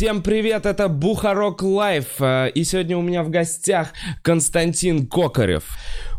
[0.00, 3.92] Всем привет, это Бухарог Лайв, э, и сегодня у меня в гостях
[4.22, 5.64] Константин Кокорев.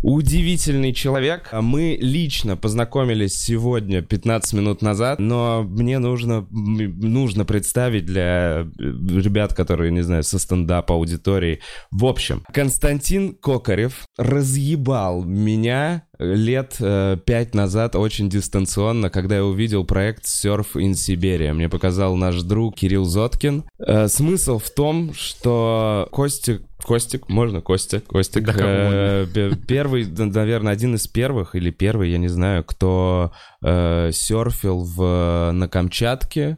[0.04, 1.50] Удивительный человек.
[1.52, 9.90] Мы лично познакомились сегодня, 15 минут назад, но мне нужно, нужно представить для ребят, которые,
[9.90, 11.60] не знаю, со стендапа аудитории.
[11.90, 19.84] В общем, Константин Кокорев разъебал меня лет э, пять назад очень дистанционно, когда я увидел
[19.84, 21.54] проект Surf in Siberia.
[21.54, 23.64] Мне показал наш друг Кирилл Зоткин.
[23.80, 28.44] Э, смысл в том, что Костик Костик, можно Костя, Костик.
[28.44, 29.26] Да, э,
[29.68, 33.32] первый, наверное, один из первых или первый, я не знаю, кто
[33.64, 36.58] э, серфил в, на Камчатке,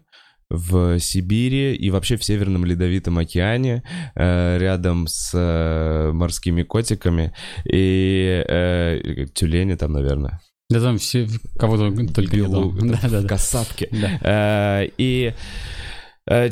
[0.54, 3.84] в Сибири и вообще в Северном Ледовитом океане
[4.16, 7.34] э, рядом с э, морскими котиками
[7.66, 10.40] и э, тюлени там, наверное.
[10.70, 11.78] Да там все, кого
[12.14, 13.28] только Белу, да, да, да.
[13.28, 13.90] касатки.
[13.92, 14.84] Да.
[14.98, 15.34] И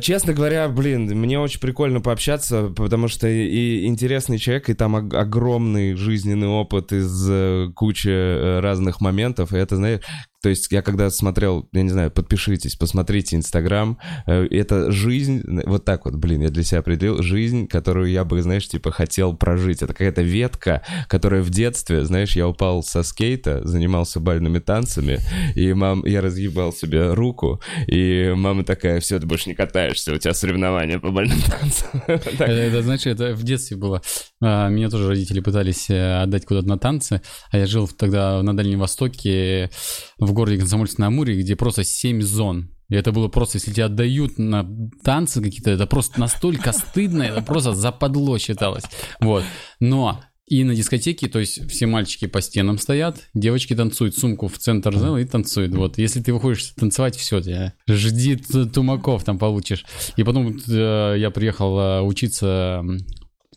[0.02, 5.94] честно говоря, блин, мне очень прикольно пообщаться, потому что и интересный человек, и там огромный
[5.96, 9.54] жизненный опыт из кучи разных моментов.
[9.54, 10.02] И это, знаешь,
[10.42, 15.86] то есть я когда смотрел, я не знаю, подпишитесь, посмотрите Инстаграм, э, это жизнь, вот
[15.86, 19.84] так вот, блин, я для себя определил, жизнь, которую я бы, знаешь, типа хотел прожить.
[19.84, 25.20] Это какая-то ветка, которая в детстве, знаешь, я упал со скейта, занимался бальными танцами,
[25.56, 30.18] и мам, я разъебал себе руку, и мама такая, все, ты больше не катаешься, у
[30.18, 32.04] тебя соревнования по бальным танцам.
[32.08, 34.02] Это, значит, это в детстве было.
[34.42, 38.56] А, меня тоже родители пытались э, отдать куда-то на танцы, а я жил тогда на
[38.56, 39.70] Дальнем Востоке,
[40.18, 42.72] в в городе Комсомольск-на-Амуре, где просто 7 зон.
[42.90, 44.68] И это было просто, если тебя отдают на
[45.04, 48.84] танцы какие-то, это просто настолько стыдно, это просто западло считалось.
[49.20, 49.44] Вот.
[49.80, 54.58] Но и на дискотеке, то есть все мальчики по стенам стоят, девочки танцуют, сумку в
[54.58, 55.74] центр зала и танцуют.
[55.74, 59.86] Вот, если ты выходишь танцевать, все, тебя жди тумаков там получишь.
[60.18, 62.84] И потом э, я приехал э, учиться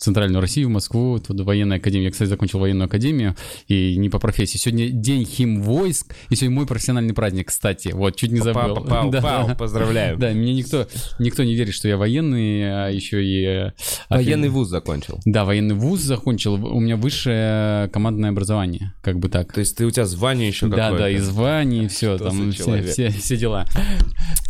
[0.04, 2.06] центральную Россию, в Москву, туда военная академия.
[2.06, 3.34] Я, кстати, закончил военную академию,
[3.68, 4.58] и не по профессии.
[4.58, 7.88] Сегодня день химвойск, и сегодня мой профессиональный праздник, кстати.
[7.88, 8.84] Вот, чуть не забыл.
[8.84, 9.20] Пау, да.
[9.20, 10.18] пау, поздравляю.
[10.18, 10.86] Да, мне никто,
[11.18, 13.44] никто не верит, что я военный, а еще и...
[13.44, 13.70] Э,
[14.10, 15.20] военный вуз закончил.
[15.24, 16.54] Да, военный вуз закончил.
[16.54, 19.52] У меня высшее командное образование, как бы так.
[19.52, 20.92] То есть ты у тебя звание еще какое-то?
[20.92, 23.66] Да, да, и звание, и все, там все, все, все дела.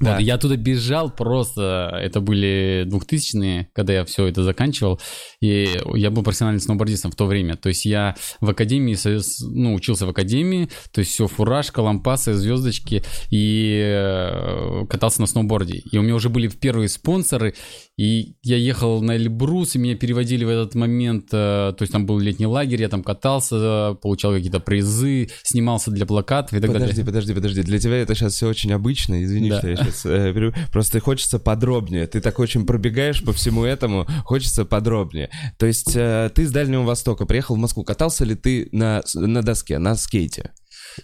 [0.00, 0.14] Да.
[0.14, 5.00] Вот, я оттуда бежал просто, это были 2000-е, когда я все это заканчивал,
[5.44, 7.56] и я был профессиональным сноубордистом в то время.
[7.56, 8.96] То есть я в академии,
[9.42, 15.82] ну, учился в академии, то есть все, фуражка, лампасы, звездочки, и э, катался на сноуборде.
[15.92, 17.54] И у меня уже были первые спонсоры,
[17.96, 22.06] и я ехал на Эльбрус, и меня переводили в этот момент, э, то есть там
[22.06, 26.88] был летний лагерь, я там катался, получал какие-то призы, снимался для плакатов и так подожди,
[26.88, 27.04] далее.
[27.04, 29.58] Подожди, подожди, для тебя это сейчас все очень обычно, извини, да.
[29.58, 30.06] что я сейчас...
[30.06, 32.08] Э, просто хочется подробнее.
[32.08, 35.30] Ты так очень пробегаешь по всему этому, хочется подробнее.
[35.58, 37.84] То есть э, ты с Дальнего Востока приехал в Москву.
[37.84, 40.50] Катался ли ты на, на доске, на скейте?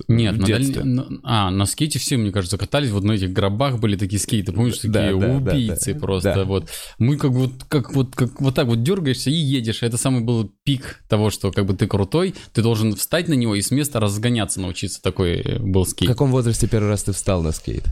[0.08, 0.84] Нет, на, даль...
[0.84, 4.52] на, а, на скейте все, мне кажется, катались, вот на этих гробах были такие скейты,
[4.52, 6.44] помнишь, такие да, да, убийцы да, просто, да.
[6.44, 6.68] вот.
[6.98, 10.52] Мы как вот, как вот, как вот так вот дергаешься и едешь, это самый был
[10.64, 14.00] пик того, что как бы ты крутой, ты должен встать на него и с места
[14.00, 16.10] разгоняться научиться, такой был скейт.
[16.10, 17.84] В каком возрасте первый раз ты встал на скейт?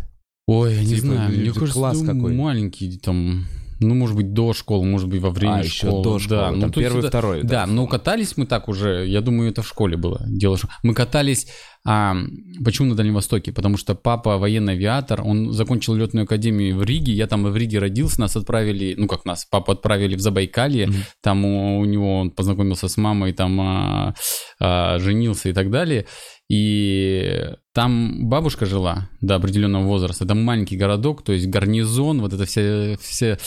[0.47, 2.32] Ой, я не типа, знаю, мне кажется, класс ну, какой?
[2.32, 3.47] маленький, там,
[3.81, 5.93] ну, может быть, до школы, может быть, во время а, школы.
[5.93, 7.43] еще до школы, да, ну, там первый, это, второй.
[7.43, 10.21] Да, да, но катались мы так уже, я думаю, это в школе было.
[10.27, 11.47] Дело, мы катались,
[11.87, 12.16] а,
[12.65, 13.53] почему на Дальнем Востоке?
[13.53, 17.78] Потому что папа военный авиатор, он закончил летную академию в Риге, я там в Риге
[17.78, 21.05] родился, нас отправили, ну как нас, папу отправили в Забайкалье, mm-hmm.
[21.22, 24.15] там у, у него он познакомился с мамой, там а,
[24.60, 26.06] а, женился и так далее.
[26.48, 30.25] И там бабушка жила до определенного возраста.
[30.25, 33.38] Это маленький городок, то есть гарнизон, вот это все, все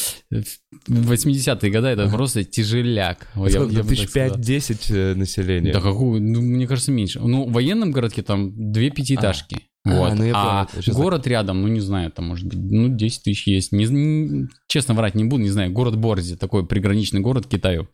[0.87, 3.27] 80-е годы, это просто тяжеляк.
[3.35, 5.73] Я, я тысяч пять-десять э, населения.
[5.73, 6.21] Да какую?
[6.21, 7.19] Ну, мне кажется, меньше.
[7.19, 9.55] Ну, в военном городке там две пятиэтажки.
[9.55, 9.61] А.
[9.83, 10.11] Вот.
[10.11, 11.31] А, ну а город так...
[11.31, 13.71] рядом, ну не знаю, там может быть, ну 10 тысяч есть.
[13.71, 15.71] Не, не, честно врать не буду, не знаю.
[15.71, 17.87] Город Борзи, такой приграничный город Китаю.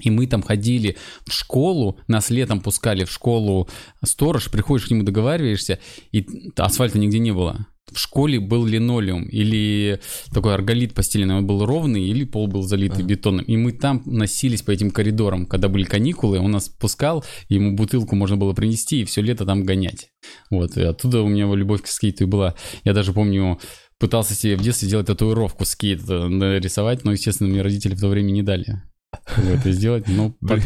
[0.00, 0.96] И мы там ходили
[1.26, 3.68] в школу, нас летом пускали в школу
[4.04, 5.78] сторож, приходишь к нему, договариваешься,
[6.12, 7.66] и асфальта нигде не было.
[7.90, 10.00] В школе был линолеум или
[10.32, 13.06] такой арголит постеленный, он был ровный, или пол был залитый а.
[13.06, 13.44] бетоном.
[13.46, 15.46] И мы там носились по этим коридорам.
[15.46, 19.64] Когда были каникулы, он нас пускал, ему бутылку можно было принести и все лето там
[19.64, 20.10] гонять.
[20.50, 22.54] Вот, и оттуда у меня любовь к скейту и была.
[22.84, 23.58] Я даже помню,
[23.98, 28.08] пытался себе в детстве сделать татуировку скейт э, нарисовать, но, естественно, мне родители в то
[28.08, 28.82] время не дали.
[29.12, 30.04] Как бы это сделать.
[30.08, 30.62] Ну, под-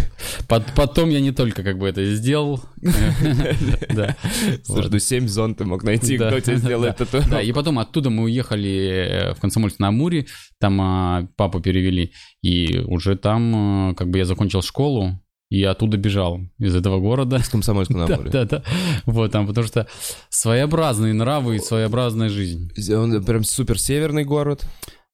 [0.48, 2.60] под- потом я не только как бы это сделал.
[3.94, 4.16] Да.
[4.64, 7.04] Слушай, ну 7 зон ты мог найти, Да, кто тебе сделает да.
[7.04, 7.30] татуировку.
[7.30, 10.26] Да, и потом оттуда мы уехали э, в Комсомольск на Амуре,
[10.58, 12.12] там а, папу перевели,
[12.42, 13.52] и уже там
[13.90, 17.38] а, как бы я закончил школу, и оттуда бежал из этого города.
[17.38, 18.30] С Комсомольска на Да, Амуре.
[18.30, 18.62] да, да.
[19.04, 19.86] Вот там, потому что
[20.30, 22.72] своеобразные нравы и своеобразная жизнь.
[22.92, 24.64] Он прям супер северный город.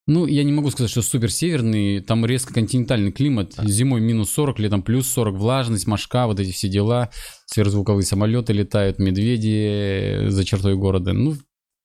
[0.09, 3.53] Ну, я не могу сказать, что супер северный, там резко континентальный климат.
[3.63, 7.11] Зимой минус 40, летом плюс 40, влажность, мошка, вот эти все дела.
[7.45, 11.13] Сверхзвуковые самолеты летают, медведи за чертой города.
[11.13, 11.37] Ну,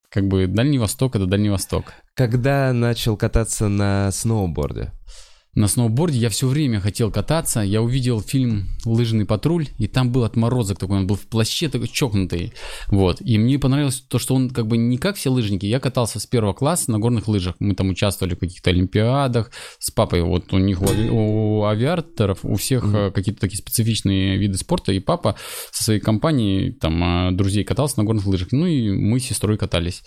[0.07, 1.91] как бы Дальний Восток— это Дальний Восток.
[2.13, 4.93] Когда начал кататься на сноуборде?
[5.55, 7.59] На сноуборде я все время хотел кататься.
[7.59, 11.87] Я увидел фильм «Лыжный патруль», и там был отморозок такой, он был в плаще такой
[11.87, 12.53] чокнутый.
[12.87, 13.21] Вот.
[13.21, 15.67] И мне понравилось то, что он как бы не как все лыжники.
[15.67, 17.55] Я катался с первого класса на горных лыжах.
[17.59, 20.23] Мы там участвовали в каких-то олимпиадах с папой.
[20.23, 24.91] Вот у них, у, ави- у авиаторов, у всех э, какие-то такие специфичные виды спорта.
[24.91, 25.35] И папа
[25.71, 28.51] со своей компанией, там, э, друзей катался на горных лыжах.
[28.51, 30.01] Ну и мы с сестрой катались.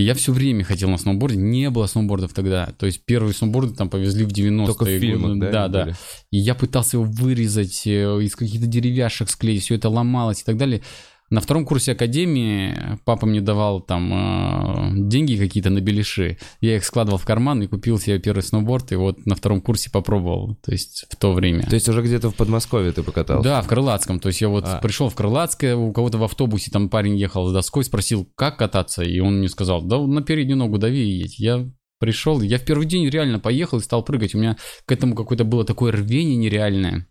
[0.00, 1.36] И я все время хотел на сноуборде.
[1.36, 2.72] Не было сноубордов тогда.
[2.78, 5.50] То есть первые сноуборды там повезли в 90-е Только в фильмах, годы.
[5.52, 5.68] да?
[5.68, 5.96] Да, были?
[6.30, 10.56] И я пытался его вырезать, э, из каких-то деревяшек склеить, все это ломалось и так
[10.56, 10.80] далее.
[11.30, 16.38] На втором курсе академии папа мне давал там э, деньги какие-то на беляши.
[16.60, 19.90] Я их складывал в карман и купил себе первый сноуборд, и вот на втором курсе
[19.90, 21.62] попробовал, то есть в то время.
[21.62, 23.44] То есть уже где-то в Подмосковье ты покатался?
[23.48, 24.18] Да, в Крылатском.
[24.18, 24.78] То есть я вот А.
[24.80, 29.04] пришел в Крылатское, у кого-то в автобусе там парень ехал с доской, спросил, как кататься,
[29.04, 31.38] и он мне сказал, да на переднюю ногу дави и едь.
[31.38, 34.34] Я пришел, я в первый день реально поехал и стал прыгать.
[34.34, 37.06] У меня к этому какое-то было такое рвение нереальное.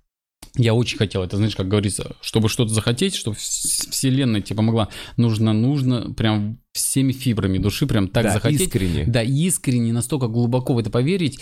[0.56, 4.90] Я очень хотел, это знаешь, как говорится, чтобы что-то захотеть, чтобы вс- вселенная тебе помогла,
[5.18, 8.62] нужно, нужно прям всеми фибрами души прям так Да, захотеть.
[8.62, 9.06] искренне.
[9.06, 11.40] Да, искренне, настолько глубоко в это поверить.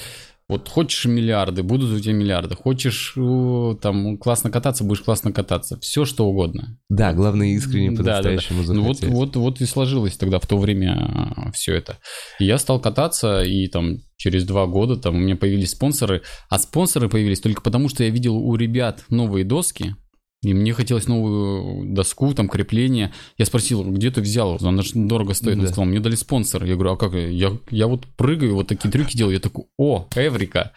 [0.49, 2.55] Вот хочешь миллиарды, будут у тебя миллиарды.
[2.55, 5.77] Хочешь э, там классно кататься, будешь классно кататься.
[5.81, 6.79] Все что угодно.
[6.87, 8.29] Да, главное искренне Да, да, да.
[8.29, 11.97] по-настоящему Ну вот, вот, вот и сложилось тогда в то время все это.
[12.39, 16.21] И я стал кататься, и там через два года там у меня появились спонсоры.
[16.49, 19.95] А спонсоры появились только потому, что я видел у ребят новые доски,
[20.43, 23.11] и мне хотелось новую доску, там, крепление.
[23.39, 24.57] Я спросил, где ты взял?
[24.61, 25.55] Она же дорого стоит.
[25.55, 25.67] Он Да.
[25.67, 26.63] сказал, мне дали спонсор.
[26.63, 27.13] Я говорю, а как?
[27.15, 29.33] Я, я вот прыгаю, вот такие трюки делаю.
[29.33, 30.73] Я такой, о, Эврика.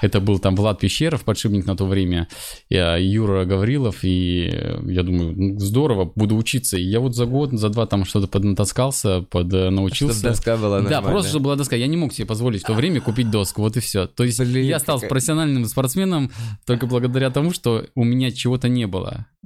[0.00, 2.28] Это был там Влад Пещеров, подшипник на то время,
[2.70, 4.46] я, Юра Гаврилов, и
[4.86, 6.78] я думаю, ну, здорово, буду учиться.
[6.78, 10.14] И я вот за год, за два там что-то поднатаскался, под, э, научился.
[10.18, 11.10] Чтобы доска была Да, нормальная.
[11.12, 11.76] просто чтобы была доска.
[11.76, 14.06] Я не мог себе позволить в то время купить доску, вот и все.
[14.06, 16.30] То есть Блин, я стал какая- профессиональным спортсменом
[16.64, 18.93] только благодаря тому, что у меня чего-то не было.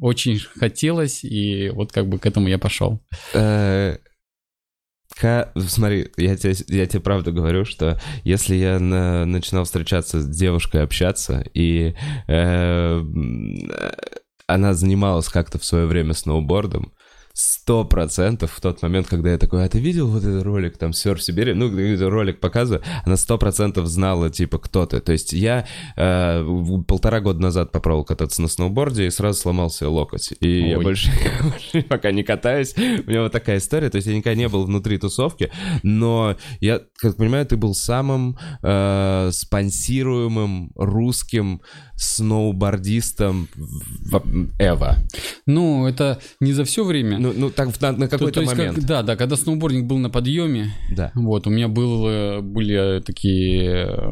[0.01, 3.01] Очень хотелось, и вот как бы к этому я пошел.
[3.35, 3.97] Э,
[5.57, 10.83] Смотри, я тебе, я тебе правду говорю, что если я на- начинал встречаться с девушкой,
[10.85, 11.95] общаться, и
[12.29, 13.03] э, э,
[14.47, 16.93] она занималась как-то в свое время сноубордом,
[17.39, 20.93] сто процентов в тот момент, когда я такой, а ты видел вот этот ролик, там,
[20.93, 21.71] Серф Сибири, ну,
[22.11, 24.99] ролик показываю, она сто процентов знала, типа, кто ты.
[25.01, 25.65] То есть я
[25.97, 26.45] э,
[26.89, 30.33] полтора года назад попробовал кататься на сноуборде и сразу сломал себе локоть.
[30.41, 30.83] И я Ой.
[30.83, 31.13] больше,
[31.43, 32.75] больше пока не катаюсь.
[32.77, 35.53] У меня вот такая история, то есть я никогда не был внутри тусовки,
[35.85, 41.63] но я, как понимаю, ты был самым э, спонсируемым русским
[41.99, 43.49] сноубордистом
[44.59, 44.97] Эва.
[45.47, 47.19] Ну, это не за все время.
[47.19, 48.87] Ну, ну так на, на То- какой-то то есть, как- момент.
[48.87, 51.11] да, да, когда сноубординг был на подъеме, Да.
[51.15, 54.11] вот, у меня был, э, были такие э,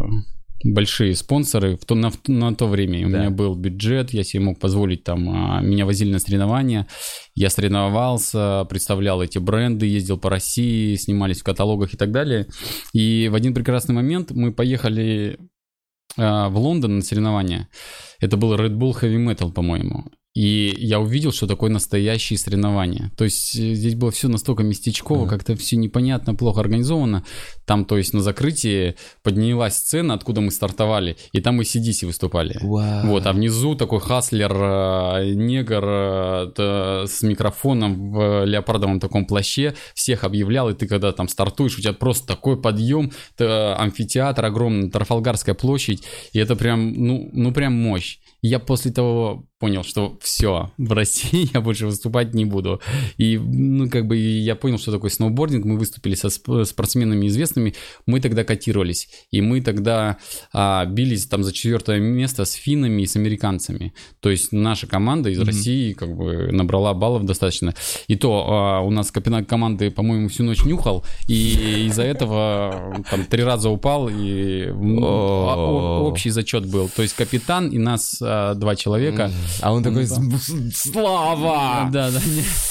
[0.65, 3.07] большие спонсоры в то, на, на то время.
[3.07, 3.19] У Да.
[3.21, 6.87] меня был бюджет, я себе мог позволить там, а, меня возили на соревнования,
[7.35, 12.47] я соревновался, представлял эти бренды, ездил по России, снимались в каталогах и так далее.
[12.93, 15.39] И в один прекрасный момент мы поехали
[16.17, 17.69] в Лондон на соревнования.
[18.21, 20.05] Это был Red Bull Heavy Metal, по-моему.
[20.37, 23.11] И я увидел, что такое настоящие соревнования.
[23.17, 25.31] То есть э, здесь было все настолько местечково, Ага.
[25.31, 27.25] как-то все непонятно, плохо организовано.
[27.65, 32.59] Там, то есть на закрытии поднялась сцена, откуда мы стартовали, и там мы CDC выступали.
[32.61, 33.07] Вау.
[33.07, 40.25] Вот, а внизу такой хаслер, э, негр э, с микрофоном в леопардовом таком плаще всех
[40.25, 46.03] объявлял, и ты когда там стартуешь, у тебя просто такой подъем, амфитеатр огромный, Трафалгарская площадь,
[46.35, 48.19] и это прям, ну, ну прям мощь.
[48.43, 52.81] Я после того понял, что все, в России я больше выступать не буду.
[53.17, 55.65] И, ну, как бы я понял, что такое сноубординг.
[55.65, 57.75] Мы выступили со спортсменами известными,
[58.05, 59.09] мы тогда котировались.
[59.31, 60.19] И мы тогда
[60.53, 63.95] а, бились там за четвертое место с финнами и с американцами.
[64.21, 65.45] То есть наша команда из mm-hmm.
[65.45, 67.75] России как бы набрала баллов достаточно.
[68.09, 73.25] И то а, у нас капитан команды, по-моему, всю ночь нюхал, и из-за этого там
[73.25, 76.91] три раза упал, и общий зачет был.
[76.95, 79.31] То есть капитан и нас а, два человека.
[79.63, 81.89] А он такой, слава!
[81.93, 82.21] Да, да.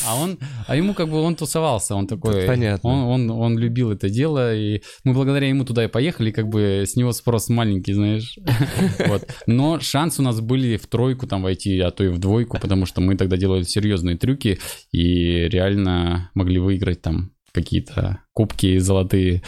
[0.08, 2.46] А он, а ему как бы он тусовался, он такой...
[2.46, 2.90] Понятно.
[2.90, 6.84] Он, он, он любил это дело, и мы благодаря ему туда и поехали, как бы
[6.86, 8.38] с него спрос маленький, знаешь.
[9.08, 9.28] Вот.
[9.48, 12.86] Но шанс у нас были в тройку там войти, а то и в двойку, потому
[12.86, 14.60] что мы тогда делали серьезные трюки
[14.92, 19.42] и реально могли выиграть там какие-то кубки золотые.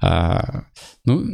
[0.00, 0.64] А,
[1.04, 1.24] ну,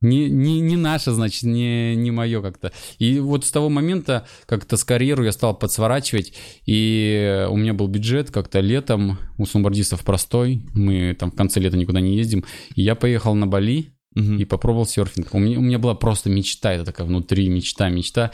[0.00, 2.72] не, не, не наше, значит, не, не мое как-то.
[2.98, 6.34] И вот с того момента как-то с карьеру я стал подсворачивать,
[6.66, 11.76] и у меня был бюджет как-то летом, у сумбардистов простой, мы там в конце лета
[11.76, 14.34] никуда не ездим, и я поехал на Бали угу.
[14.34, 15.32] и попробовал серфинг.
[15.32, 18.32] У меня, у меня была просто мечта, это такая внутри мечта, мечта.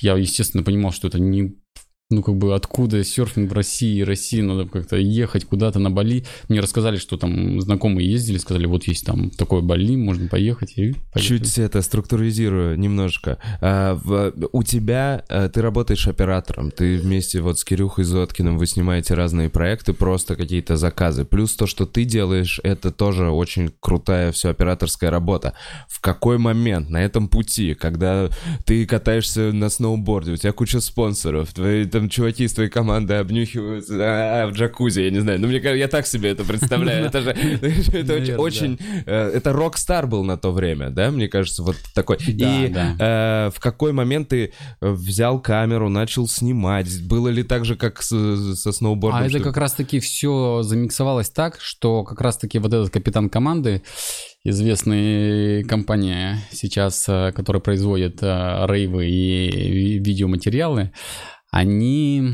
[0.00, 1.56] Я, естественно, понимал, что это не
[2.10, 6.24] ну, как бы, откуда серфинг в России, России, надо как-то ехать куда-то на Бали.
[6.48, 10.76] Мне рассказали, что там знакомые ездили, сказали, вот есть там такое Бали, можно поехать.
[10.76, 13.38] И Чуть это структуризирую немножко.
[13.62, 18.66] А, в, у тебя, а, ты работаешь оператором, ты вместе вот с Кирюхой Зоткиным, вы
[18.66, 21.24] снимаете разные проекты, просто какие-то заказы.
[21.24, 25.54] Плюс то, что ты делаешь, это тоже очень крутая все операторская работа.
[25.88, 28.28] В какой момент на этом пути, когда
[28.66, 33.94] ты катаешься на сноуборде, у тебя куча спонсоров, твои там чуваки из твоей команды обнюхиваются
[34.00, 35.40] а, в джакузи, я не знаю.
[35.40, 37.06] Ну, мне кажется, я так себе это представляю.
[37.06, 38.80] Это же это очень...
[39.06, 42.16] Э, это рок-стар был на то время, да, мне кажется, вот такой.
[42.26, 47.00] И э, в какой момент ты взял камеру, начал снимать?
[47.06, 49.22] Было ли так же, как со сноубордом?
[49.22, 53.82] А это как раз-таки все замиксовалось так, что как раз-таки вот этот капитан команды,
[54.42, 60.90] известная компания сейчас, э, которая производит рейвы и видеоматериалы,
[61.54, 62.32] они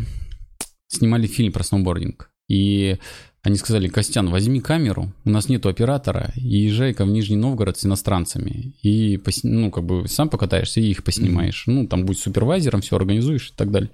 [0.88, 2.30] снимали фильм про сноубординг.
[2.48, 2.96] И
[3.42, 7.84] они сказали, Костян, возьми камеру, у нас нету оператора, и езжай-ка в Нижний Новгород с
[7.84, 8.74] иностранцами.
[8.82, 9.42] И, пос...
[9.42, 11.64] ну, как бы сам покатаешься и их поснимаешь.
[11.66, 13.90] Ну, там будь супервайзером, все организуешь и так далее.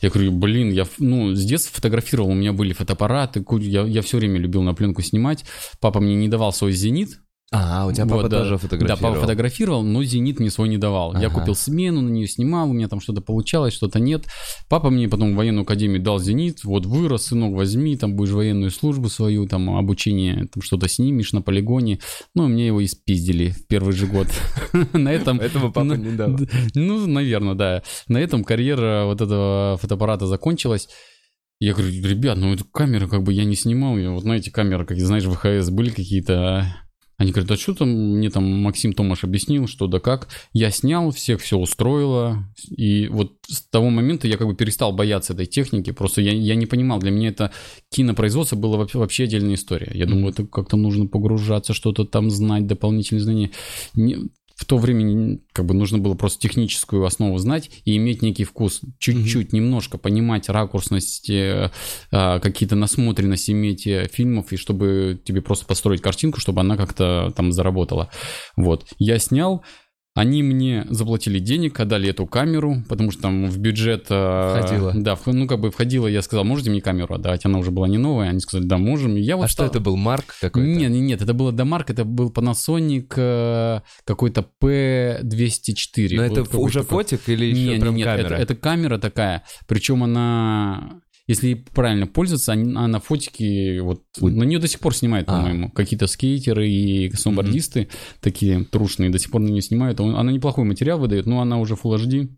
[0.00, 4.18] Я говорю, блин, я ну, с детства фотографировал, у меня были фотоаппараты, я, я все
[4.18, 5.44] время любил на пленку снимать.
[5.80, 7.18] Папа мне не давал свой «Зенит»,
[7.52, 9.00] а, у тебя папа вот, тоже фотографировал.
[9.00, 11.10] Да, папа фотографировал, но «Зенит» мне свой не давал.
[11.10, 11.20] Ага.
[11.20, 14.24] Я купил смену, на нее снимал, у меня там что-то получалось, что-то нет.
[14.70, 18.70] Папа мне потом в военную академию дал «Зенит», вот вырос, сынок, возьми, там будешь военную
[18.70, 22.00] службу свою, там обучение, там что-то снимешь на полигоне.
[22.34, 24.28] Ну, мне его испиздили в первый же год.
[24.94, 25.38] На этом...
[25.38, 26.38] Поэтому папа не дал.
[26.74, 27.82] Ну, наверное, да.
[28.08, 30.88] На этом карьера вот этого фотоаппарата закончилась.
[31.60, 33.96] Я говорю, ребят, ну эту камеру как бы я не снимал.
[33.96, 36.66] Я, вот знаете, камеры, как знаешь, ВХС были какие-то
[37.22, 40.28] они говорят, а что там, мне там Максим Томаш объяснил, что да как.
[40.52, 42.44] Я снял, всех все устроило.
[42.68, 45.92] И вот с того момента я как бы перестал бояться этой техники.
[45.92, 47.52] Просто я, я не понимал, для меня это
[47.90, 49.90] кинопроизводство было вообще, вообще отдельная история.
[49.94, 50.08] Я mm-hmm.
[50.08, 53.50] думаю, это как-то нужно погружаться, что-то там знать, дополнительные знания.
[53.94, 54.30] Не,
[54.62, 58.80] в то время как бы нужно было просто техническую основу знать и иметь некий вкус,
[59.00, 59.56] чуть-чуть, mm-hmm.
[59.56, 61.72] немножко понимать ракурсность, э,
[62.12, 67.32] э, какие-то насмотренности иметь э, фильмов, и чтобы тебе просто построить картинку, чтобы она как-то
[67.34, 68.08] там заработала.
[68.56, 68.86] Вот.
[68.98, 69.64] Я снял,
[70.14, 74.06] они мне заплатили денег, отдали эту камеру, потому что там в бюджет...
[74.10, 74.92] Э, входила.
[74.94, 77.46] Да, ну как бы входила, я сказал, можете мне камеру отдать?
[77.46, 79.16] Она уже была не новая, они сказали, да, можем.
[79.16, 79.66] И я вот а стал...
[79.66, 80.68] что это был, Марк какой-то?
[80.68, 86.16] Нет, нет, нет, это было до Марк, это был Panasonic э, какой-то P204.
[86.16, 88.26] Но это уже фотик или еще нет, прям нет, камера?
[88.26, 91.00] Это, это камера такая, причем она
[91.32, 95.36] если правильно пользоваться, она на фотике, вот, на нее до сих пор снимают, а.
[95.36, 98.16] по-моему, какие-то скейтеры и сноубордисты, mm-hmm.
[98.20, 100.00] такие трушные, до сих пор на нее снимают.
[100.00, 102.28] Она неплохой материал выдает, но она уже Full HD.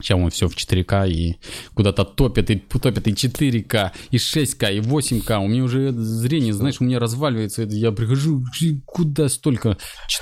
[0.00, 1.36] Сейчас он все в 4К и
[1.74, 5.38] куда-то топит, и топит и 4К, и 6К, и 8К.
[5.38, 7.62] У меня уже зрение, знаешь, у меня разваливается.
[7.62, 8.44] Я прихожу,
[8.86, 9.76] куда столько?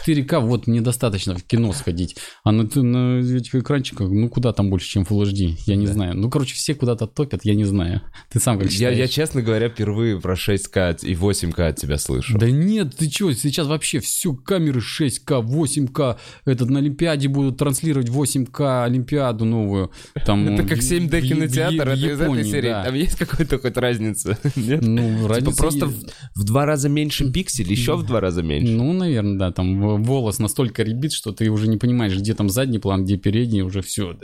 [0.07, 2.17] 4К, вот мне достаточно в кино сходить.
[2.43, 5.59] А на, на этих экранчиках, ну куда там больше, чем Full HD?
[5.67, 5.93] Я не да.
[5.93, 6.17] знаю.
[6.17, 8.01] Ну, короче, все куда-то топят, я не знаю.
[8.31, 8.97] Ты сам как считаешь?
[8.97, 12.39] Я, я, честно говоря, впервые про 6К и 8К от тебя слышу.
[12.39, 16.17] Да нет, ты что, сейчас вообще все камеры 6К, 8К.
[16.47, 19.91] Этот на Олимпиаде будут транслировать 8К Олимпиаду, но новую.
[20.25, 22.71] Там, Это как в- 7D в- в- кинотеатр, это из этой серии.
[22.85, 24.39] Там есть какой-то хоть разница?
[24.57, 24.83] Нет?
[24.83, 25.87] Ну, Типа разница просто
[26.35, 28.73] в, два раза меньше пикселей, еще в два раза меньше.
[28.73, 32.79] Ну, наверное, да, там волос настолько ребит, что ты уже не понимаешь, где там задний
[32.79, 34.17] план, где передний, уже все.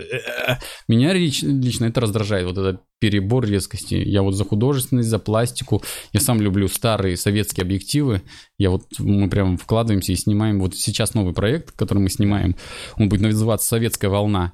[0.89, 3.95] Меня лич- лично это раздражает, вот этот перебор резкости.
[3.95, 5.83] Я вот за художественность, за пластику.
[6.13, 8.23] Я сам люблю старые советские объективы.
[8.59, 10.61] Я вот, мы прям вкладываемся и снимаем.
[10.61, 12.55] Вот сейчас новый проект, который мы снимаем,
[12.97, 14.53] он будет называться «Советская волна».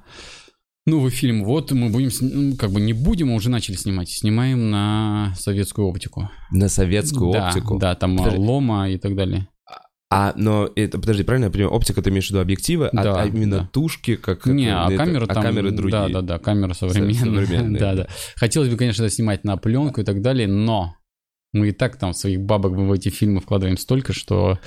[0.85, 1.43] Новый фильм.
[1.43, 4.09] Вот мы будем, ну, как бы не будем, а уже начали снимать.
[4.09, 6.29] Снимаем на советскую оптику.
[6.51, 7.77] На советскую да, оптику.
[7.77, 8.39] Да, там а, Подожди.
[8.39, 9.47] лома и так далее.
[10.11, 13.21] А, но это, подожди, правильно я понимаю, оптика ты имеешь в виду объективы, а- Да,
[13.21, 13.69] а, именно да.
[13.71, 14.47] тушки, как...
[14.47, 15.43] Не, это- а это- камеры а там...
[15.43, 15.91] камеры другие.
[15.91, 17.45] Да, да, да, камера современная.
[17.45, 17.79] современные.
[17.79, 18.07] да, да.
[18.35, 20.95] Хотелось бы, конечно, это снимать на пленку и так далее, но
[21.53, 24.57] мы и так там своих бабок в эти фильмы вкладываем столько, что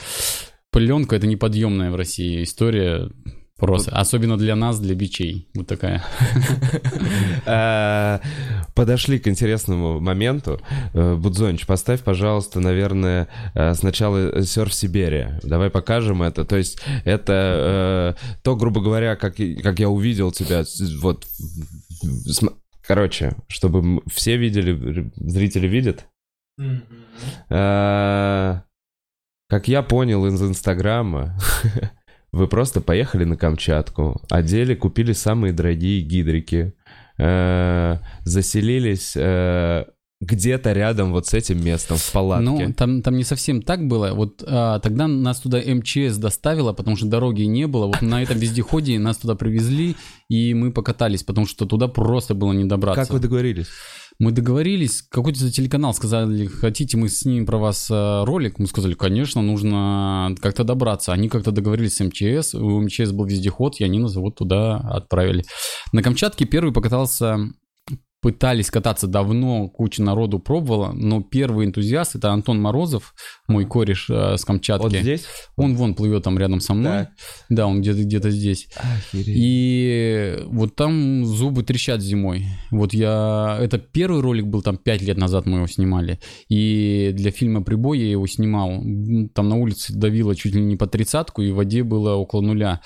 [0.71, 3.11] пленка это неподъемная в России история.
[3.63, 3.93] Просто.
[3.93, 5.47] Особенно для нас, для бичей.
[5.55, 6.03] Вот такая.
[7.45, 8.19] Э,
[8.75, 10.61] Подошли к интересному моменту.
[10.95, 15.27] Э, Будзонч, поставь, пожалуйста, наверное, э, сначала «Серф Сибири».
[15.43, 16.45] Давай покажем это.
[16.45, 20.65] То есть это то, грубо говоря, как, я увидел тебя,
[21.01, 21.27] вот...
[22.85, 26.07] Короче, чтобы все видели, зрители видят.
[29.53, 31.39] Как я понял из Инстаграма,
[32.33, 36.75] вы просто поехали на Камчатку, одели, купили самые дорогие гидрики,
[37.19, 39.85] э, заселились э,
[40.23, 42.45] где-то рядом вот с этим местом, в палатке.
[42.45, 44.13] Ну, там, там не совсем так было.
[44.15, 47.87] Вот а, тогда нас туда МЧС доставила, потому что дороги не было.
[47.87, 49.97] Вот на этом вездеходе нас туда привезли,
[50.29, 53.03] и мы покатались, потому что туда просто было не добраться.
[53.03, 53.67] как вы договорились?
[54.23, 58.61] Мы договорились, какой-то телеканал сказали, хотите мы снимем про вас э, ролик?
[58.61, 61.13] Мы сказали, конечно, нужно как-то добраться.
[61.13, 65.43] Они как-то договорились с МЧС, у МЧС был вездеход, и они нас вот туда отправили.
[65.91, 67.37] На Камчатке первый покатался,
[68.23, 73.15] пытались кататься давно, куча народу пробовала, но первый энтузиаст, это Антон Морозов,
[73.49, 74.83] мой кореш э, с Камчатки.
[74.85, 75.25] Вот здесь?
[75.57, 76.93] Он вон плывет там рядом со мной.
[76.93, 77.11] Так.
[77.49, 78.69] Да, он где-то где здесь.
[78.77, 79.27] Охереть.
[79.37, 82.47] И вот там зубы трещат зимой.
[82.71, 83.59] Вот я...
[83.61, 86.21] Это первый ролик был, там 5 лет назад мы его снимали.
[86.49, 88.71] И для фильма «Прибой» я его снимал.
[89.35, 92.81] Там на улице давило чуть ли не по тридцатку, и в воде было около нуля.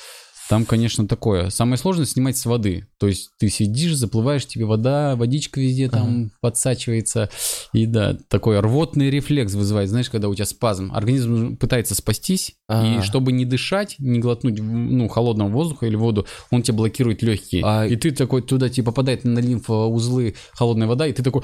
[0.49, 1.50] Там, конечно, такое.
[1.50, 2.87] Самое сложное снимать с воды.
[2.99, 7.31] То есть ты сидишь, заплываешь, тебе вода, водичка везде там подсачивается.
[7.73, 9.88] И да, такой рвотный рефлекс вызывает.
[9.91, 10.93] Знаешь, когда у тебя спазм.
[10.95, 12.99] Организм пытается спастись, А.
[12.99, 17.62] и чтобы не дышать, не глотнуть ну, холодного воздуха или воду, он тебе блокирует легкие.
[17.65, 21.43] А- И ты такой туда тебе попадает на лимфоузлы холодная вода, и ты такой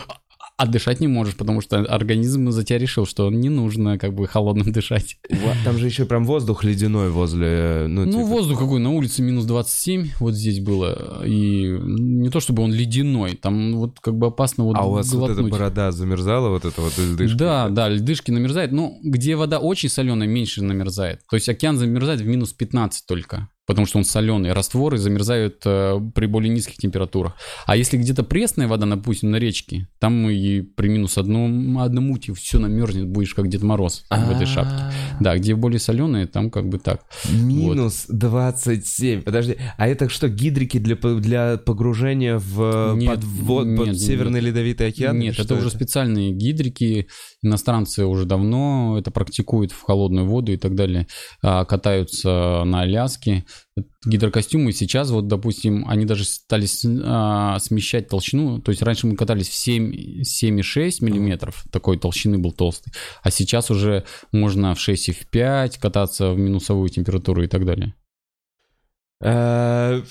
[0.62, 4.28] а дышать не можешь, потому что организм за тебя решил, что не нужно как бы
[4.28, 5.18] холодным дышать.
[5.64, 7.86] Там же еще прям воздух ледяной возле...
[7.88, 12.38] Ну, Ну, типа, воздух какой, на улице минус 27, вот здесь было, и не то
[12.38, 15.50] чтобы он ледяной, там вот как бы опасно вот А у вас вот эта глотнуть.
[15.52, 17.36] борода замерзала, вот это вот льдышки?
[17.36, 18.70] Да, да, льдышки намерзают.
[18.70, 21.22] Ну, где вода очень соленая, меньше намерзает.
[21.28, 23.48] То есть океан замерзает в минус 15 только.
[23.66, 24.52] Потому что он соленый.
[24.52, 27.34] Растворы замерзают э, при более низких температурах.
[27.66, 32.34] А если где-то пресная вода, допустим, на речке, там и при минус одном, одному тебе
[32.34, 34.92] все намерзнет, будешь как Дед Мороз в этой шапке.
[35.20, 37.02] Да, где более соленые, там как бы так.
[37.30, 39.22] Минус 27.
[39.22, 44.88] Подожди, а это что, гидрики для, для погружения в Нет, подвод, под нет, Северный Ледовитый
[44.88, 45.18] океан?
[45.18, 47.06] Нет, Что это уже специальные гидрики.
[47.42, 51.06] Иностранцы уже давно это практикуют в холодную воду и так далее.
[51.42, 53.44] А, Катаются на Аляске.
[54.04, 56.66] Гидрокостюмы сейчас, вот, допустим, они даже стали
[57.04, 58.60] а, смещать толщину.
[58.60, 62.92] То есть раньше мы катались в 7, 7,6 миллиметров, такой толщины был толстый.
[63.22, 67.64] А сейчас уже можно в 6 и в 5 кататься в минусовую температуру и так
[67.64, 67.94] далее.
[69.24, 70.02] Э,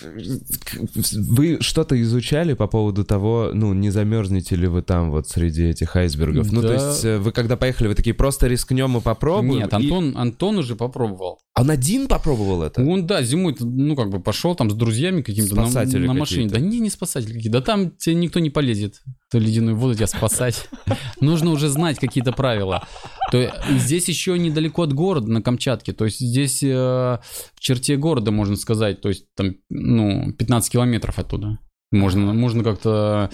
[1.30, 5.96] Вы что-то изучали по поводу того, ну, не замерзнете ли вы там вот среди этих
[5.96, 6.52] айсбергов?
[6.52, 6.74] Ну, то Да.
[6.90, 9.60] есть э, вы когда поехали, вы такие, просто рискнем и попробуем?
[9.64, 11.40] Нет, И- Антон, Антон уже попробовал.
[11.60, 12.82] Он один попробовал это?
[12.82, 15.68] Он, да, зимой, ну, как бы пошел там с друзьями какими-то на,
[16.08, 16.50] на машине.
[16.50, 17.52] Да не, не спасатели какие.
[17.52, 19.02] Да там тебе никто не полезет.
[19.32, 20.68] То ледяную воду тебя спасать.
[21.22, 22.86] Нужно уже знать какие-то правила.
[23.32, 25.94] То здесь еще недалеко от города, на Камчатке.
[25.94, 29.00] То есть здесь э, в черте города, можно сказать.
[29.00, 31.60] То есть там, ну, 15 километров оттуда.
[31.92, 33.30] Можно, можно как-то,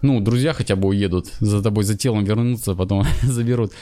[0.00, 3.72] ну, друзья хотя бы уедут за тобой, за телом вернутся, потом заберут.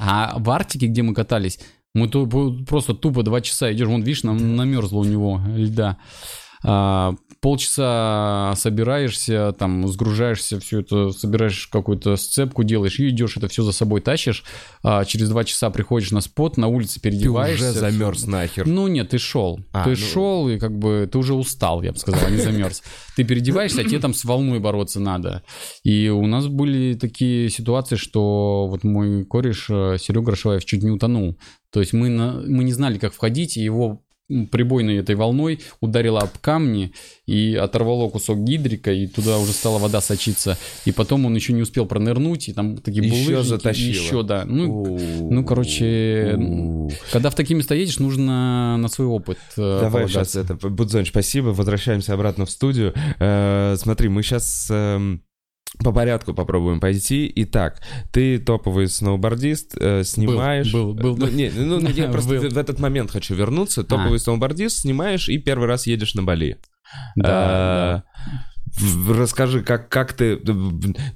[0.00, 1.60] А в Арктике, где мы катались,
[1.94, 5.98] мы ту- просто тупо два часа идешь, вон, видишь, нам намерзло у него льда.
[6.64, 13.62] А, полчаса собираешься, там, сгружаешься, все это, собираешь какую-то сцепку, делаешь и идешь, это все
[13.62, 14.44] за собой тащишь.
[14.82, 17.64] А, через два часа приходишь на спот, на улице переодеваешься.
[17.64, 18.66] Ты уже замерз нахер.
[18.66, 19.60] Ну нет, ты шел.
[19.72, 22.38] А, ты ну- шел, и как бы ты уже устал, я бы сказал, а не
[22.38, 22.82] замерз.
[23.16, 25.42] Ты переодеваешься, а тебе там с волной бороться надо.
[25.82, 30.90] И у нас были такие ситуации, что вот мой кореш э, Серега Рашеваев чуть не
[30.90, 31.36] утонул.
[31.72, 34.02] То есть мы, на- мы не знали, как входить, и его
[34.50, 36.92] прибойной этой волной ударило об камни
[37.26, 40.58] и оторвало кусок гидрика, и туда уже стала вода сочиться.
[40.84, 43.48] И потом он еще не успел пронырнуть, и там такие Еще булыжники.
[43.48, 44.04] затащило.
[44.04, 44.44] Еще, да.
[44.44, 44.98] Ну,
[45.30, 46.38] ну, короче,
[47.10, 51.48] когда в такие места едешь, нужно на свой опыт э, Давай сейчас это, Будзонч, спасибо,
[51.48, 52.92] возвращаемся обратно в студию.
[53.18, 54.70] Э, смотри, мы сейчас
[55.82, 57.30] по порядку попробуем пойти.
[57.36, 57.80] Итак,
[58.12, 60.72] ты топовый сноубордист, э, снимаешь...
[60.72, 61.32] был, был, Ну, был.
[61.32, 62.50] не, ну, ну, я просто Был.
[62.50, 63.84] в этот момент хочу вернуться.
[63.84, 66.58] Топовый сноубордист, снимаешь и первый раз едешь на Бали.
[67.16, 68.51] Да, Э, в-
[69.08, 70.38] Расскажи, как, как ты...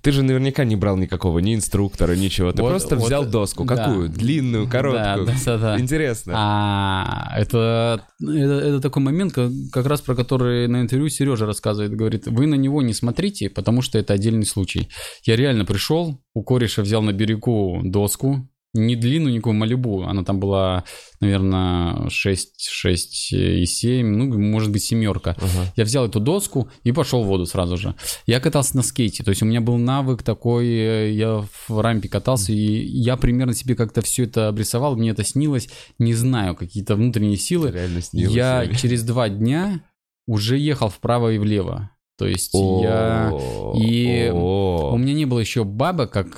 [0.02, 2.52] Ты же наверняка не брал никакого, ни инструктора, ничего.
[2.52, 3.64] Ты Вот- просто вот, взял доску.
[3.64, 3.76] да.
[3.76, 4.08] Какую?
[4.08, 5.26] Длинную, короткую?
[5.26, 5.80] Да, да, да.
[5.80, 6.32] Интересно.
[6.36, 11.94] А, это, это, это такой момент, как, как раз про который на интервью Сережа рассказывает.
[11.94, 14.88] Говорит, вы на него не смотрите, потому что это отдельный случай.
[15.24, 20.38] Я реально пришел, у кореша взял на берегу доску, не длинную никакую малюбу, она там
[20.38, 20.84] была,
[21.20, 25.36] наверное, 6, 6 и 7, ну, может быть, семерка.
[25.38, 25.72] Ага.
[25.76, 27.94] Я взял эту доску и пошел в воду сразу же.
[28.26, 32.08] Я катался на скейте, то есть у меня был навык такой, э, я в рампе
[32.08, 36.94] катался, и я примерно себе как-то все это обрисовал, мне это снилось, не знаю, какие-то
[36.96, 37.70] внутренние силы.
[37.70, 38.34] Реально снилось.
[38.34, 38.78] Я реально.
[38.78, 39.82] через два дня
[40.26, 41.90] уже ехал вправо и влево.
[42.18, 43.32] То есть я...
[43.74, 44.30] И.
[44.32, 46.34] У меня не было еще как,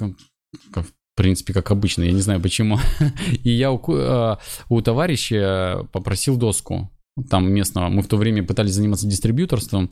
[0.72, 0.87] как,
[1.18, 2.78] в принципе, как обычно, я не знаю почему.
[3.42, 4.37] И я у, э,
[4.68, 6.90] у товарища попросил доску,
[7.28, 7.88] там местного.
[7.88, 9.90] Мы в то время пытались заниматься дистрибьюторством,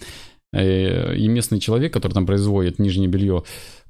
[0.53, 3.43] э, и местный человек, который там производит нижнее белье,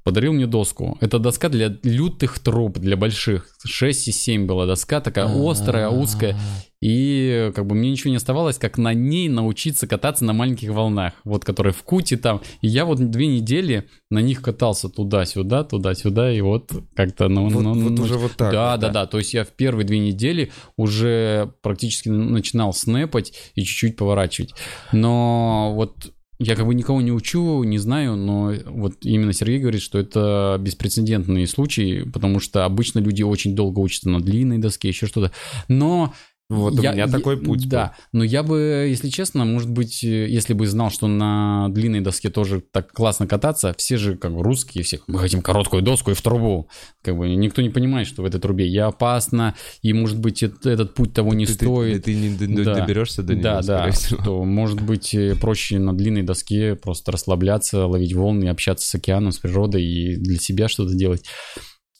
[0.06, 0.96] подарил мне доску.
[1.00, 3.48] Это доска для лютых труб, для больших.
[3.64, 6.38] 6 и 7 была доска, такая острая, узкая.
[6.80, 11.14] И как бы мне ничего не оставалось, как на ней научиться кататься на маленьких волнах,
[11.24, 12.40] вот которые в Куте там.
[12.60, 17.26] И я вот две недели на них катался туда-сюда, туда-сюда, и вот как-то...
[17.26, 18.52] Ну, Вот, ну, вот ну, уже вот так.
[18.52, 19.06] да, да, да.
[19.06, 24.54] То есть я в первые две недели уже практически начинал снэпать и чуть-чуть поворачивать.
[24.92, 29.80] Но вот я как бы никого не учу, не знаю, но вот именно Сергей говорит,
[29.80, 35.06] что это беспрецедентный случай, потому что обычно люди очень долго учатся на длинной доске, еще
[35.06, 35.32] что-то.
[35.68, 36.12] Но
[36.48, 40.04] Вот у я- меня я- такой путь Да, но я бы, если честно, может быть,
[40.04, 44.32] э, если бы знал, что на длинной доске тоже так классно кататься, все же как
[44.32, 46.68] бы русские, все, мы хотим короткую доску и в трубу.
[47.02, 50.68] Как бы никто не понимает, что в этой трубе я опасно, и может быть эт-
[50.68, 52.04] этот путь того не Ты, ты- стоит.
[52.04, 52.74] ты не д- Да.
[52.76, 54.22] доберешься до нее, да, да, всего.
[54.22, 59.32] то может быть э, проще на длинной доске просто расслабляться, ловить волны, общаться с океаном,
[59.32, 61.24] с природой и для себя что-то делать.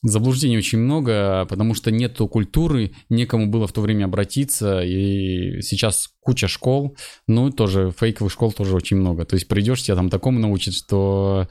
[0.08, 6.10] Заблуждений очень много, потому что нету культуры, некому было в то время обратиться, и сейчас
[6.20, 9.24] куча школ, ну, тоже фейковых школ тоже очень много.
[9.24, 11.48] То есть придешь, тебя там такому научат, что,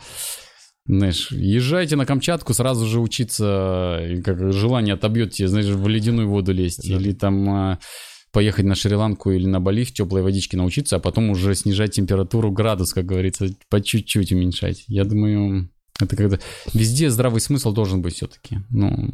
[0.85, 6.29] знаешь, езжайте на Камчатку, сразу же учиться, и как желание отобьет тебе, знаешь, в ледяную
[6.29, 6.95] воду лезть, Да.
[6.95, 7.79] или там а,
[8.31, 12.51] поехать на Шри-Ланку или на Бали в теплой водичке научиться, а потом уже снижать температуру
[12.51, 14.85] градус, как говорится, по чуть-чуть уменьшать.
[14.87, 16.39] Я думаю, это когда
[16.73, 18.59] везде здравый смысл должен быть все-таки.
[18.69, 19.11] Ну,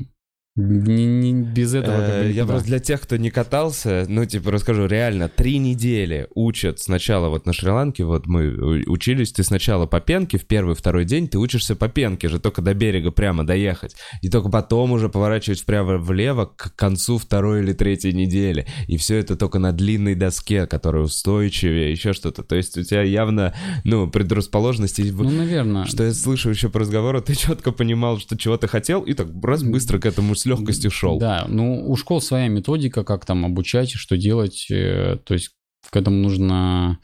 [0.58, 4.26] не, не- без этого как бы Э, Я просто для тех, кто не катался, ну,
[4.26, 9.86] типа, расскажу, реально, три недели учат сначала вот на Шри-Ланке, вот мы учились, ты сначала
[9.86, 13.46] по пенке, в первый, второй день ты учишься по пенке же, только до берега прямо
[13.46, 19.18] доехать, и только потом уже поворачивать вправо-влево к концу второй или третьей недели, и все
[19.18, 23.54] это только на длинной доске, которая устойчивее, еще что-то, то есть у тебя явно,
[23.86, 25.86] ну, предрасположенности, Ну, наверное.
[25.86, 29.28] что я слышу еще по разговору, ты четко понимал, что чего ты хотел, и так
[29.44, 31.18] раз быстро к этому с легкостью шел.
[31.20, 34.68] Да, ну у школ своя методика, как там обучать, что делать.
[34.70, 35.50] э, То есть
[35.90, 37.00] к этому нужно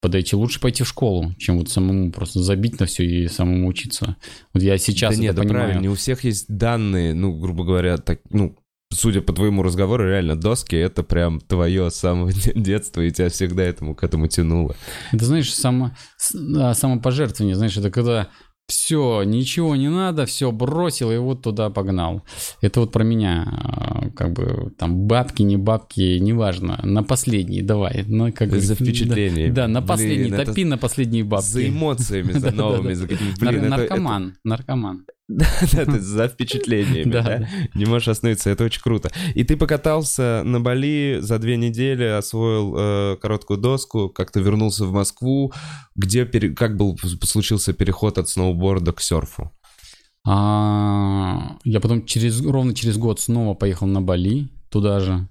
[0.00, 0.36] подойти.
[0.36, 4.16] Лучше пойти в школу, чем вот самому просто забить на все и самому учиться.
[4.54, 5.64] Вот я сейчас да нет, это да понимаю.
[5.66, 8.56] правильно, не у всех есть данные, ну, грубо говоря, так, ну,
[8.92, 13.30] судя по твоему разговору, реально доски это прям твое с самого де- детства, и тебя
[13.30, 14.76] всегда этому к этому тянуло.
[15.12, 15.90] Это, знаешь, само,
[16.74, 18.28] самопожертвование, знаешь, это когда
[18.66, 22.22] все, ничего не надо, все бросил и вот туда погнал.
[22.60, 28.04] Это вот про меня, а, как бы там бабки, не бабки, неважно, на последний давай.
[28.08, 29.52] На, как За говорится, впечатление.
[29.52, 31.46] Да, на Блин, последний, это топи на последние бабки.
[31.46, 33.40] За эмоциями, за новыми, за какими-то...
[33.40, 35.06] Блин, наркоман, наркоман.
[35.28, 37.48] Да, да, ты за впечатлениями, Да.
[37.74, 39.10] Не можешь остановиться, это очень круто.
[39.34, 44.92] И ты покатался на Бали за две недели, освоил э, короткую доску, как-то вернулся в
[44.92, 45.52] Москву,
[45.96, 49.50] где, как был, случился переход от сноуборда к серфу?
[50.24, 55.28] А, я потом через, ровно через год снова поехал на Бали, туда же.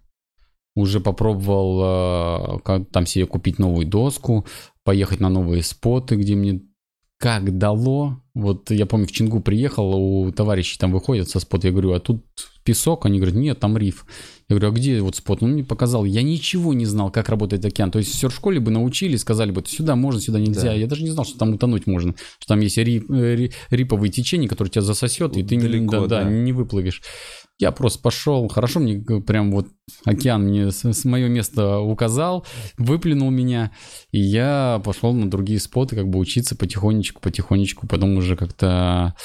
[0.75, 4.45] Уже попробовал э, как, там себе купить новую доску,
[4.83, 6.61] поехать на новые споты, где мне
[7.17, 8.21] как дало.
[8.33, 11.99] Вот я помню, в Чингу приехал, у товарищей там выходят со спота, я говорю, а
[11.99, 12.25] тут
[12.63, 13.05] песок?
[13.05, 14.05] Они говорят, нет, там риф.
[14.49, 15.41] Я говорю, а где вот спот?
[15.41, 16.03] Он мне показал.
[16.03, 17.91] Я ничего не знал, как работает океан.
[17.91, 20.63] То есть в серф-школе бы научили, сказали бы, сюда можно, сюда нельзя.
[20.63, 20.73] Да.
[20.73, 22.13] Я даже не знал, что там утонуть можно.
[22.39, 25.91] Что там есть рип- э, ри- риповые течения, которые тебя засосет, и ты не- Далеко,
[25.91, 26.29] да, да, да.
[26.29, 27.01] не выплывешь.
[27.57, 29.67] Я просто пошел, хорошо мне прям вот
[30.03, 32.45] океан мне с, с мое место указал,
[32.77, 33.71] выплюнул меня,
[34.11, 39.15] и я пошел на другие споты, как бы учиться потихонечку, потихонечку, потом уже как-то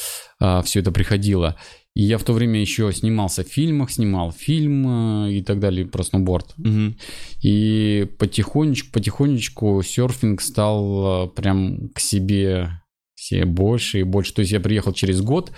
[0.63, 1.57] все это приходило.
[1.95, 5.87] И я в то время еще снимался в фильмах, снимал фильм э, и так далее
[5.87, 6.55] про сноуборд.
[6.57, 6.97] Мгм.
[7.43, 12.81] И потихонечку, потихонечку серфинг стал э, прям к себе
[13.17, 14.33] все больше и больше.
[14.33, 15.53] То есть я приехал через год,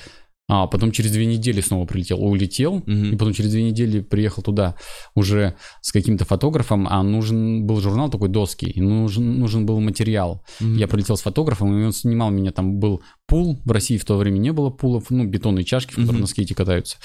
[0.48, 3.12] а потом через две недели снова прилетел, улетел, Мгм.
[3.12, 4.74] и потом через две недели приехал туда
[5.14, 10.44] уже с каким-то фотографом, а нужен был журнал такой доски, и нужен, нужен был материал.
[10.60, 10.76] Мгм.
[10.76, 14.16] Я прилетел с фотографом, и он снимал меня, там был пул, в России в то
[14.16, 16.20] время не было пулов, ну, бетонные чашки, в которых Мгм.
[16.22, 16.98] на скейте катаются.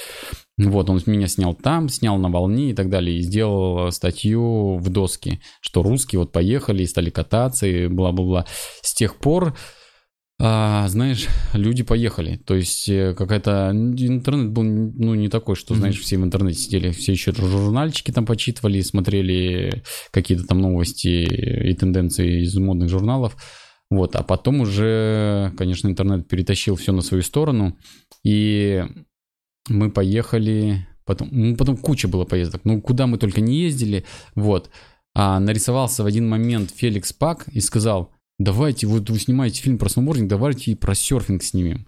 [0.57, 4.89] Вот, он меня снял там, снял на волне и так далее, и сделал статью в
[4.89, 8.45] доске, что русские вот поехали и стали кататься, и бла-бла-бла.
[8.81, 9.55] С тех пор,
[10.39, 12.37] а, знаешь, люди поехали.
[12.37, 13.71] То есть э, какая-то...
[13.73, 18.25] Интернет был, ну, не такой, что, знаешь, все в интернете сидели, все еще журнальчики там
[18.25, 21.07] почитывали, смотрели какие-то там новости
[21.69, 23.35] и тенденции из модных журналов.
[23.89, 27.77] Вот, а потом уже, конечно, интернет перетащил все на свою сторону,
[28.21, 28.83] и
[29.69, 34.69] мы поехали, потом, ну, потом куча было поездок, ну, куда мы только не ездили, вот.
[35.15, 39.89] А нарисовался в один момент Феликс Пак и сказал, давайте, вот вы снимаете фильм про
[39.89, 41.87] сноубординг, давайте и про серфинг снимем.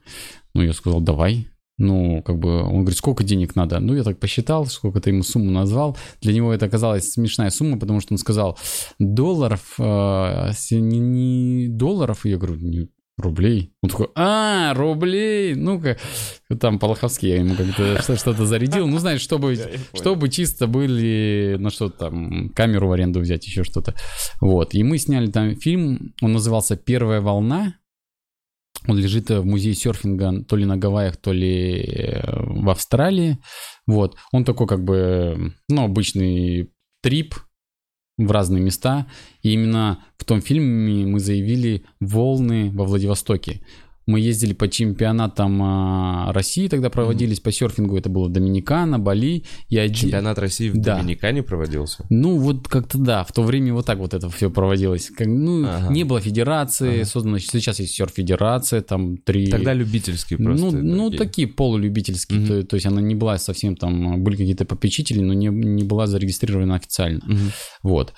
[0.54, 1.48] Ну, я сказал, давай.
[1.78, 3.80] Ну, как бы, он говорит, сколько денег надо?
[3.80, 5.98] Ну, я так посчитал, сколько-то ему сумму назвал.
[6.22, 8.58] Для него это оказалась смешная сумма, потому что он сказал,
[9.00, 12.90] долларов, э, не, не долларов, я говорю, «Не,
[13.22, 13.74] рублей.
[13.82, 15.98] Он такой, а, рублей, ну-ка,
[16.60, 19.56] там Полоховский я ему как-то что- что-то зарядил, ну, знаешь, чтобы,
[19.94, 23.96] чтобы чисто были, ну, что там, камеру в аренду взять, еще что-то.
[24.42, 27.76] Вот, и мы сняли там фильм, он назывался «Первая волна»,
[28.88, 33.38] он лежит э, в музее серфинга то ли на Гавайях, то ли э, в Австралии.
[33.86, 34.16] Вот.
[34.32, 37.36] Он такой как бы, ну, обычный трип
[38.26, 39.08] в разные места.
[39.42, 43.62] И именно в том фильме мы заявили волны во Владивостоке.
[44.10, 47.96] Мы ездили по чемпионатам а, России, тогда проводились по серфингу.
[47.96, 49.44] Это было Доминикана, Бали.
[49.70, 49.94] Один...
[49.94, 50.98] Чемпионат России в Да.
[50.98, 52.08] Доминикане проводился?
[52.10, 55.12] Ну, вот как-то да, в то время вот так вот это все проводилось.
[55.16, 55.94] Как, ну, Ага.
[55.94, 57.06] не было федерации Ага.
[57.06, 57.38] создано.
[57.38, 59.46] Сейчас есть серф-федерация, там три...
[59.46, 60.72] Тогда любительские просто.
[60.72, 61.28] ну, ну, такие.
[61.28, 62.40] такие полулюбительские.
[62.40, 62.48] Мгм.
[62.48, 66.08] То, то есть она не была совсем там, были какие-то попечители, но не, не была
[66.08, 67.22] зарегистрирована официально.
[67.28, 67.52] Мгм.
[67.84, 68.14] Вот.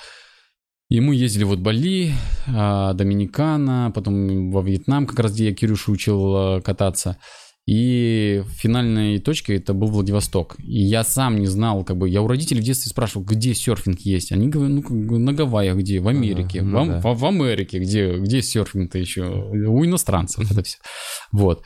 [0.92, 2.12] И мы ездили вот Бали,
[2.54, 7.16] а, Доминикана, потом во Вьетнам, как раз где я Кирюшу учил а, кататься.
[7.66, 10.58] И финальной точкой это был Владивосток.
[10.60, 14.02] И я сам не знал, как бы, я у родителей в детстве спрашивал, где серфинг
[14.02, 14.34] есть.
[14.34, 17.00] Они говорят, ну, как бы, на Гавайях где, в Америке, в, ну Ам- да.
[17.00, 19.24] в- в Америке, где, где серфинг-то еще?
[19.24, 20.78] У иностранцев это все.
[21.32, 21.64] Вот.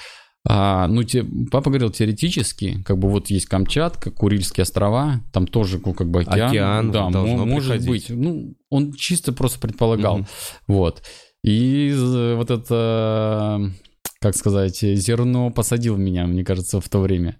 [0.47, 5.81] А, ну, те, папа говорил, теоретически, как бы вот есть Камчатка, Курильские острова, там тоже
[5.83, 6.49] ну, как бы океан.
[6.49, 8.09] Океан да, должно мо- может приходить.
[8.09, 8.09] быть.
[8.09, 10.17] Ну, он чисто просто предполагал.
[10.19, 10.27] Мгм.
[10.67, 11.01] Вот.
[11.43, 13.71] И з- вот это,
[14.25, 17.37] как сказать, зерно посадил меня, мне кажется, в то время.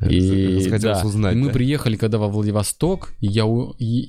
[0.00, 1.52] И, Захотелось да, узнать, и мы да?
[1.52, 4.06] приехали, когда во Владивосток, и, я, у- и,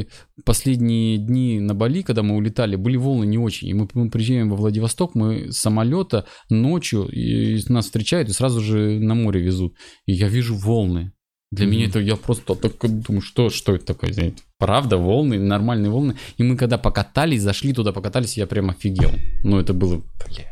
[0.00, 0.08] и
[0.46, 3.68] последние дни на Бали, когда мы улетали, были волны не очень.
[3.68, 8.62] И мы, мы приезжаем во Владивосток, мы с самолета ночью, и нас встречают, и сразу
[8.62, 9.74] же на море везут.
[10.06, 11.12] И я вижу волны.
[11.50, 11.74] Для Мгм.
[11.76, 14.32] меня это, я просто так думаю, что, что это такое?
[14.58, 16.14] Правда, волны, нормальные волны.
[16.38, 19.10] И мы когда покатались, зашли туда, покатались, я прям офигел.
[19.44, 20.46] Ну, это было, блядь.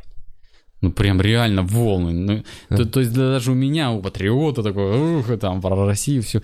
[0.83, 2.45] Ну, прям реально волны.
[2.69, 6.43] Ну, то, то есть даже у меня, у патриота такой, ух, там, про Россию все.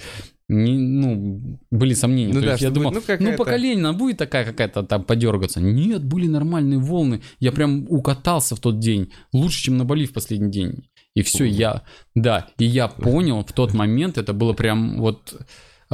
[0.49, 2.33] Не, ну, были сомнения.
[2.35, 4.83] Ну То да, есть я думал, ну, ну, какая-то- по колени она будет такая какая-то
[4.83, 5.61] там подергаться.
[5.61, 7.23] Нет, были нормальные волны.
[7.40, 9.12] Я прям укатался в тот день.
[9.33, 10.85] Лучше, чем на Бали в последний день.
[11.14, 11.83] И все, я,
[12.14, 15.35] да, и я понял в тот момент, это было прям вот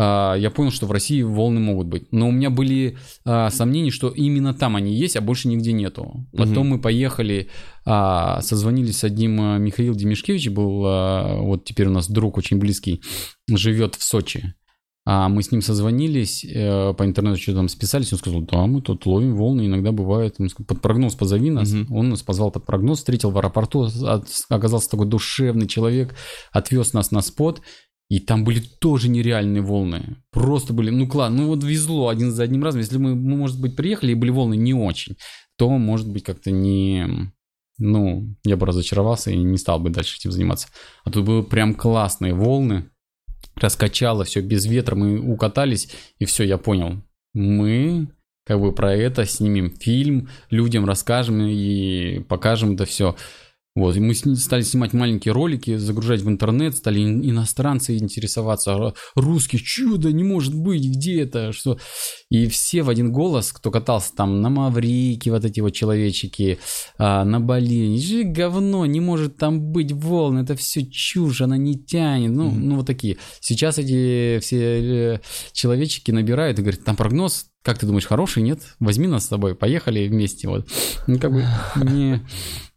[0.01, 2.13] я понял, что в России волны могут быть.
[2.13, 6.27] Но у меня были а, сомнения, что именно там они есть, а больше нигде нету.
[6.33, 6.69] Потом Мгм.
[6.69, 7.49] мы поехали,
[7.85, 12.59] а, созвонились с одним а, Михаил Демишкевич, был а, вот теперь у нас друг очень
[12.59, 13.03] близкий,
[13.51, 14.55] живет в Сочи.
[15.11, 18.83] А мы с ним созвонились, э, по интернету что-то там списались, он сказал, да, мы
[18.83, 20.37] тут ловим волны, иногда бывает.
[20.67, 21.73] Под прогноз позови нас.
[21.73, 21.97] Мгм.
[21.97, 26.15] Он нас позвал под прогноз, встретил в аэропорту, от- оказался такой душевный человек,
[26.53, 27.63] отвез нас на спот,
[28.09, 30.17] и там были тоже нереальные волны.
[30.31, 32.81] Просто были, ну класс, ну вот везло один за одним разом.
[32.81, 35.17] Если мы, мы, может быть, приехали и были волны не очень,
[35.57, 37.33] то, может быть, как-то не...
[37.81, 40.69] Ну, я бы разочаровался и не стал бы дальше этим заниматься.
[41.05, 42.91] А тут были прям классные волны,
[43.55, 47.03] раскачало все без ветра, мы укатались, и все, я понял.
[47.35, 48.09] Мы
[48.45, 53.15] как бы про это снимем фильм, людям расскажем и покажем это все.
[53.79, 58.95] Вот, и мы стали снимать маленькие ролики, загружать в интернет, стали ин- иностранцы интересоваться, а
[59.15, 61.79] русский, чудо, не может быть, где это, что...
[62.31, 66.59] И все в один голос, кто катался там на Маврике, вот эти вот человечки,
[66.99, 71.75] а, на Бали, «Же говно, не может там быть волн, это все чушь, она не
[71.79, 72.69] тянет, ну, Мгм.
[72.69, 73.17] ну вот такие.
[73.41, 74.59] Сейчас эти все
[75.15, 75.21] э,
[75.53, 78.61] человечки набирают и говорят, там прогноз, как ты думаешь, хороший, нет?
[78.81, 80.67] Возьми нас с тобой, поехали вместе, вот.
[81.07, 81.45] Ну, как бы,
[81.77, 82.23] не,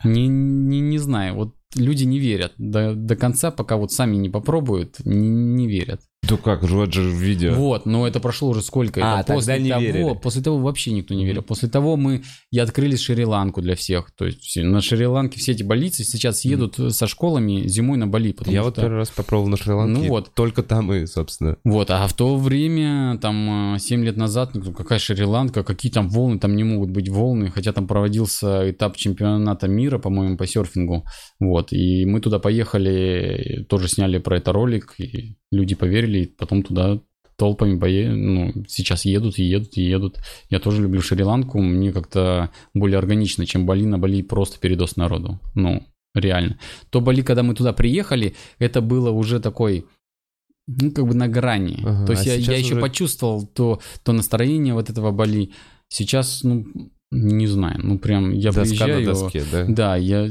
[0.03, 4.29] не, не, не знаю, вот люди не верят до, до конца, пока вот сами не
[4.29, 6.01] попробуют, не, не верят.
[6.27, 7.55] То как, вот же видео.
[7.55, 9.01] Вот, но это прошло уже сколько?
[9.03, 10.19] А, это тогда после не того, верили.
[10.21, 11.41] После того вообще никто не верил.
[11.41, 14.11] После того мы и открыли Шри-Ланку для всех.
[14.11, 18.35] То есть на Шри-Ланке все эти больницы сейчас едут со школами зимой на Бали.
[18.45, 18.81] Я вот что...
[18.81, 20.01] первый раз попробовал на Шри-Ланке.
[20.01, 20.33] Ну вот.
[20.33, 21.57] Только там и, собственно.
[21.63, 26.39] Вот, а в то время, там, 7 лет назад, ну, какая Шри-Ланка, какие там волны,
[26.39, 31.05] там не могут быть волны, хотя там проводился этап чемпионата мира, по-моему, по серфингу,
[31.39, 36.63] вот, и мы туда поехали, тоже сняли про это ролик, и люди поверили, и потом
[36.63, 36.99] туда
[37.35, 38.11] толпами пое...
[38.11, 40.19] ну, сейчас едут и едут и едут.
[40.49, 43.85] Я тоже люблю Шри-Ланку, мне как-то более органично, чем Бали.
[43.85, 45.83] На Бали просто передос народу, ну,
[46.13, 46.59] реально.
[46.89, 49.85] То Бали, когда мы туда приехали, это было уже такой
[50.67, 51.79] ну, как бы на грани.
[51.83, 55.11] Ага, То есть а я, я сейчас еще уже- почувствовал то, то настроение вот этого
[55.11, 55.51] Бали.
[55.89, 56.65] Сейчас, ну,
[57.11, 58.99] не знаю, ну прям я Доска приезжаю...
[58.99, 59.65] на доске, да?
[59.67, 60.29] Да, я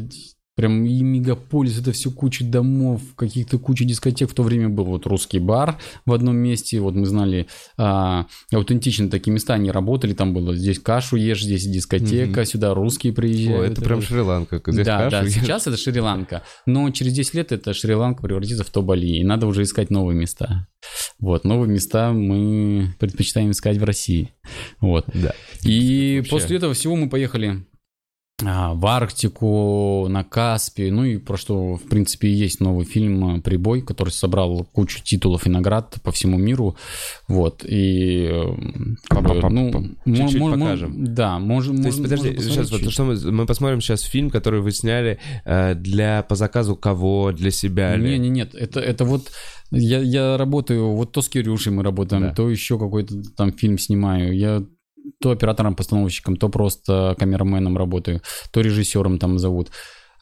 [0.60, 4.30] прям и мегаполис, это все куча домов, каких-то куча дискотек.
[4.30, 7.46] В то время был вот русский бар в одном месте, вот мы знали
[7.78, 12.44] а, аутентичные такие места, они работали, там было здесь кашу ешь, здесь дискотека, Мгм.
[12.44, 13.72] сюда русские О, приезжают.
[13.72, 14.60] это прям Шри-Ланка.
[14.66, 15.32] Здесь да, кашу да, ешь.
[15.32, 19.46] сейчас это Шри-Ланка, но через 10 лет это Шри-Ланка превратится в то Бали, и надо
[19.46, 20.66] уже искать новые места.
[21.18, 24.34] Вот, новые места мы предпочитаем искать в России.
[24.82, 25.06] Вот.
[25.14, 25.32] Да.
[25.62, 26.30] И Вообще.
[26.30, 27.64] после этого всего мы поехали
[28.42, 33.40] в Арктику, на Каспий, ну и про что, в принципе, и есть новый фильм э,
[33.40, 36.76] «Прибой», который собрал кучу титулов и наград по всему миру,
[37.28, 38.44] вот, и, э,
[39.08, 41.14] как бы, ну, Чуть-чуть покажем.
[41.14, 44.72] Да, можем, То есть, подожди, сейчас вот что мы, мы посмотрим сейчас фильм, который вы
[44.72, 47.96] сняли э, для по заказу кого, для себя?
[47.96, 49.30] Не, не, нет, это, это вот
[49.70, 52.34] я, я работаю, вот то с Кирюшей мы работаем, Да.
[52.34, 54.36] то еще какой-то там фильм снимаю.
[54.36, 54.64] Я
[55.20, 59.70] то оператором-постановщиком, то просто камераменом работаю, то режиссером там зовут.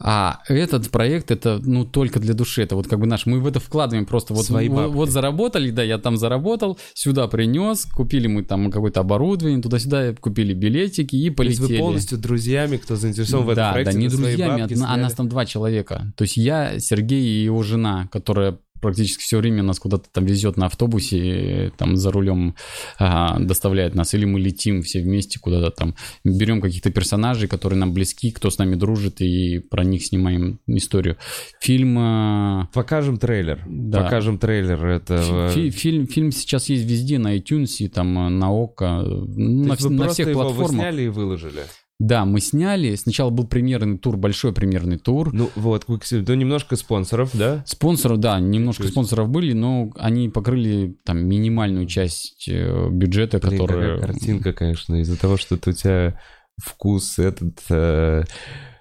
[0.01, 3.49] А этот проект это ну только для души, это вот как бы наш, мы в
[3.49, 4.93] это вкладываем просто вот Свои бабки.
[4.93, 10.53] вот заработали, да, я там заработал, сюда принес, купили мы там какое-то оборудование, туда-сюда купили
[10.55, 11.79] билетики и То есть полетели.
[11.79, 15.15] вы полностью друзьями, кто заинтересован в этом Да, проекте, да, не друзьями, одна- а нас
[15.15, 16.13] там два человека.
[16.17, 20.57] То есть я, Сергей и его жена, которая практически все время нас куда-то там везет
[20.57, 22.55] на автобусе, там за рулем
[22.99, 27.93] а, доставляет нас, или мы летим все вместе куда-то там, берем каких-то персонажей, которые нам
[27.93, 31.17] близки, кто с нами дружит, и про них снимаем историю.
[31.61, 31.97] Фильм...
[31.99, 33.65] а, Покажем трейлер.
[33.69, 34.05] Да.
[34.05, 35.51] Покажем трейлер этого.
[35.51, 39.91] фи- фильм, фильм сейчас есть везде, на iTunes, и там а, на ОККО, То на,
[39.91, 40.71] на всех его вы платформах.
[40.81, 41.63] сняли и выложили.
[41.99, 42.95] Да, мы сняли.
[42.95, 45.33] Сначала был премьерный тур, большой премьерный тур.
[45.33, 47.65] Ну вот, ну немножко спонсоров, да?
[47.67, 53.53] Спонсоров, да, немножко есть- спонсоров были, но они покрыли там минимальную часть э, бюджета, Блин,
[53.53, 53.99] которая...
[53.99, 56.21] картинка, конечно, из-за того, что у тебя
[56.57, 57.59] вкус этот...
[57.69, 58.23] э,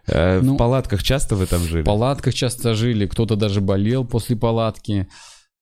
[0.05, 1.81] э, Ну, в палатках часто вы там жили?
[1.81, 5.07] В палатках часто жили, кто-то даже болел после палатки.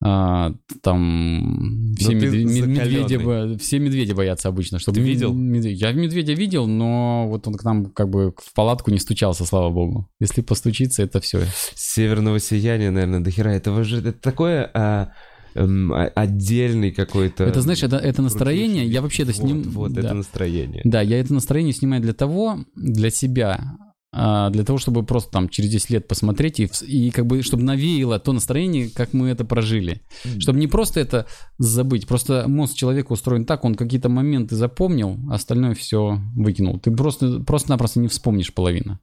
[0.04, 4.78] А, там все, Ну, медве- мед- медведи, бо- все медведи боятся обычно.
[4.78, 5.34] Чтобы Ты видел?
[5.34, 9.46] медве- Я медведя видел, но вот он к нам как бы в палатку не стучался,
[9.46, 10.10] слава богу.
[10.20, 11.42] Если постучится, это все.
[11.76, 13.54] Северного сияния, наверное, до хера.
[13.54, 15.12] Это же это такое а,
[15.56, 17.46] эм, а- отдельный какой-то...
[17.46, 19.64] Это, знаешь, это, это настроение, я вообще это вот, сним...
[19.64, 20.02] Вот, да.
[20.02, 20.82] это настроение.
[20.84, 23.78] Да, я это настроение снимаю для того, для себя,
[24.16, 28.18] для того, чтобы просто там через 10 лет посмотреть и, и как бы, чтобы навеяло
[28.18, 30.02] то настроение, как мы это прожили.
[30.40, 35.74] Чтобы не просто это забыть, просто мозг человека устроен так, он какие-то моменты запомнил, остальное
[35.74, 36.80] все выкинул.
[36.80, 39.00] Ты просто, просто-напросто не вспомнишь половину.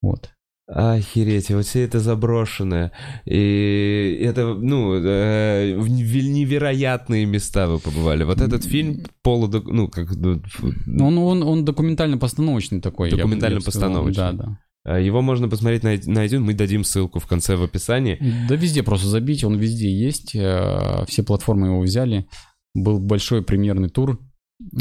[0.00, 0.30] Вот.
[0.68, 2.90] Охереть, вот все это заброшенное.
[3.24, 8.24] И это, ну, э, невероятные места вы побывали.
[8.24, 9.66] Вот этот фильм полудок...
[9.66, 10.08] Ну, как...
[10.16, 13.10] Ну, он, он, он документально-постановочный такой.
[13.10, 14.16] Документально-постановочный.
[14.16, 14.58] Да, да.
[14.82, 18.18] А его можно посмотреть на, на iTunes, мы дадим ссылку в конце в описании.
[18.48, 22.26] Да везде просто забить, он везде есть, э, все платформы его взяли.
[22.74, 24.18] Был большой премьерный тур.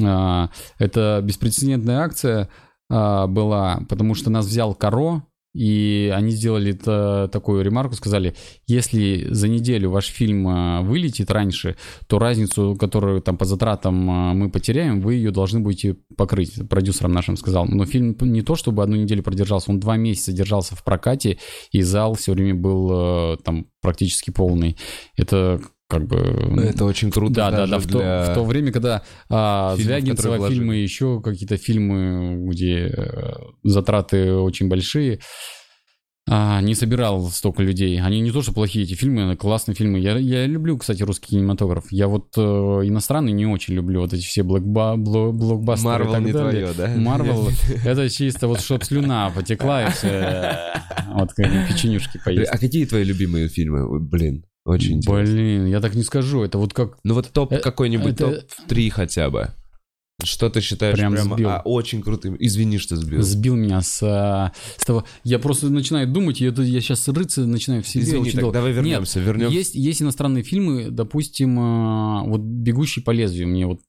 [0.04, 2.50] А, это беспрецедентная акция
[2.90, 5.24] а, была, потому что нас взял Каро,
[5.56, 8.36] и они сделали это, такую ремарку, сказали,
[8.68, 11.78] если за неделю ваш фильм а, вылетит раньше,
[12.08, 16.68] то разницу, которую там по затратам а, мы потеряем, вы ее должны будете покрыть.
[16.68, 17.66] Продюсером нашим сказал.
[17.68, 21.38] Но фильм не то, чтобы одну неделю продержался, он два месяца держался в прокате,
[21.72, 24.76] и зал все время был а, там практически полный.
[25.16, 26.18] Это как бы...
[26.64, 27.34] Это очень круто.
[27.36, 27.80] Да, да, да.
[27.80, 33.34] В, то, в то время, когда а, Звягинцева фильмы, еще какие-то фильмы, где э,
[33.64, 35.20] затраты очень большие,
[36.28, 38.02] а, не собирал столько людей.
[38.02, 40.00] Они не то, что плохие эти фильмы, но классные фильмы.
[40.00, 41.92] Я, я люблю, кстати, русский кинематограф.
[41.92, 46.14] Я вот э, иностранный не очень люблю вот эти все блокба, блок, блокбастеры Марвел и
[46.14, 46.74] так не далее.
[46.74, 47.00] твое, да?
[47.00, 47.50] Марвел,
[47.86, 50.58] это чисто вот, чтоб слюна потекла и все.
[51.14, 52.50] Вот печенюшки поесть.
[52.52, 54.00] А какие твои любимые фильмы?
[54.00, 54.46] Блин.
[54.66, 55.36] Очень интересно.
[55.36, 56.44] Блин, я так не скажу.
[56.44, 56.98] Это вот как...
[57.04, 58.42] Ну вот топ э, какой-нибудь, это...
[58.42, 59.52] топ-3 хотя бы.
[60.24, 61.50] Что ты считаешь прям прямо сбил.
[61.50, 62.36] А, очень крутым?
[62.40, 63.22] Извини, что сбил.
[63.22, 65.06] Сбил меня с, а, с того...
[65.24, 68.04] Я просто начинаю думать, я, я сейчас рыться начинаю в себе.
[68.04, 69.56] Извини, так давай вернемся, Нет, вернемся.
[69.56, 73.82] Есть, есть иностранные фильмы, допустим, а, вот «Бегущий по лезвию» мне вот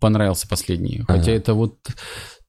[0.00, 1.02] понравился последний.
[1.06, 1.32] Хотя ага.
[1.32, 1.78] это вот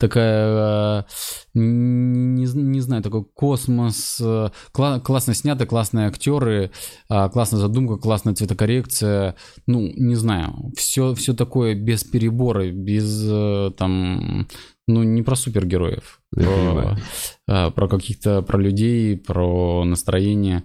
[0.02, 1.06] такая,
[1.54, 4.20] не, не знаю, такой космос.
[4.74, 6.72] Кла- классно снято, классные актеры,
[7.08, 9.36] а, классная задумка, классная цветокоррекция.
[9.68, 14.48] Ну, не знаю, все, все такое без перебора, без э, там,
[14.88, 16.98] ну, не про супергероев, про,
[17.46, 20.64] про каких-то, про людей, про настроение.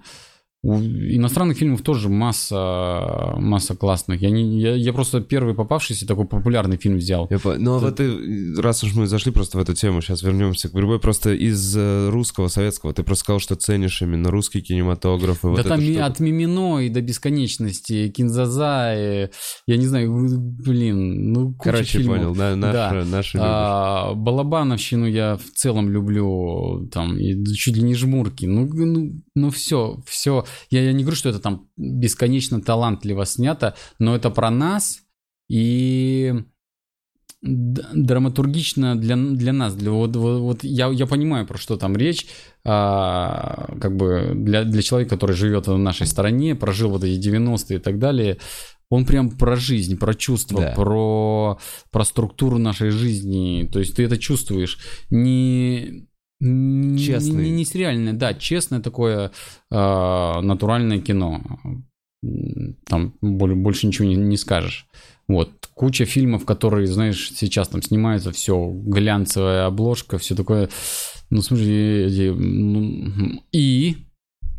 [0.67, 4.21] У иностранных фильмов тоже масса, масса классных.
[4.21, 7.29] Я, не, я, я просто первый попавшийся такой популярный фильм взял.
[7.31, 10.69] Я, ну, а вот ты, раз уж мы зашли просто в эту тему, сейчас вернемся
[10.69, 15.39] к другой, просто из э, русского, советского, ты просто сказал, что ценишь именно русский кинематограф.
[15.39, 19.29] И да вот там от Мимино и до бесконечности, Кинзаза, и,
[19.69, 22.17] я не знаю, блин, ну, куча Короче, фильмов.
[22.17, 23.05] понял, да, наши, да.
[23.05, 28.47] наши а, Балабановщину я в целом люблю, там, и чуть ли не жмурки.
[28.47, 33.75] Ну, ну, ну все, все я, я не говорю, что это там бесконечно талантливо снято,
[33.99, 35.01] но это про нас
[35.49, 36.35] и
[37.43, 39.75] драматургично для, для нас.
[39.75, 42.27] Для, вот, вот, вот я, я понимаю, про что там речь.
[42.65, 47.79] А, как бы для, для человека, который живет в нашей стране, прожил вот эти 90-е
[47.79, 48.39] и так далее,
[48.89, 50.73] он прям про жизнь, про чувства, да.
[50.75, 51.59] про,
[51.91, 53.69] про структуру нашей жизни.
[53.73, 54.79] То есть ты это чувствуешь.
[55.11, 56.09] Не
[56.41, 57.45] Честный.
[57.45, 59.31] Не, не, сериальное, да, честное такое
[59.71, 61.43] э, натуральное кино.
[62.87, 64.87] Там больше ничего не, не скажешь.
[65.29, 65.51] Вот.
[65.75, 70.69] Куча фильмов, которые, знаешь, сейчас там снимаются, все, глянцевая обложка, все такое.
[71.31, 73.97] Ну, слушай, ну, и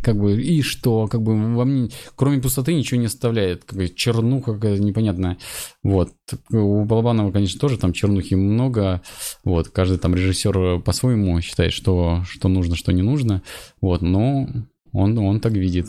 [0.01, 3.89] как бы, и что, как бы во мне, кроме пустоты, ничего не оставляет, как бы
[3.89, 5.37] чернуха какая-то непонятная,
[5.83, 6.11] вот,
[6.51, 9.01] у Балабанова, конечно, тоже там чернухи много,
[9.43, 13.41] вот, каждый там режиссер по-своему считает, что, что нужно, что не нужно,
[13.81, 14.47] вот, но
[14.93, 15.87] он, он так видит,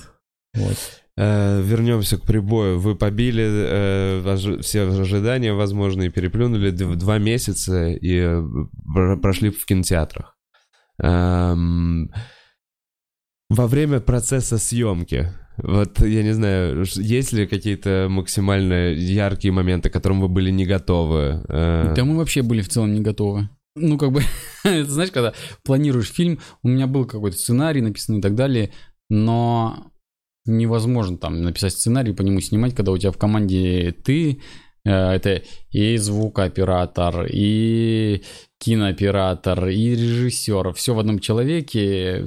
[0.54, 0.76] вот.
[1.20, 2.78] Э, вернемся к прибою.
[2.78, 10.36] Вы побили э, все ожидания возможные, переплюнули два месяца и э, прошли в кинотеатрах.
[11.02, 12.12] Эм,
[13.50, 19.92] во время процесса съемки, вот я не знаю, есть ли какие-то максимально яркие моменты, к
[19.92, 21.44] которым вы были не готовы?
[21.48, 21.92] Э?
[21.96, 23.48] Да мы вообще были в целом не готовы.
[23.74, 24.22] Ну, как бы,
[24.64, 25.34] знаешь, когда
[25.64, 28.72] планируешь фильм, у меня был какой-то сценарий написан и так далее,
[29.08, 29.90] но
[30.46, 34.40] невозможно там написать сценарий, по нему снимать, когда у тебя в команде ты,
[34.84, 38.22] э, это и звукооператор, и
[38.58, 40.72] кинооператор и режиссер.
[40.72, 42.24] Все в одном человеке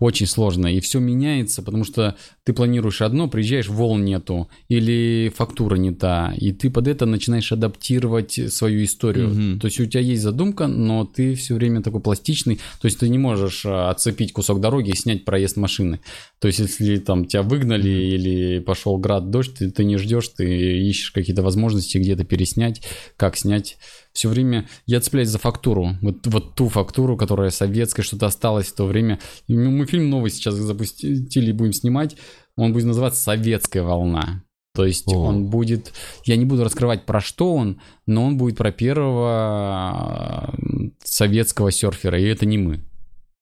[0.00, 0.66] очень сложно.
[0.66, 6.34] И все меняется, потому что ты планируешь одно, приезжаешь, волн нету, или фактура не та,
[6.36, 9.28] и ты под это начинаешь адаптировать свою историю.
[9.30, 9.60] Угу.
[9.60, 13.08] То есть у тебя есть задумка, но ты все время такой пластичный, то есть ты
[13.08, 16.00] не можешь а, отцепить кусок дороги и снять проезд машины.
[16.40, 20.80] То есть если там тебя выгнали или пошел град, дождь, ты, ты не ждешь, ты
[20.80, 22.82] ищешь какие-то возможности где-то переснять,
[23.16, 23.76] как снять.
[24.12, 28.74] Все время я цепляюсь за фактуру, вот, вот ту фактуру, которая советская, что-то осталось в
[28.74, 29.20] то время.
[29.46, 32.16] И мы фильм новый сейчас запустили и будем снимать,
[32.56, 34.42] он будет называться «Советская волна».
[34.74, 35.16] То есть О.
[35.16, 35.92] он будет,
[36.24, 42.18] я не буду раскрывать про что он, но он будет про первого э, советского серфера,
[42.20, 42.80] и это не мы.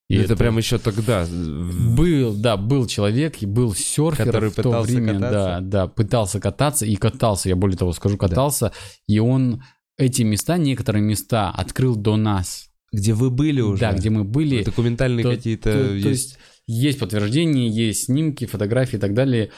[0.09, 1.25] И это, прям еще тогда.
[1.25, 5.31] в- был, да, был человек, и был серфер Который в то пытался время, кататься?
[5.31, 8.71] да, да, пытался кататься и катался, я более того скажу, катался,
[9.07, 9.61] и он
[9.99, 13.81] эти места, некоторые места открыл до нас, Где вы были уже?
[13.81, 14.63] да, где мы были.
[14.63, 16.05] Документальные То- какие-то то- то есть.
[16.07, 16.37] есть
[16.67, 19.51] есть подтверждение, есть снимки, фотографии и так далее.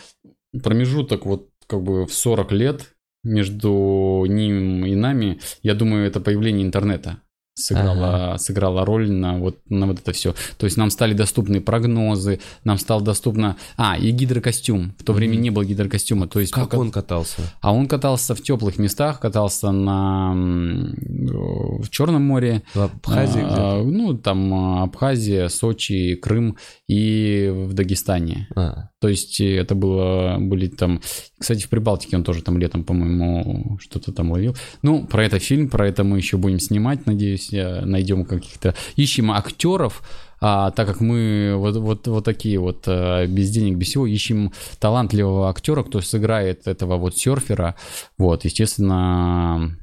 [0.64, 6.66] Промежуток вот как бы в 40 лет между ним и нами, я думаю, это появление
[6.66, 7.22] интернета
[7.62, 10.34] сыграло, сыграло роль на вот, на вот это все.
[10.58, 13.58] То есть нам стали доступны прогнозы, нам стало доступно...
[13.78, 14.94] А, и гидрокостюм.
[14.98, 16.28] В то время не было гидрокостюма.
[16.28, 17.42] То есть Как пока- он катался?
[17.62, 20.34] А он катался в теплых местах, катался на...
[20.34, 23.82] в Черном море, В Абхазии а?
[23.84, 26.58] Ну, там а, Абхазия, Сочи, Крым
[26.88, 28.48] и в Дагестане.
[28.56, 31.02] А, То есть это было, были там...
[31.38, 34.56] Кстати, в Прибалтике он тоже там летом, по-моему, что-то там ловил.
[34.82, 38.76] Ну, про это фильм, про это мы еще будем снимать, надеюсь, найдем каких-то...
[38.96, 40.04] Ищем актеров,
[40.44, 44.52] а, так как мы вот, вот, вот такие вот э, без денег, без всего, ищем
[44.80, 47.76] талантливого актера, кто сыграет этого вот серфера.
[48.18, 49.78] Вот, естественно,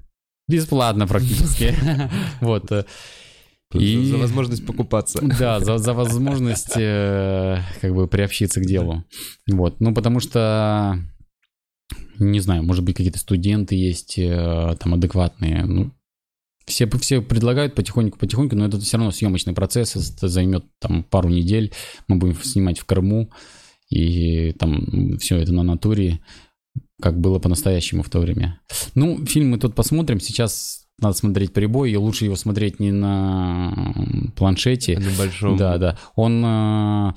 [0.49, 1.75] бесплатно практически.
[2.41, 2.73] Вот.
[2.73, 2.85] э,
[3.75, 5.21] И- За возможность покупаться.
[5.39, 9.05] да, за, за возможность э, как бы приобщиться к делу.
[9.49, 9.79] Вот.
[9.81, 10.99] Ну, потому что,
[12.19, 15.65] не знаю, может быть, какие-то студенты есть э, там адекватные.
[15.65, 15.93] Ну,
[16.69, 21.73] все, все предлагают потихоньку-потихоньку, но это все равно съемочный процесс, это займет там пару недель.
[22.07, 23.31] Мы будем снимать в Крыму,
[23.91, 26.21] и там все это на натуре,
[27.01, 28.61] как было по-настоящему в то время.
[28.95, 30.21] Ну, фильм мы тут посмотрим.
[30.21, 33.73] Сейчас надо смотреть прибой, и лучше его смотреть не на
[34.37, 35.57] планшете, На большом.
[35.57, 35.99] да, да.
[36.17, 37.13] Он э,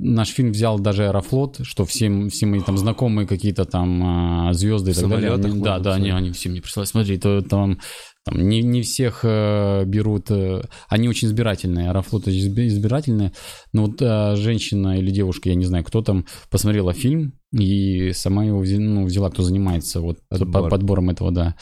[0.00, 4.90] наш фильм взял даже Аэрофлот, что все, все мои там знакомые какие-то там э, звезды
[4.90, 5.32] и так далее.
[5.34, 6.88] они- да, да, они, они все мне присылают.
[6.88, 7.78] Смотри, то там,
[8.24, 10.30] там не, не всех э, берут.
[10.30, 11.90] э, они очень избирательные.
[11.90, 13.32] Аэрофлот избирательные.
[13.72, 18.44] Но вот э, женщина или девушка, я не знаю, кто там, посмотрела фильм и сама
[18.44, 20.64] его взя- ну, взяла, кто занимается вот Отбор.
[20.64, 21.54] по- подбором этого, да.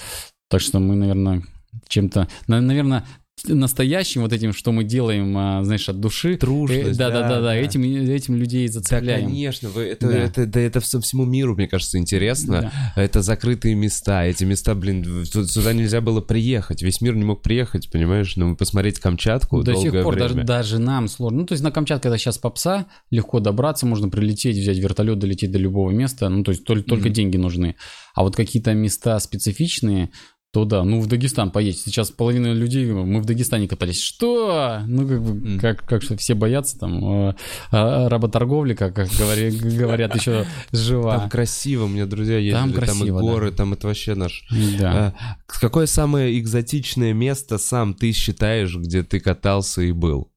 [0.49, 1.43] Так что мы, наверное,
[1.89, 3.05] чем-то, на- наверное,
[3.47, 6.37] настоящим вот этим, что мы делаем, а, знаешь, от души.
[6.37, 7.55] Трушность, да, да, да, да, да.
[7.57, 9.27] этим, этим людей Да, зацепляем.
[9.27, 10.19] конечно, вы, это, Да.
[10.19, 12.73] это, да, это всему миру, мне кажется, интересно.
[12.97, 14.25] Это закрытые места.
[14.25, 16.83] Эти места, блин, сюда нельзя было приехать.
[16.83, 18.35] Весь мир не мог приехать, понимаешь?
[18.35, 20.29] Ну, посмотреть Камчатку До долгое сих пор время.
[20.29, 21.39] даже, даже нам сложно.
[21.43, 25.53] Ну, то есть на Камчатке, когда сейчас попса, легко добраться, можно прилететь, взять вертолет, долететь
[25.53, 26.29] до любого места.
[26.29, 27.13] Ну, то есть только, только Мгм.
[27.13, 27.77] деньги нужны.
[28.17, 30.11] А вот какие-то места специфичные,
[30.51, 31.79] то да, ну в Дагестан поедь.
[31.79, 34.01] Сейчас половина людей, мы в Дагестане катались.
[34.01, 34.81] Что?
[34.87, 37.35] Ну, как бы, как, как что, все боятся там э,
[37.71, 41.19] а, работорговли, как, как говори- говорят, еще жива.
[41.19, 43.21] Там красиво, меня друзья ездили, там, красиво, и да.
[43.21, 44.47] горы, там это вообще наш...
[44.79, 45.15] Да.
[45.19, 50.31] А, какое самое экзотичное место сам ты считаешь, где ты катался и был?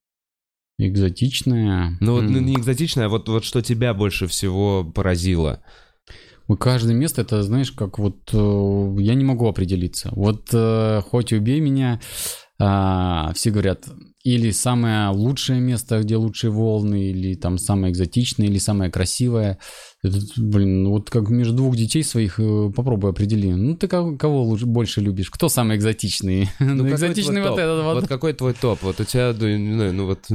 [0.78, 1.96] Экзотичная.
[2.02, 5.62] Ну, вот, ну, не экзотичное, а вот, вот что тебя больше всего поразило?
[6.60, 8.30] Каждое место, это, знаешь, как вот...
[8.34, 10.10] э, я не могу определиться.
[10.12, 12.00] Вот э, хоть убей меня,
[12.60, 13.88] а, все говорят,
[14.24, 19.58] или самое лучшее место, где лучшие волны, или там самое экзотичное, или самое красивое.
[20.04, 23.54] Это, блин, ну вот как между двух детей своих э, попробуй определи.
[23.54, 25.30] Ну, ты кого, кого лучше, больше любишь?
[25.30, 26.50] Кто самый экзотичный?
[26.60, 27.96] Ну, какой экзотичный вот этот вот.
[27.96, 28.82] Вот какой твой топ?
[28.82, 30.26] Вот у тебя, ну, ну вот...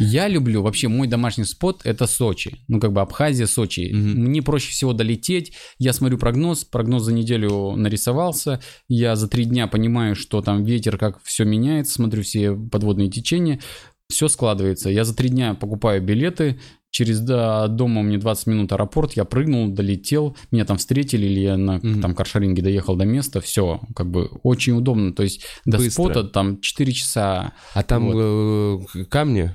[0.00, 2.58] Я люблю, вообще мой домашний спот это Сочи.
[2.68, 3.90] Ну, как бы Абхазия, Сочи.
[3.92, 5.52] Мне проще всего долететь.
[5.78, 8.60] Я смотрю прогноз, прогноз за неделю нарисовался.
[8.88, 13.60] Я за три дня понимаю, что там ветер, как все меняется, смотрю все подводные течения.
[14.08, 14.90] Все складывается.
[14.90, 16.60] Я за три дня покупаю билеты.
[16.90, 21.56] Через до дома мне 20 минут аэропорт, я прыгнул, долетел, меня там встретили, или я
[21.58, 22.00] на Мгм.
[22.00, 25.12] там каршеринге доехал до места, все, как бы очень удобно.
[25.12, 25.90] То есть до Быстро.
[26.04, 28.78] спота там 4 часа, А там э,
[29.10, 29.54] камни?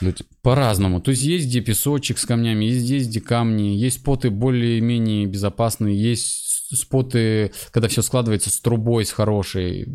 [0.00, 1.00] Ну, т- По-разному.
[1.00, 5.96] То есть есть где песочек с камнями, есть здесь где камни, есть споты более-менее безопасные,
[5.96, 9.86] есть споты, когда все складывается с трубой, с хорошей.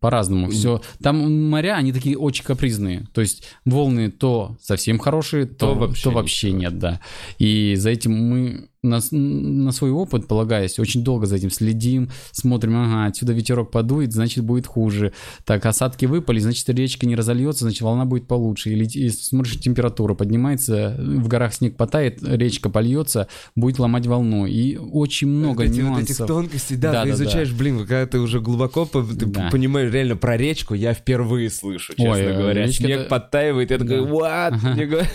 [0.00, 0.50] По-разному.
[0.50, 0.80] Все.
[1.02, 3.06] Там моря, они такие очень капризные.
[3.12, 6.60] То есть волны то совсем хорошие, то, То вообще то вообще ничего.
[6.60, 7.00] нет, да.
[7.38, 12.76] И за этим мы на, на свой опыт полагаясь, очень долго за этим следим, смотрим,
[12.76, 15.12] ага, отсюда ветерок подует, значит будет хуже.
[15.44, 18.70] Так, осадки выпали, значит речка не разольется, значит волна будет получше.
[18.70, 24.46] Или и смотришь, температура поднимается, в горах снег потает, речка польется, будет ломать волну.
[24.46, 26.10] И очень много вот эти вот нюансов.
[26.10, 29.48] этих тонкостей, да, Да, ты да, изучаешь, блин, когда ты уже глубоко ты Да.
[29.50, 32.68] понимаешь реально про речку, я впервые слышу, честно Ой, э, говоря.
[32.68, 34.10] Снег это- подтаивает, я такой, Да.
[34.10, 34.58] what?
[34.62, 35.06] Ага.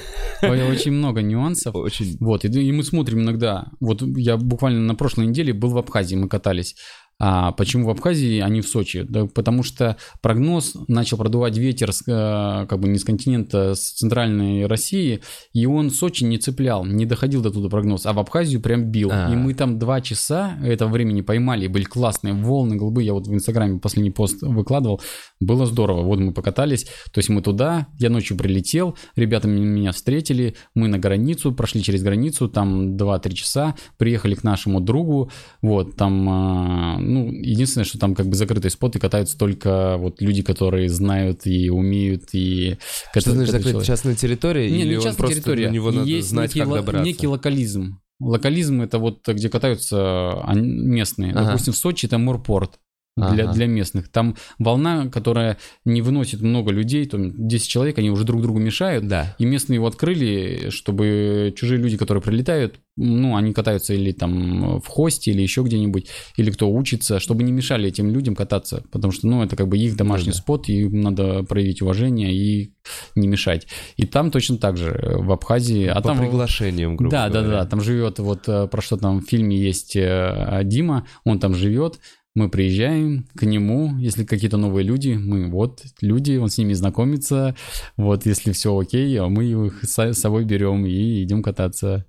[0.42, 1.76] Ой, Очень много нюансов.
[1.76, 2.18] Очень.
[2.20, 3.59] Вот, и, и мы смотрим иногда.
[3.80, 6.76] Вот я буквально на прошлой неделе был в Абхазии, мы катались.
[7.22, 9.06] А почему в Абхазии, а не в Сочи?
[9.08, 13.92] Да потому что прогноз начал продувать ветер с, э, как бы не с континента, с
[13.92, 15.20] центральной России,
[15.52, 19.10] и он Сочи не цеплял, не доходил до туда прогноз, а в Абхазию прям бил.
[19.12, 19.32] А.
[19.32, 23.34] И мы там два часа этого времени поймали, были классные волны голубые, я вот в
[23.34, 25.02] Инстаграме последний пост выкладывал,
[25.42, 30.56] было здорово, вот мы покатались, то есть мы туда, я ночью прилетел, ребята меня встретили,
[30.74, 36.30] мы на границу, прошли через границу, там 2-3 часа, приехали к нашему другу, вот, там,
[36.30, 40.90] а, ну, единственное, что там как бы закрытый спот, и катаются только вот люди, которые
[40.90, 42.78] знают и умеют, и...
[43.16, 44.70] Что значит человек- частная территория?
[44.70, 45.68] не, или не частная просто территория.
[45.68, 47.06] на него надо Есть знать, некий, как добраться?
[47.06, 48.00] некий локализм.
[48.20, 51.32] Локализм это вот где катаются а, местные.
[51.32, 51.46] Ага.
[51.46, 52.80] Допустим, в Сочи это морпорт.
[53.20, 53.54] Для, Ага.
[53.54, 54.10] для местных.
[54.10, 59.08] Там волна, которая не выносит много людей, там 10 человек, они уже друг другу мешают.
[59.08, 59.36] Да.
[59.40, 64.88] И местные его открыли, чтобы чужие люди, которые прилетают, ну, они катаются или там в
[64.88, 66.08] хосте, или еще где-нибудь,
[66.38, 68.84] или кто учится, чтобы не мешали этим людям кататься.
[68.92, 70.38] Потому что, ну, это как бы их домашний Ну да.
[70.38, 72.74] спот, и им надо проявить уважение и
[73.16, 73.68] не мешать.
[73.98, 75.86] И там точно так же, э, в Абхазии.
[75.86, 77.64] А По там приглашениям, грубо да, да, говоря.
[77.64, 81.54] да, там живет вот э, про что там в фильме есть э, Дима, он там
[81.56, 82.00] живет,
[82.36, 87.56] мы приезжаем к нему, если какие-то новые люди, мы вот люди, он с ними знакомится,
[87.98, 92.06] вот если все окей, а мы их с собой берем и идем кататься.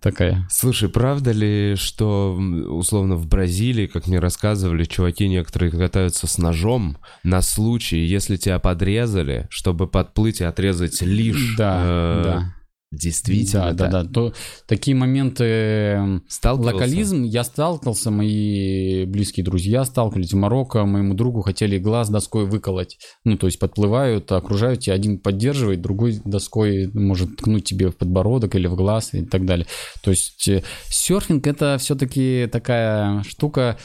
[0.00, 0.46] Такая.
[0.50, 6.98] Слушай, правда ли, что условно в Бразилии, как мне рассказывали, чуваки некоторые катаются с ножом
[7.22, 11.54] на случай, если тебя подрезали, чтобы подплыть и отрезать лишь...
[11.56, 12.54] Да, э, да.
[12.92, 14.10] Действительно, да, да, да.
[14.10, 14.34] То,
[14.66, 16.24] такие моменты эм?
[16.74, 22.98] Локализм, я сталкивался, мои близкие друзья сталкивались в Марокко, моему другу хотели глаз доской выколоть.
[23.24, 28.56] Ну, то есть подплывают, окружают тебя, один поддерживает, другой доской может ткнуть тебе в подбородок
[28.56, 29.66] или в глаз и так далее.
[30.02, 33.78] То есть э, серфинг это все-таки такая штука,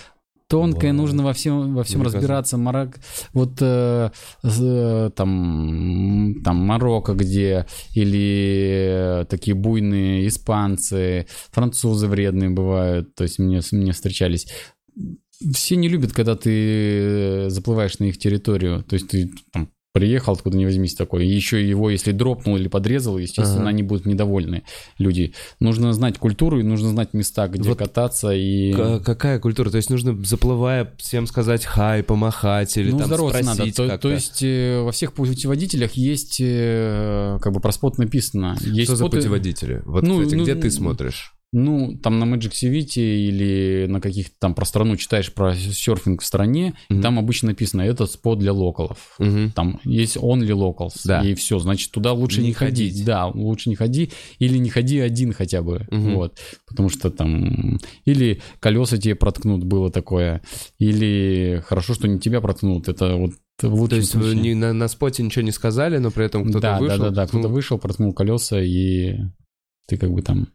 [0.48, 1.02] тонкая, Вау.
[1.02, 2.58] нужно во всем, во всем разбираться.
[2.58, 3.00] Марок...
[3.34, 4.12] Вот э,
[4.44, 13.40] э, там, там Марокко где, или э, такие буйные испанцы, французы вредные бывают, то есть
[13.40, 14.48] мне, мне встречались.
[15.54, 20.34] Все не любят, когда ты э, заплываешь на их территорию, то есть ты там приехал
[20.34, 23.70] откуда ни возьмись такой, и еще его, если дропнул или подрезал, естественно, Ага.
[23.70, 24.64] они будут недовольны,
[24.98, 25.34] люди.
[25.62, 28.74] Нужно знать культуру и нужно знать места, где Вот кататься и...
[28.74, 29.70] Какая культура?
[29.70, 33.72] То есть нужно, заплывая, всем сказать хай, помахать или ну, там спросить надо.
[33.74, 34.10] То, как-то?
[34.10, 38.58] то есть э, во всех путеводителях есть э, как бы про спот написано.
[38.60, 39.82] Есть Что за споты- путеводители?
[39.86, 41.35] Вот, Ну, кстати, ну, где ты ну, смотришь?
[41.58, 46.26] Ну, там на Magic Civity или на каких-то там про страну читаешь про серфинг в
[46.26, 47.02] стране, и Мгм.
[47.02, 49.16] там обычно написано, это спот для локалов.
[49.20, 49.52] Мгм.
[49.56, 51.22] Там есть only locals, Да.
[51.22, 52.90] и все, значит, туда лучше Не не, ходить.
[52.92, 53.06] ходить.
[53.06, 56.16] Да, лучше не ходи, или не ходи один хотя бы, Мгм.
[56.16, 60.42] вот, потому что там, или колеса тебе проткнут, было такое,
[60.78, 63.32] или хорошо, что не тебя проткнут, это вот
[63.62, 64.42] в То есть вы случае.
[64.42, 66.98] не- на, на споте ничего не сказали, но при этом кто-то да, вышел?
[66.98, 69.16] да, да, да, кто-то ну, вышел, проткнул колеса, и
[69.88, 70.50] ты как бы там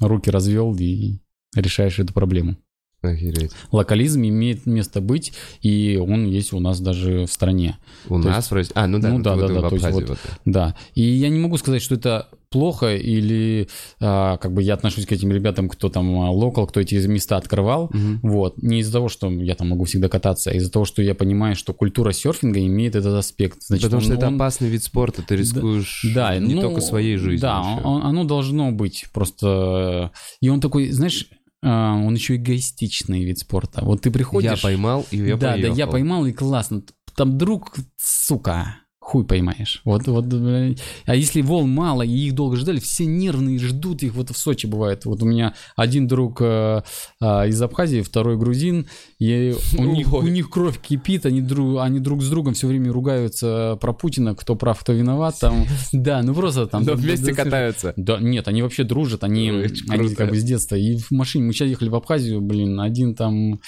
[0.00, 1.20] руки развел и
[1.54, 2.56] решаешь эту проблему.
[3.02, 3.52] Охереть.
[3.72, 7.78] Локализм имеет место быть, и он есть у нас даже в стране.
[8.08, 8.72] У То нас в России...
[8.74, 10.18] А, ну да, ну ну, да, да, да, то есть вот- вот.
[10.44, 10.74] Да.
[10.94, 13.68] И я не могу сказать, что это плохо, или
[14.00, 17.36] а, как бы я отношусь к этим ребятам, кто там а, локал, кто эти места
[17.36, 17.90] открывал.
[17.92, 18.20] Мгм.
[18.22, 18.62] Вот.
[18.62, 21.54] Не из-за того, что я там могу всегда кататься, а из-за того, что я понимаю,
[21.54, 23.62] что культура серфинга имеет этот аспект.
[23.62, 26.80] Значит, Потому что он- это он- опасный вид спорта, ты рискуешь Да, не ну, только
[26.80, 27.40] своей жизнью.
[27.40, 30.12] Да, он- оно должно быть просто...
[30.40, 31.28] И он такой, знаешь,
[31.62, 33.84] он еще эгоистичный вид спорта.
[33.84, 34.50] Вот ты приходишь...
[34.50, 35.74] Я поймал, и я да, поехал.
[35.74, 36.82] да, я поймал, и классно.
[37.16, 38.76] Там друг, сука,
[39.06, 39.82] хуй поймаешь.
[39.84, 40.26] Вот, вот.
[40.34, 40.74] э,
[41.06, 44.14] А если волн мало, и их долго ждали, все нервные ждут их.
[44.14, 45.04] Вот в Сочи бывает.
[45.04, 46.82] Вот у меня один друг э,
[47.20, 48.88] а, из Абхазии, второй грузин,
[49.20, 52.92] и у них, у них кровь кипит, они друг, они друг с другом все время
[52.92, 55.36] ругаются про Путина, кто прав, кто виноват.
[55.40, 56.82] Там, да, ну просто там...
[56.82, 57.94] Но вместе катаются.
[57.96, 59.50] да, нет, они вообще дружат, они,
[59.88, 60.74] они как бы с детства.
[60.74, 63.60] И в машине, мы сейчас ехали в Абхазию, блин, один там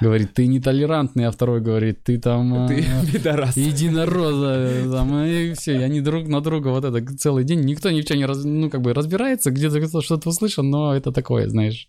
[0.00, 2.66] говорит, ты нетолерантный, а второй говорит, ты там...
[2.66, 3.56] Ты э, пидорас.
[3.56, 8.00] Единороза, там, и все, и они друг на друга вот это целый день, никто ни
[8.00, 11.88] в чем не раз, ну, как бы разбирается, где-то что-то услышал, но это такое, знаешь,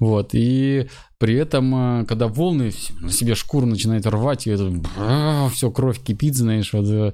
[0.00, 4.70] вот, и при этом, э, когда волны на себе шкуру начинают рвать, и это
[5.52, 7.12] все, кровь кипит, знаешь, вот э,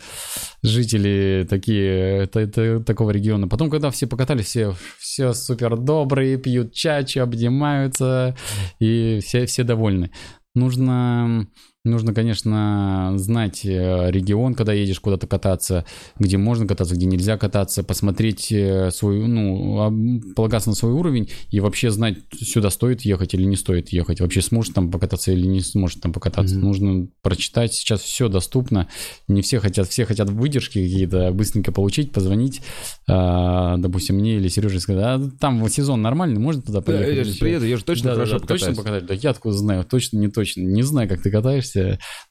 [0.63, 3.47] жители такие, это, это, такого региона.
[3.47, 8.37] Потом, когда все покатались, все, все супер добрые, пьют чачи, обнимаются,
[8.81, 10.11] и все, все довольны.
[10.55, 11.47] Нужно
[11.85, 15.85] Нужно, конечно, знать э, регион, когда едешь куда-то кататься,
[16.17, 21.59] где можно кататься, где нельзя кататься, посмотреть э, свой, ну, полагаться на свой уровень и
[21.59, 24.21] вообще знать, сюда стоит ехать или не стоит ехать.
[24.21, 26.55] Вообще сможет там покататься или не сможет там покататься.
[26.55, 26.61] Mm-hmm.
[26.61, 27.75] Нужно прочитать.
[27.75, 28.87] Сейчас все доступно.
[29.27, 32.63] Не все хотят, все хотят выдержки какие-то быстренько получить, позвонить,
[33.09, 37.07] а, допустим, мне или Сереже сказать, а там сезон нормальный, можно туда поехать?
[37.07, 39.05] Да, я же приеду, я же точно да, хорошо да, да, Точно покатаюсь?
[39.05, 40.63] Да я откуда знаю, точно, не точно.
[40.63, 41.72] Не знаю, как ты катаешься,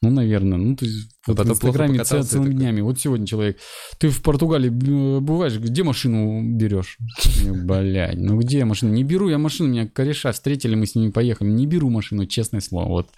[0.01, 2.81] ну, наверное, ну, то есть вот в Инстаграме цел, целыми днями.
[2.81, 3.57] Вот сегодня человек,
[3.99, 6.97] ты в Португалии бываешь, где машину берешь?
[7.45, 8.93] Блядь, ну где машину?
[8.93, 11.49] Не беру я машину, меня кореша встретили, мы с ними поехали.
[11.49, 12.87] Не беру машину, честное слово.
[12.87, 13.09] Вот.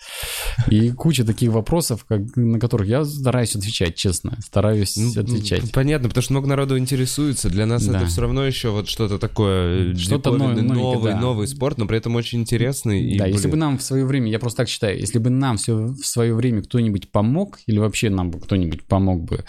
[0.70, 4.38] И куча таких вопросов, как, на которых я стараюсь отвечать, честно.
[4.42, 5.72] Стараюсь ну, отвечать.
[5.72, 7.50] Понятно, потому что много народу интересуется.
[7.50, 7.98] Для нас да.
[7.98, 11.20] это все равно еще вот что-то такое что-то новый, новый, да.
[11.20, 13.18] новый спорт, но при этом очень интересный.
[13.18, 15.58] Да, и, если бы нам в свое время, я просто так считаю, если бы нам
[15.58, 19.46] все в свое время кто-нибудь помог, или вообще нам бы кто-нибудь помог бы,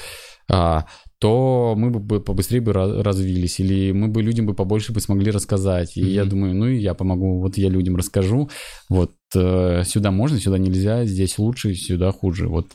[0.50, 0.86] а,
[1.18, 5.96] то мы бы побыстрее бы развились, или мы бы людям бы побольше бы смогли рассказать.
[5.96, 6.10] И mm-hmm.
[6.10, 8.50] я думаю, ну и я помогу, вот я людям расскажу,
[8.90, 12.48] вот э, сюда можно, сюда нельзя, здесь лучше, сюда хуже.
[12.48, 12.66] Вот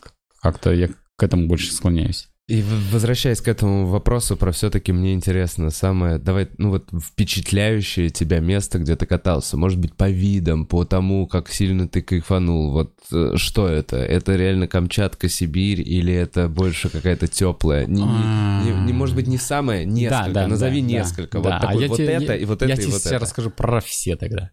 [0.42, 2.29] как-то я к этому больше склоняюсь.
[2.50, 8.40] И возвращаясь к этому вопросу, про все-таки мне интересно самое, давай, ну вот впечатляющее тебя
[8.40, 12.94] место, где ты катался, может быть, по видам, по тому, как сильно ты кайфанул, вот
[13.14, 13.98] э, что это?
[13.98, 17.86] Это реально Камчатка, Сибирь или это больше какая-то теплая?
[17.86, 21.38] Не, не, не, не, может быть, не самое, несколько, да, да, назови да, несколько.
[21.38, 21.60] Да, вот да.
[21.60, 23.14] такой, а вот я это тебе, и вот это я и тебе вот это.
[23.14, 24.50] Я расскажу про все тогда.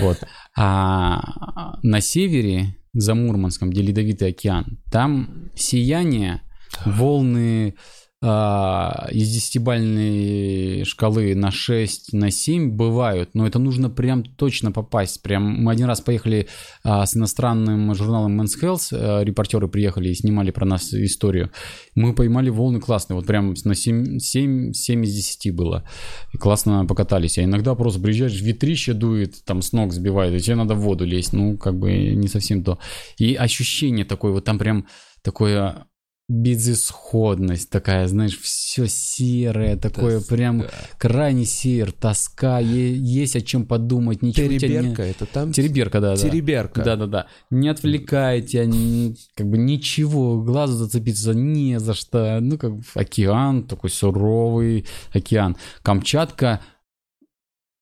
[0.00, 0.18] Вот.
[0.56, 6.42] А на севере, за Мурманском, где Ледовитый океан, там сияние
[6.84, 7.74] волны
[8.20, 15.22] а, из десятибальной шкалы на 6, на 7 бывают, но это нужно прям точно попасть.
[15.22, 16.48] Прям мы один раз поехали
[16.82, 21.52] а, с иностранным журналом Men's Health, а, репортеры приехали и снимали про нас историю.
[21.94, 25.88] Мы поймали волны классные, вот прям на 7, 7, 7 из 10 было.
[26.32, 27.38] И классно покатались.
[27.38, 31.04] А иногда просто приезжаешь, ветрище дует, там с ног сбивает, и тебе надо в воду
[31.04, 31.32] лезть.
[31.32, 32.80] Ну, как бы не совсем то.
[33.16, 34.88] И ощущение такое, вот там прям
[35.22, 35.86] такое
[36.28, 40.34] безысходность такая, знаешь, все серое, такое Тоска.
[40.34, 40.64] прям
[40.98, 45.10] крайне сер, тоска, есть о чем подумать, ничего Тереберка, не...
[45.10, 45.52] это там?
[45.52, 46.82] Тереберка, да, Тереберка.
[46.82, 47.26] Да, да, да.
[47.50, 52.38] Не отвлекайте, они, как бы ничего, глазу зацепиться не за что.
[52.40, 55.56] Ну, как океан, такой суровый океан.
[55.82, 56.60] Камчатка,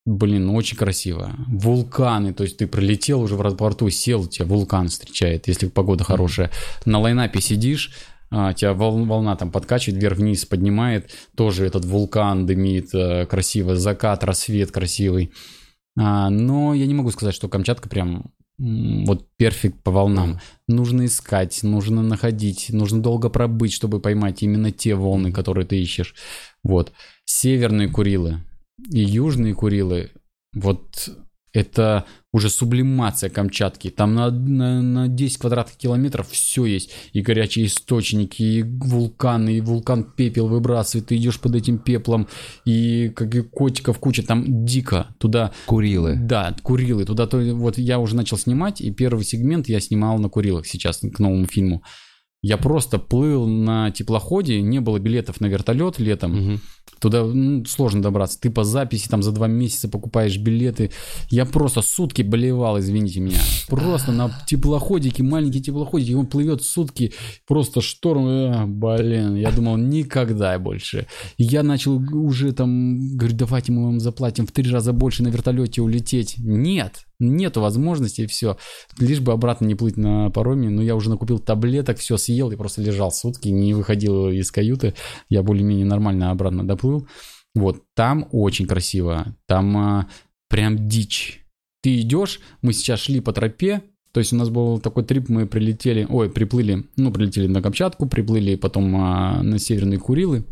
[0.07, 1.34] Блин, очень красиво.
[1.49, 6.53] Вулканы, то есть ты пролетел уже в аэропорту, сел, тебя вулкан встречает, если погода хорошая.
[6.84, 7.90] На лайнапе сидишь,
[8.30, 14.24] а, тебя вол, волна там подкачивает, вверх-вниз поднимает, тоже этот вулкан дымит э, красиво, закат,
[14.24, 15.32] рассвет красивый.
[15.98, 20.40] А, но я не могу сказать, что Камчатка прям вот перфект по волнам.
[20.66, 26.14] Нужно искать, нужно находить, нужно долго пробыть, чтобы поймать именно те волны, которые ты ищешь.
[26.62, 26.92] Вот.
[27.26, 28.40] Северные Курилы
[28.90, 30.10] и южные Курилы,
[30.54, 31.10] вот
[31.53, 33.88] это уже сублимация Камчатки.
[33.88, 36.90] Там на, на, на 10 квадратных километров все есть.
[37.14, 41.07] И горячие источники, и вулканы, и вулкан пепел выбрасывает.
[41.07, 42.28] Ты идешь под этим пеплом,
[42.66, 44.22] и как и котиков куча.
[44.22, 45.14] Там дико.
[45.18, 45.53] Туда...
[45.64, 46.16] Курилы.
[46.16, 47.07] Да, Курилы.
[47.07, 50.99] Туда то, вот я уже начал снимать, и первый сегмент я снимал на Курилах сейчас
[50.99, 51.82] к новому фильму.
[52.43, 56.39] Я просто плыл на теплоходе, не было билетов на вертолет летом.
[56.39, 56.61] Угу.
[57.01, 58.39] Туда ну, сложно добраться.
[58.41, 60.91] Ты по записи там за два месяца покупаешь билеты.
[61.28, 63.41] Я просто сутки болевал, извините меня.
[63.68, 67.12] Просто на теплоходике, маленький теплоходик, он плывет сутки,
[67.47, 68.26] просто шторм.
[68.26, 71.07] Э, блин, я думал, никогда больше.
[71.39, 75.82] я начал уже там, говорю, давайте мы вам заплатим в три раза больше на вертолете
[75.82, 76.37] улететь.
[76.39, 78.56] Нет, нету возможности, и все.
[78.98, 80.70] Лишь бы обратно не плыть на пароме.
[80.70, 84.94] Но я уже накупил таблеток, все съел, и просто лежал сутки, не выходил из каюты.
[85.28, 87.06] Я более-менее нормально обратно доплыл.
[87.54, 90.08] Вот, там очень красиво, там а,
[90.50, 91.40] прям дичь.
[91.82, 95.46] Ты идешь, мы сейчас шли по тропе, то есть у нас был такой трип, мы
[95.46, 100.44] прилетели, ой, приплыли, ну, прилетели на Камчатку, приплыли потом а, на Северные Курилы,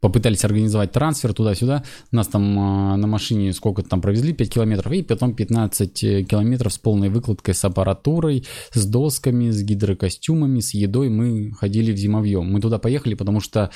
[0.00, 1.84] попытались организовать трансфер туда-сюда.
[2.12, 6.72] Нас там э, на машине сколько-то там провезли, 5 километров, и потом 15 э, километров
[6.72, 11.08] с полной выкладкой, с аппаратурой, с досками, с гидрокостюмами, с едой.
[11.08, 12.50] Мы ходили в зимовьем.
[12.52, 13.70] Мы туда поехали, потому что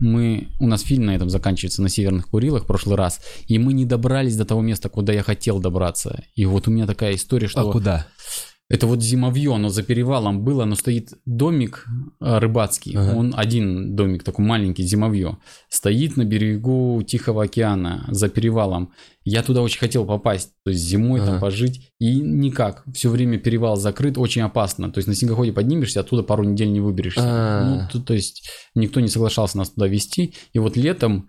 [0.00, 3.72] мы, у нас фильм на этом заканчивается на Северных Курилах в прошлый раз, и мы
[3.72, 6.24] не добрались до того места, куда я хотел добраться.
[6.34, 7.68] И вот у меня такая история, что...
[7.68, 8.06] А куда?
[8.72, 11.84] Это вот зимовье, оно за перевалом было, но стоит домик
[12.22, 12.96] э, рыбацкий.
[12.96, 13.14] Ага.
[13.14, 15.36] Он один домик, такой маленький, зимовье.
[15.68, 18.92] Стоит на берегу Тихого океана, за перевалом.
[19.24, 21.32] Я туда очень хотел попасть, то есть зимой Ага.
[21.32, 21.92] там пожить.
[21.98, 22.82] И никак.
[22.94, 24.90] Все время перевал закрыт, очень опасно.
[24.90, 27.20] То есть на снегоходе поднимешься, оттуда пару недель не выберешься.
[27.22, 27.64] А.
[27.68, 30.34] Ну, то, то есть никто не соглашался нас туда везти.
[30.54, 31.28] И вот летом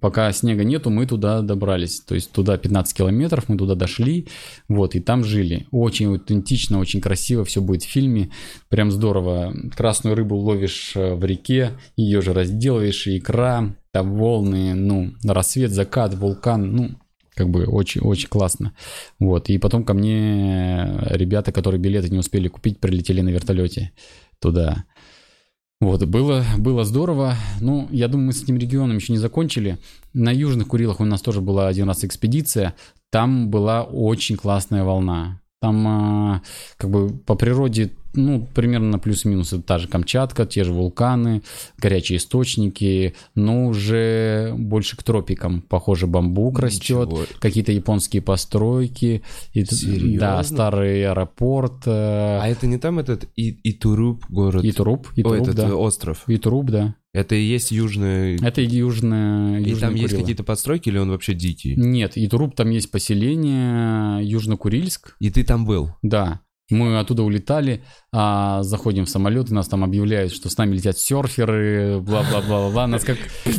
[0.00, 2.00] Пока снега нету, мы туда добрались.
[2.00, 4.28] То есть туда 15 километров, мы туда дошли,
[4.66, 5.66] вот, и там жили.
[5.72, 8.30] Очень аутентично, очень красиво, все будет в фильме.
[8.70, 9.54] Прям здорово.
[9.76, 15.70] Красную рыбу ловишь э, в реке, ее же разделываешь, и икра, там волны, ну, рассвет,
[15.70, 16.90] закат, вулкан, ну,
[17.34, 18.74] как бы очень-очень классно.
[19.18, 23.92] Вот, и потом ко мне ребята, которые билеты не успели купить, прилетели на вертолете
[24.38, 24.84] туда.
[25.84, 27.34] Вот, было, было здорово.
[27.60, 29.76] Ну, я думаю, мы с этим регионом еще не закончили.
[30.14, 32.74] На Южных Курилах у нас тоже была один раз экспедиция.
[33.10, 35.42] Там была очень классная волна.
[35.60, 36.42] Там а,
[36.78, 41.42] как бы по природе, ну, примерно плюс-минус это та же Камчатка, те же вулканы,
[41.78, 45.62] горячие источники, но уже больше к тропикам.
[45.62, 47.26] Похоже, бамбук растет, Ничего.
[47.40, 49.22] какие-то японские постройки.
[49.52, 50.18] И, Серьезно?
[50.20, 51.82] Да, старый аэропорт.
[51.86, 51.90] э,
[52.40, 54.64] А это не там этот И- Итуруп город?
[54.64, 55.68] Итуруп, Ой, Итуруп, этот да.
[55.68, 56.24] э, остров.
[56.26, 56.94] Итуруп, да.
[57.12, 58.36] Это и есть южный...
[58.36, 60.20] Это южная, И там есть Курилы.
[60.22, 61.76] какие-то подстройки или он вообще дикий?
[61.76, 65.90] Нет, Итуруп там есть поселение, Южно-Курильск, И ты там был?
[66.02, 66.40] да.
[66.70, 70.96] Мы оттуда улетали, а, заходим в самолет, и нас там объявляют, что с нами летят
[70.98, 72.86] серферы, бла-бла-бла-бла.
[72.86, 73.18] Нас как...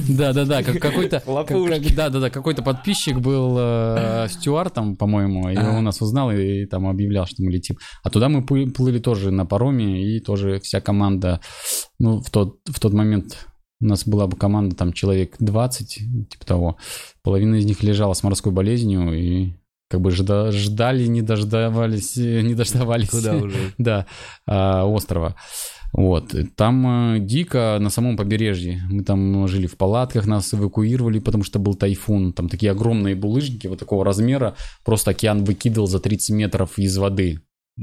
[0.09, 1.21] Да-да-да, как какой-то...
[1.43, 6.87] как- как- Да-да-да, какой-то подписчик был э, стюартом, по-моему, и он нас узнал и там
[6.87, 7.77] объявлял, что мы летим.
[8.03, 11.41] А туда мы плы- плыли тоже на пароме, и тоже вся команда,
[11.99, 13.47] ну, в тот, в тот момент
[13.81, 15.87] у нас была бы команда там человек 20,
[16.29, 16.77] типа того.
[17.23, 19.53] Половина из них лежала с морской болезнью и
[19.89, 23.09] как бы жда- ждали, не дождавались, э, не дождавались.
[23.09, 23.73] Куда уже?
[23.77, 24.05] Да,
[24.47, 25.35] а, острова.
[25.93, 26.35] Вот.
[26.55, 28.81] Там э, дико на самом побережье.
[28.89, 32.33] Мы там жили в палатках, нас эвакуировали, потому что был тайфун.
[32.33, 34.55] Там такие огромные булыжники вот такого размера.
[34.83, 37.39] Просто океан выкидывал за 30 метров из воды.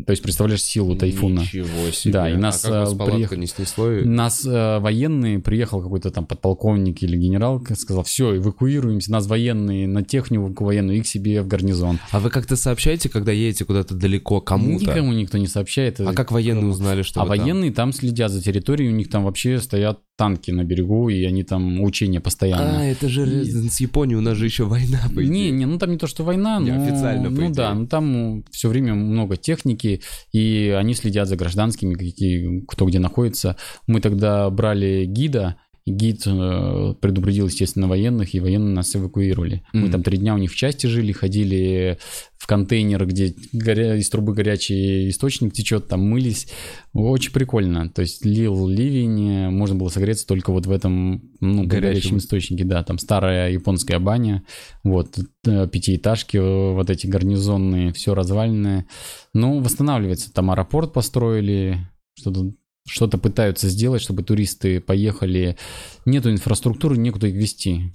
[0.06, 1.40] То есть, представляешь, силу тайфуна.
[1.40, 2.14] Ничего себе.
[2.14, 3.92] Да, и нас, а как вас э, приех- не снесло?
[3.92, 9.86] и- Нас э, военные, приехал какой-то там подполковник или генерал, сказал, все, эвакуируемся, нас военные
[9.86, 11.98] на технику военную и к себе в гарнизон.
[12.10, 14.82] А вы как-то сообщаете, когда едете куда-то далеко кому-то?
[14.86, 16.00] Никому никто не сообщает.
[16.00, 17.44] А как военные узнали, что А вы там?
[17.44, 21.42] военные там следят за территорией, у них там вообще стоят танки на берегу, и они
[21.42, 22.78] там учения постоянно.
[22.80, 25.50] А, это же И- с Японией, у нас же еще война, по Не, идее.
[25.50, 26.84] не, ну там не то, что война, Не, но...
[26.84, 27.54] официально, Ну идее.
[27.54, 30.00] да, ну там все время много техники,
[30.32, 33.56] и они следят за гражданскими, какие, кто где находится.
[33.88, 39.64] Мы тогда брали гида, гид э, предупредил, естественно, военных, и военные нас эвакуировали.
[39.72, 39.90] Мы Мгм.
[39.90, 41.98] там три дня у них в части жили, ходили
[42.38, 43.96] в контейнер, где горя...
[43.96, 46.48] из трубы горячий источник течет, там мылись.
[46.92, 47.88] Очень прикольно.
[47.88, 51.80] То есть лил ливень, можно было согреться только вот в этом ну, Горячем.
[51.80, 52.82] горячем источнике, да.
[52.84, 54.44] Там старая японская баня,
[54.84, 58.86] вот, э, пятиэтажки э, вот эти гарнизонные, все разваленное.
[59.34, 60.32] Ну, восстанавливается.
[60.32, 61.78] Там аэропорт построили,
[62.14, 62.52] что-то
[62.86, 65.56] что-то пытаются сделать, чтобы туристы поехали.
[66.04, 67.92] Нету инфраструктуры, некуда их вести.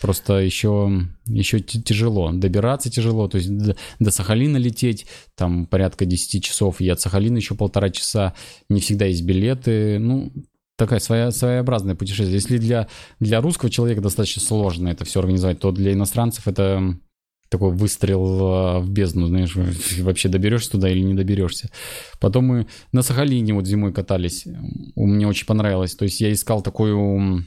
[0.00, 2.30] Просто еще, еще тяжело.
[2.32, 3.28] Добираться тяжело.
[3.28, 5.06] То есть до, до Сахалина лететь,
[5.36, 6.80] там порядка 10 часов.
[6.80, 8.34] И от Сахалина еще полтора часа.
[8.68, 9.98] Не всегда есть билеты.
[9.98, 10.32] Ну,
[10.76, 12.34] такая своя, своеобразное путешествие.
[12.34, 12.88] Если для,
[13.18, 16.96] для русского человека достаточно сложно это все организовать, то для иностранцев это
[17.48, 19.54] такой выстрел в бездну, знаешь,
[20.00, 21.70] вообще доберешься туда или не доберешься.
[22.20, 24.46] Потом мы на Сахалине вот зимой катались,
[24.96, 25.94] мне очень понравилось.
[25.94, 27.44] То есть я искал такую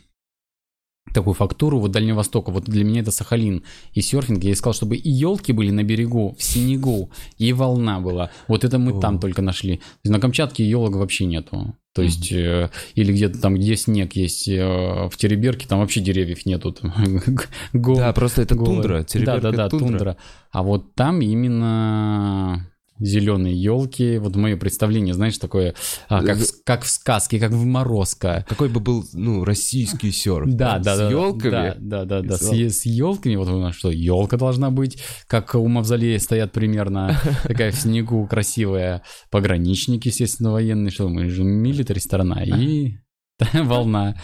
[1.14, 2.52] такую фактуру вот Дальнего Востока.
[2.52, 4.44] Вот для меня это Сахалин и серфинг.
[4.44, 8.32] Я искал, чтобы и елки были на берегу, в снегу, и волна была.
[8.48, 9.00] Вот это мы О.
[9.00, 9.82] там только нашли.
[10.04, 11.76] На Камчатке елок вообще нету.
[11.94, 14.62] То есть, э, или где-то там, где снег есть, э,
[15.10, 16.72] в Тереберке, там вообще деревьев нету.
[16.72, 16.94] Там,
[17.74, 18.74] гол- Да, просто это голая.
[18.76, 18.98] тундра.
[19.00, 20.18] Да, Тереберка да, это да, тундра.
[20.52, 22.71] А вот там именно
[23.02, 24.18] зеленые елки.
[24.18, 25.74] Вот мое представление, знаешь, такое,
[26.08, 28.46] а, как, в- как в сказке, как в Морозко.
[28.48, 30.48] Какой бы был, ну, российский серф.
[30.54, 31.10] Да, да, С да.
[31.10, 31.74] елками.
[31.80, 34.98] Да, да, да, С, с с елками, вот у нас что, елка должна быть,
[35.28, 39.04] как у мавзолея стоят примерно, такая в снегу красивая.
[39.30, 42.44] Пограничники, естественно, военные, что мы же милитари страна.
[42.44, 42.96] И
[43.54, 44.16] волна.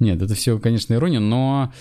[0.00, 1.72] Нет, это все, конечно, ирония, но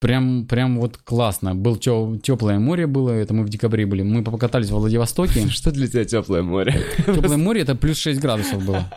[0.00, 1.54] прям, прям вот классно.
[1.54, 4.02] Был теплое море было, это мы в декабре были.
[4.02, 5.48] Мы покатались во Владивостоке.
[5.50, 6.82] Что для тебя теплое море?
[7.06, 8.90] Теплое море это плюс 6 градусов было.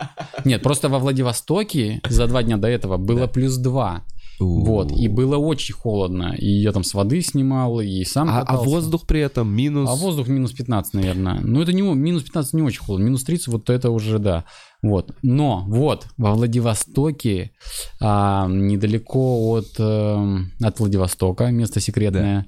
[0.44, 4.02] Нет, просто во Владивостоке за два дня до этого было плюс 2.
[4.40, 6.34] Вот, и было очень холодно.
[6.36, 9.88] И я там с воды снимал, и сам а, а воздух при этом минус...
[9.88, 11.40] А воздух минус 15, наверное.
[11.40, 11.82] Ну, это не...
[11.82, 13.04] Минус 15 не очень холодно.
[13.04, 14.44] Минус 30, вот это уже, да.
[14.82, 15.14] Вот.
[15.22, 17.52] Но вот во Владивостоке,
[18.00, 22.46] а, недалеко от, а, от Владивостока, место секретное,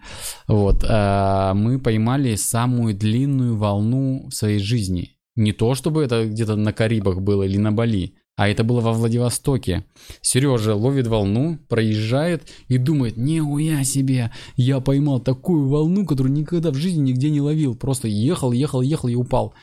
[0.49, 0.55] да.
[0.55, 5.13] вот, а, мы поймали самую длинную волну в своей жизни.
[5.37, 8.93] Не то, чтобы это где-то на Карибах было или на Бали, а это было во
[8.93, 9.85] Владивостоке.
[10.21, 16.71] Сережа ловит волну, проезжает и думает, не уя себе, я поймал такую волну, которую никогда
[16.71, 17.75] в жизни нигде не ловил.
[17.75, 19.55] Просто ехал, ехал, ехал и упал.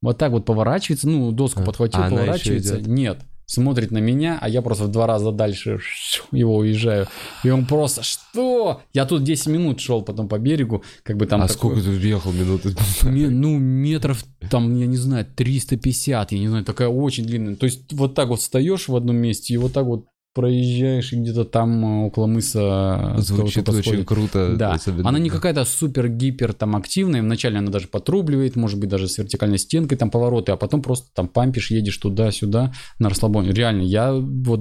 [0.00, 2.80] Вот так вот поворачивается, ну, доску а, подхватил, а поворачивается.
[2.80, 3.20] Нет,
[3.52, 5.78] смотрит на меня, а я просто в два раза дальше
[6.32, 7.06] его уезжаю.
[7.44, 8.80] И он просто, что?
[8.94, 11.42] Я тут 10 минут шел потом по берегу, как бы там...
[11.42, 11.76] А такой...
[11.76, 12.62] сколько ты ехал минут?
[13.02, 17.56] Ну, метров там, я не знаю, 350, я не знаю, такая очень длинная.
[17.56, 21.16] То есть вот так вот встаешь в одном месте и вот так вот проезжаешь и
[21.16, 23.14] где-то там э, около мыса...
[23.16, 24.54] Э, Звучит очень круто.
[24.56, 29.18] Да, она не какая-то супер-гипер там активная, вначале она даже потрубливает, может быть даже с
[29.18, 33.52] вертикальной стенкой там повороты, а потом просто там пампишь, едешь туда-сюда на расслабоне.
[33.52, 34.60] Реально, я вот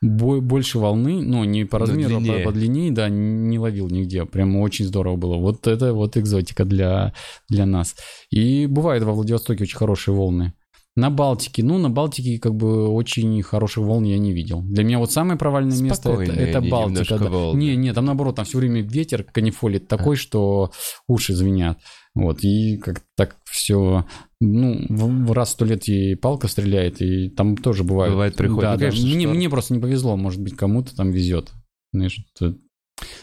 [0.00, 4.24] больше волны, ну не по размеру, а по, по длине, да, не ловил нигде.
[4.24, 5.36] Прям очень здорово было.
[5.36, 7.12] Вот это вот экзотика для,
[7.48, 7.94] для нас.
[8.30, 10.54] И бывает во Владивостоке очень хорошие волны.
[10.94, 11.62] На Балтике.
[11.62, 14.60] Ну, на Балтике как бы очень хороших волн я не видел.
[14.60, 17.18] Для меня вот самое провальное место это, это Балтика.
[17.18, 17.52] Да.
[17.54, 20.18] Не, не, там наоборот, там все время ветер канифолит такой, а.
[20.18, 20.70] что
[21.08, 21.78] уши звенят.
[22.14, 24.04] Вот, и как так все,
[24.38, 28.12] ну, в, в раз сто лет и палка стреляет, и там тоже бывает.
[28.12, 28.62] Бывает приходит.
[28.62, 31.52] Да, ну, конечно, мне, мне просто не повезло, может быть, кому-то там везет.
[31.94, 32.22] Знаешь,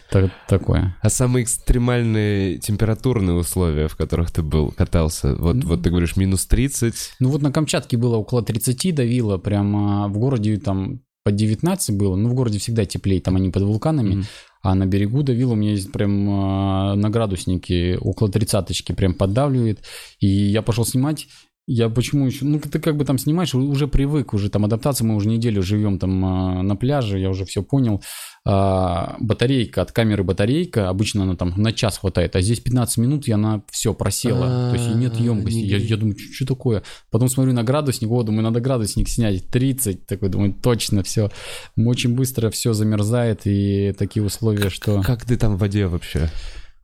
[0.10, 0.96] так, такое.
[1.02, 5.36] А самые экстремальные температурные условия, в которых ты был, катался?
[5.36, 6.94] Вот, ну, вот ты говоришь, минус 30?
[7.20, 12.16] Ну вот на Камчатке было около 30 давило, прямо в городе там под 19 было,
[12.16, 14.26] ну в городе всегда теплее, там они под вулканами, mm.
[14.64, 19.84] а на берегу давило, у меня есть прям э, на градуснике около тридцаточки прям поддавливает,
[20.20, 21.28] и я пошел снимать,
[21.72, 22.46] я почему еще...
[22.46, 26.00] Ну, ты как бы там снимаешь, уже привык, уже там адаптация, мы уже неделю живем
[26.00, 28.02] там э, на пляже, я уже все понял.
[28.46, 33.28] А, батарейка, от камеры батарейка, обычно она там на час хватает, а здесь 15 минут,
[33.28, 35.58] и она все просела, то есть нет емкости.
[35.58, 36.84] Я, я думаю, что такое?
[37.12, 41.32] Потом смотрю на градусник, о, думаю, надо градусник снять, 30, такой, думаю, точно, все.
[41.78, 45.02] Очень быстро все замерзает, и такие условия, что...
[45.02, 46.30] Как ты там в воде вообще?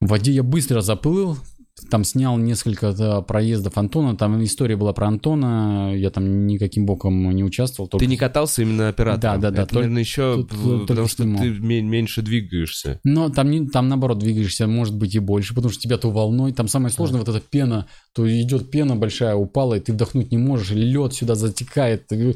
[0.02, 1.38] В воде я быстро заплыл,
[1.90, 7.30] там снял несколько да, проездов Антона, там история была про Антона, я там никаким боком
[7.36, 7.90] не участвовал.
[7.90, 8.06] Только...
[8.06, 9.42] Ты не катался именно оператором?
[9.42, 9.64] Да, да, да.
[9.64, 11.42] Это, только, наверное, еще тут, потому что снимал.
[11.42, 13.00] ты меньше двигаешься.
[13.04, 16.54] Но там, не, там наоборот двигаешься, может быть, и больше, потому что тебя то волной,
[16.54, 17.26] там самое сложное, а.
[17.26, 21.14] вот эта пена, то идет пена большая, упала, и ты вдохнуть не можешь, или лед
[21.14, 22.36] сюда затекает, ты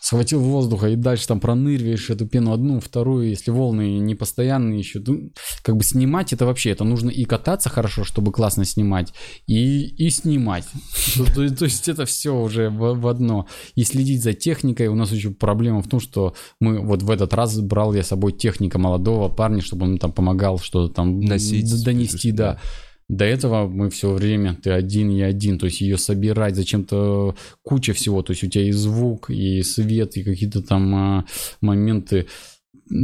[0.00, 5.02] схватил воздуха, и дальше там пронырваешь эту пену одну, вторую, если волны не постоянные еще,
[5.06, 5.30] ну,
[5.62, 9.14] как бы снимать это вообще, это нужно и кататься хорошо, чтобы классно снимать,
[9.46, 10.64] и, и снимать.
[11.34, 13.46] То, то, есть это все уже в, в одно.
[13.74, 14.88] И следить за техникой.
[14.88, 18.08] У нас еще проблема в том, что мы вот в этот раз брал я с
[18.08, 22.60] собой техника молодого парня, чтобы он там помогал что-то там Носить, донести, да.
[23.08, 27.92] До этого мы все время, ты один, я один, то есть ее собирать, зачем-то куча
[27.92, 31.24] всего, то есть у тебя и звук, и свет, и какие-то там а,
[31.60, 32.26] моменты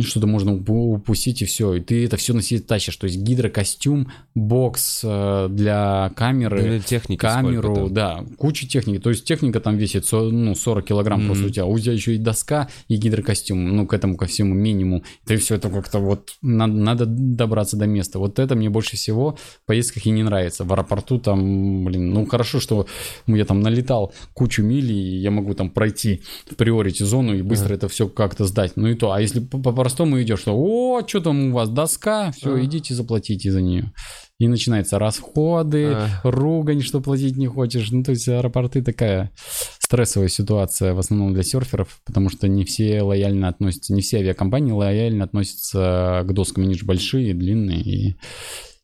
[0.00, 1.74] что-то можно упустить и все.
[1.74, 2.96] И ты это все на себе тащишь.
[2.96, 9.00] То есть гидрокостюм, бокс э, для камеры, ну, техники камеру, да, куча техники.
[9.00, 11.26] То есть техника там весит ну, 40 килограмм mm-hmm.
[11.26, 11.66] просто у тебя.
[11.66, 13.76] У тебя еще и доска, и гидрокостюм.
[13.76, 15.02] Ну, к этому ко всему минимум.
[15.26, 18.18] Ты все это как-то вот надо, надо добраться до места.
[18.18, 20.64] Вот это мне больше всего в поездках и не нравится.
[20.64, 22.86] В аэропорту там, блин, ну хорошо, что
[23.26, 27.72] я там налетал кучу миль, и я могу там пройти в приорити зону и быстро
[27.72, 27.76] mm-hmm.
[27.76, 28.72] это все как-то сдать.
[28.76, 29.12] Ну и то.
[29.12, 29.40] А если
[29.80, 32.62] по-простому идешь, что о, что там у вас, доска, все, а.
[32.62, 33.94] идите заплатите за нее.
[34.38, 36.20] И начинаются расходы, а.
[36.22, 37.90] ругань, что платить не хочешь.
[37.90, 39.32] Ну, то есть аэропорты такая
[39.78, 44.72] стрессовая ситуация в основном для серферов, потому что не все лояльно относятся, не все авиакомпании
[44.72, 47.80] лояльно относятся к доскам, они же большие, длинные.
[47.80, 48.16] И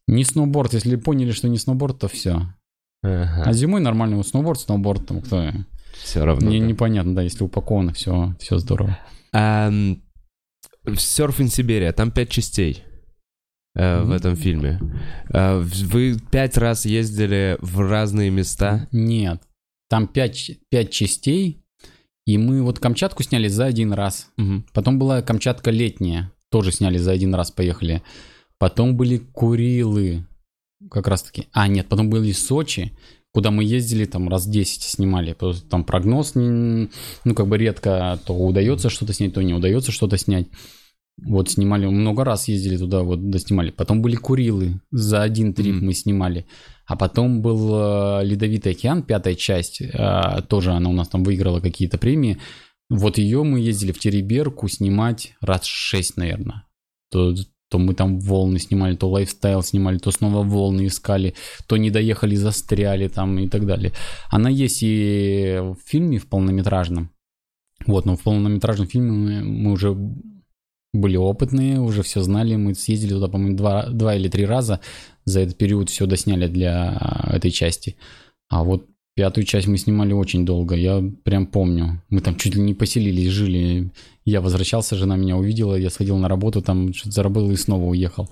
[0.06, 2.54] не сноуборд, если поняли, что не сноуборд, то все.
[3.02, 3.42] Ага.
[3.44, 5.50] А зимой нормальный вот сноуборд, сноуборд, там кто...
[6.02, 6.48] Все равно.
[6.48, 6.66] Не, да.
[6.66, 8.98] Непонятно, да, если упаковано, все, все здорово.
[9.34, 10.00] Um,
[10.86, 12.84] Surfing Сибирия, там пять частей
[13.74, 14.80] э, в этом фильме.
[15.32, 18.88] Э, вы пять раз ездили в разные места?
[18.92, 19.42] Нет,
[19.88, 21.62] там пять, пять частей,
[22.24, 24.30] И мы вот Камчатку сняли за один раз.
[24.36, 24.66] Мгм.
[24.72, 28.02] Потом была Камчатка летняя, тоже сняли за один раз, поехали.
[28.58, 30.26] Потом были Курилы,
[30.90, 31.46] как раз таки.
[31.52, 32.96] А, нет, потом были Сочи,
[33.36, 35.34] куда мы ездили, там раз 10 снимали.
[35.34, 36.88] Что Там прогноз, ну,
[37.34, 40.46] как бы редко то удается что-то снять, то не удается что-то снять.
[41.22, 43.72] Вот снимали, много раз ездили туда, вот доснимали.
[43.72, 45.84] Потом были Курилы, за один трип Мгм.
[45.86, 46.46] мы снимали.
[46.86, 51.60] А потом был э, Ледовитый океан, пятая часть, э, тоже она у нас там выиграла
[51.60, 52.38] какие-то премии.
[52.88, 56.64] Вот ее мы ездили в Тереберку снимать раз шесть, наверное.
[57.68, 61.34] То, мы там волны снимали, то лайфстайл снимали, то снова волны искали,
[61.66, 63.92] то не доехали, застряли там и так далее.
[64.30, 67.10] Она есть и в фильме, в полнометражном.
[67.86, 69.96] Вот, но в полнометражном фильме мы, мы уже
[70.92, 72.56] были опытные, уже все знали.
[72.56, 74.80] Мы съездили туда, по-моему, два, два или три раза.
[75.24, 77.96] За этот период все досняли для этой части.
[78.48, 78.86] А вот
[79.16, 80.76] пятую часть мы снимали очень долго.
[80.76, 82.02] Я прям помню.
[82.10, 83.90] Мы там чуть ли не поселились, жили.
[84.26, 88.28] Я возвращался, жена меня увидела, я сходил на работу, там что-то заработал и снова уехал.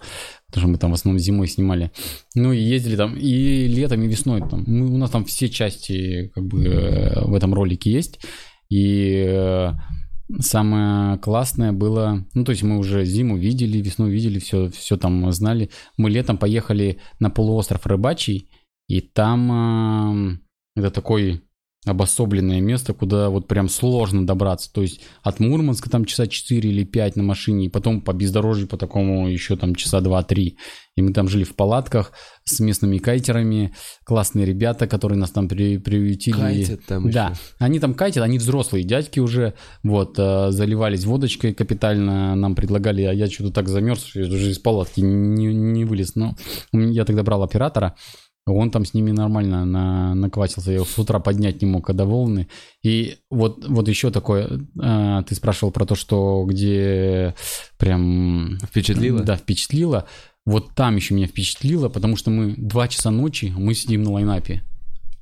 [0.47, 1.91] Потому что мы там в основном зимой снимали.
[2.35, 4.41] Ну и ездили там и летом, и весной.
[4.41, 4.65] Там.
[4.67, 8.21] Мы, у нас там все части как бы э, в этом ролике есть.
[8.69, 9.73] И э,
[10.41, 15.33] самое классное было, ну то есть мы уже зиму видели, весну видели, все, все там
[15.33, 15.71] знали.
[15.97, 18.51] Мы летом поехали на полуостров Рыбачий,
[18.87, 20.44] и там э,
[20.77, 21.43] это такой
[21.87, 24.73] обособленное место, куда вот прям сложно добраться.
[24.73, 28.69] То есть от Мурманска там часа 4 или 5 на машине, и потом по бездорожью
[28.69, 30.55] по такому еще там часа 2-3.
[30.97, 32.13] И мы там жили в палатках
[32.45, 36.37] с местными кайтерами, классные ребята, которые нас там при, приютили.
[36.37, 37.41] Кайтят там Да, еще.
[37.59, 43.13] они там катят, они взрослые дядьки уже, вот, э, заливались водочкой капитально, нам предлагали, а
[43.13, 46.15] я что-то так замерз, что я уже из палатки не, не вылез.
[46.15, 46.35] Но
[46.73, 47.97] я тогда брал оператора,
[48.53, 52.05] он там с ними нормально на, наквасился, я его с утра поднять не мог, когда
[52.05, 52.49] волны.
[52.83, 57.35] И вот, вот еще такое, э, ты спрашивал про то, что где
[57.79, 58.59] прям...
[58.63, 59.23] Впечатлило?
[59.23, 60.07] Да, впечатлило.
[60.45, 64.63] Вот там еще меня впечатлило, потому что мы два часа ночи, мы сидим на лайнапе.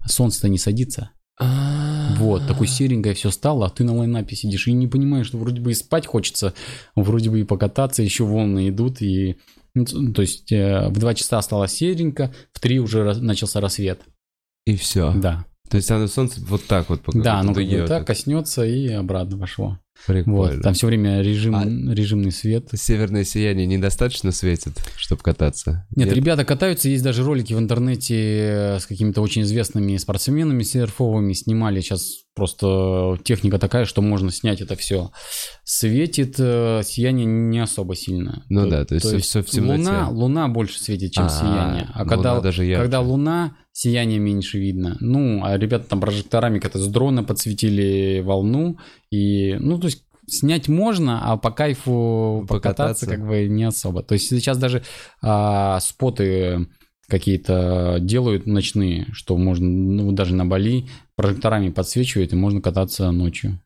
[0.01, 1.11] а Солнце-то не садится.
[1.39, 2.15] А.
[2.19, 5.61] Вот, такой серенькое все стало, а ты на лайнапе сидишь и не понимаешь, что вроде
[5.61, 6.55] бы и спать хочется,
[6.95, 9.37] вроде бы и покататься, еще волны идут, и...
[9.75, 14.03] ну, То есть э, в два часа стало серенько, в три уже раз- начался рассвет.
[14.67, 15.13] И все.
[15.15, 18.07] Да, То есть оно солнце вот так вот по да, оно как бы вот так
[18.07, 19.79] коснется и обратно пошло.
[20.07, 20.37] Прикольно.
[20.57, 22.69] Вот, там все время режим, А- режимный свет.
[22.75, 25.87] Северное сияние недостаточно светит, чтобы кататься?
[25.97, 31.81] Нет, ребята катаются, есть даже ролики в интернете с какими-то очень известными спортсменами серфовыми, снимали
[31.81, 35.11] сейчас просто техника такая, что можно снять это все.
[35.65, 38.45] Светит э, сияние не особо сильно.
[38.51, 39.83] Ну да, то есть всё в темноте.
[39.85, 41.89] Луна, луна больше светит, чем А, сияние.
[41.95, 42.83] А луна когда, даже ярче.
[42.83, 44.97] когда луна, сияние меньше видно.
[45.01, 48.79] Ну, а ребята там прожекторами как-то с дрона подсветили волну.
[49.11, 53.07] И, ну, то есть снять можно, а по кайфу покататься, Покататься.
[53.07, 54.03] как бы не особо.
[54.03, 54.83] То есть сейчас даже
[55.21, 56.69] а, споты
[57.09, 63.61] какие-то делают ночные, что можно, ну, даже на Бали прожекторами подсвечивают, и можно кататься ночью.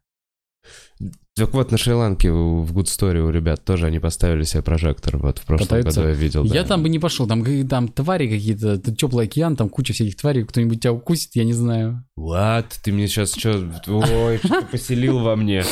[1.36, 5.18] Так вот, на Шри-Ланке в Good Story у ребят тоже они поставили себе прожектор.
[5.18, 6.00] Вот в прошлом Катаются?
[6.00, 6.44] году я видел.
[6.44, 6.68] Я да.
[6.68, 10.80] там бы не пошел, там, там твари какие-то, теплый океан, там куча всяких тварей, кто-нибудь
[10.80, 12.02] тебя укусит, я не знаю.
[12.18, 12.64] What?
[12.82, 13.68] Ты мне сейчас что?
[13.86, 15.62] Ой, что ты поселил во мне.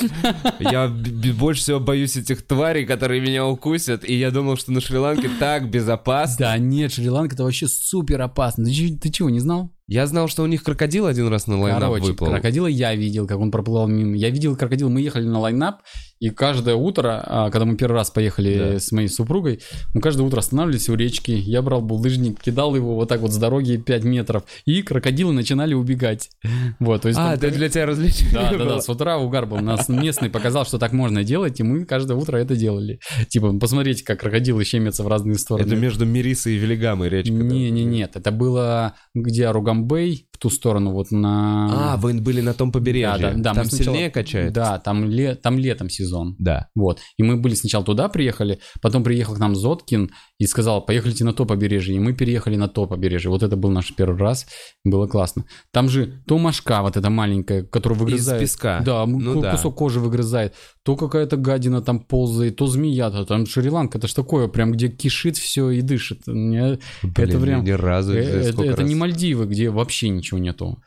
[0.60, 0.92] Я
[1.38, 5.70] больше всего боюсь этих тварей, которые меня укусят, и я думал, что на Шри-Ланке так
[5.70, 6.36] безопасно.
[6.40, 8.66] Да нет, Шри-Ланка это вообще супер опасно.
[8.66, 9.70] Ты, чего, не знал?
[9.86, 12.30] Я знал, что у них крокодил один раз на лайнап Короче, выплыл.
[12.30, 14.16] крокодила я видел, как он проплывал мимо.
[14.16, 15.82] Я видел крокодила, мы ехали на лайнап, lineup
[16.20, 18.78] и каждое утро, а, когда мы первый раз поехали Да.
[18.80, 19.60] с моей супругой,
[19.94, 23.36] мы каждое утро останавливались у речки, я брал булыжник, кидал его вот так вот с
[23.36, 26.30] дороги 5 метров, и крокодилы начинали убегать.
[26.80, 27.18] Вот, то есть...
[27.20, 28.68] А, там это для тебя развлечение Да, да, было?
[28.76, 29.58] да, с утра угар был.
[29.58, 33.00] Нас местный показал, что так можно делать, и мы каждое утро это делали.
[33.28, 35.66] Типа, посмотрите, как крокодилы щемятся в разные стороны.
[35.66, 37.32] Это между Мирисой и Велигамой речка.
[37.34, 37.42] да?
[37.42, 41.92] Не, не, нет, это было где Аругамбей, в ту сторону, вот на...
[41.94, 43.16] А, вы были на том побережье.
[43.18, 44.52] Да, да, да, Там сначала- сильнее качает?
[44.52, 45.34] Да, там, ле...
[45.36, 46.03] там летом сезон.
[46.38, 46.68] Да.
[46.74, 47.00] Вот.
[47.16, 51.32] И мы были сначала туда приехали, потом приехал к нам Зоткин и сказал, поехали на
[51.32, 51.94] то побережье.
[51.96, 53.30] И мы переехали на то побережье.
[53.30, 54.46] Вот это был наш первый раз.
[54.84, 55.44] Было классно.
[55.72, 58.42] Там же то мошка вот эта маленькая, которую выгрызает.
[58.42, 58.80] Из песка.
[58.80, 59.52] Да, Ну ку- да.
[59.52, 60.54] кусок кожи выгрызает.
[60.84, 63.10] То какая-то гадина там ползает, то змея.
[63.10, 66.26] То там Шри-Ланка, это ж такое, прям где кишит все и дышит.
[66.26, 67.64] Мне- Блин, это прям...
[67.64, 68.12] ни разу.
[68.14, 68.88] э, Это, это раз.
[68.88, 70.82] не Мальдивы, где вообще ничего нету.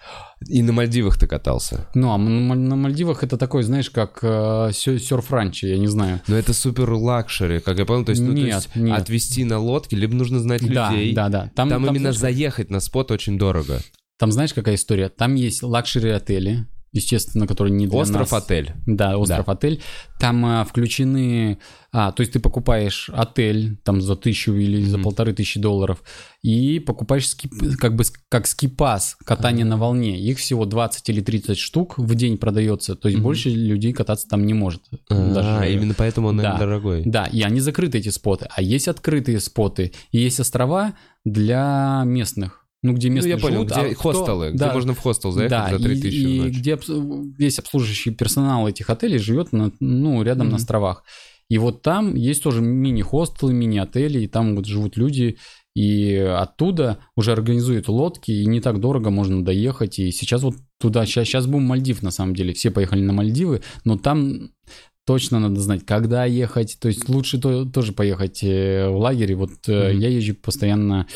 [0.47, 1.87] И на Мальдивах ты катался.
[1.95, 4.69] Ну, а на, на Мальдивах это такой, знаешь, как э,
[5.07, 6.21] сё- серф-ранчо, я не знаю.
[6.27, 8.05] Но это супер luxury, как я понял.
[8.05, 8.97] То есть, ну, то Нет, есть нет.
[8.99, 11.13] отвезти на лодке, либо нужно знать Да, людей.
[11.13, 11.41] да, да.
[11.55, 13.79] Там, Там, там, именно знаешь, заехать на спот очень дорого.
[14.19, 15.09] там знаешь, какая история?
[15.09, 16.65] Там есть luxury -отели,
[16.97, 18.43] естественно, который не для Остров нас.
[18.43, 18.73] отель.
[18.85, 19.81] Да, остров отель.
[20.19, 21.59] Там а, включены,
[21.91, 25.03] а, то есть ты покупаешь отель там за тысячу или за Мгм.
[25.03, 26.03] полторы тысячи долларов
[26.41, 30.19] и покупаешь ски- как бы как скипас катание на волне.
[30.19, 33.23] Их всего 20 или 30 штук в день продается, то есть Мгм.
[33.23, 34.81] больше людей кататься там не может.
[35.09, 36.65] А, Даже- именно поэтому он, наверное, Да.
[36.65, 37.03] дорогой.
[37.05, 40.93] Да, и они закрыты эти споты, а есть открытые споты и есть острова
[41.25, 42.63] для местных.
[42.83, 44.99] Ну, где Ну, местные я понял, живут, где а кто- хостелы, где да, можно в
[44.99, 46.77] хостел заехать да, за 3000 и, и где
[47.37, 50.51] весь обслуживающий персонал этих отелей живет на, ну, рядом Мгм.
[50.51, 51.03] на островах.
[51.49, 55.37] И вот там есть тоже мини-хостелы, мини-отели, и там вот живут люди,
[55.75, 59.97] и оттуда уже организуют лодки, и не так дорого можно доехать.
[59.99, 63.61] И сейчас вот туда, сейчас, сейчас бум Мальдив на самом деле, все поехали на Мальдивы,
[63.85, 64.49] но там
[65.07, 66.77] точно надо знать, когда ехать.
[66.81, 69.35] То есть лучше то- тоже поехать э, в лагере.
[69.35, 69.97] Вот Мгм.
[69.99, 71.07] я езжу постоянно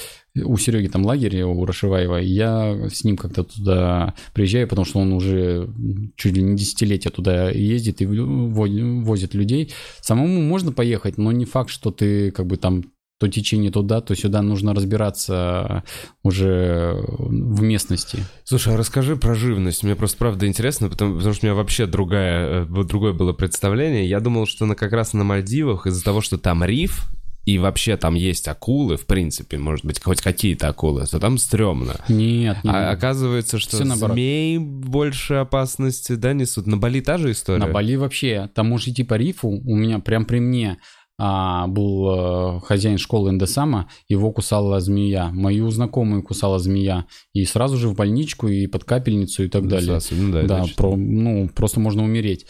[0.45, 4.99] у Сереги там лагерь, у Рашиваева, и я с ним как-то туда приезжаю, потому что
[4.99, 5.69] он уже
[6.15, 9.73] чуть ли не десятилетия туда ездит и во- возит людей.
[9.99, 12.85] Самому можно поехать, но не факт, что ты как бы там
[13.21, 15.83] то течение туда, то сюда нужно разбираться
[16.23, 18.17] уже в местности.
[18.43, 19.83] Слушай, а расскажи про живность.
[19.83, 24.09] Мне просто правда интересно, потому, потому что у меня вообще другая, э, другое было представление.
[24.09, 27.11] Я думал, что на, как раз на Мальдивах из-за того, что там риф,
[27.45, 31.97] и вообще там есть акулы, в принципе, может быть, хоть какие-то акулы, то там стрёмно.
[32.07, 32.73] Нет, нет.
[32.73, 34.15] А оказывается, что Всё наоборот.
[34.15, 36.65] змей больше опасности, да, несут.
[36.65, 37.59] На Бали та же история?
[37.59, 40.77] На Бали вообще, там можешь идти по рифу, у меня прям при мне
[41.23, 47.77] а, был э, хозяин школы Эндесама, его кусала змея, мою знакомую кусала змея, и сразу
[47.77, 49.99] же в больничку, и под капельницу, и так далее.
[50.11, 52.47] Ну да, Да, про- ну, просто можно умереть.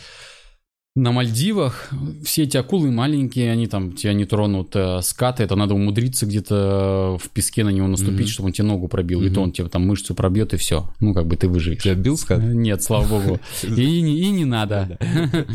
[0.93, 1.89] На Мальдивах
[2.25, 4.75] все эти акулы маленькие, они там тебя не тронут.
[4.75, 8.27] э, Скаты, это надо умудриться где-то в песке на него наступить, Мгм.
[8.27, 9.21] чтобы он тебе ногу пробил.
[9.21, 9.33] И Мгм.
[9.33, 10.89] то он тебе там мышцу пробьет, и все.
[10.99, 11.83] Ну, как бы ты выживешь.
[11.83, 12.39] Тебя бил скат?
[12.43, 13.39] Нет, слава богу.
[13.63, 14.97] И, не- и не надо.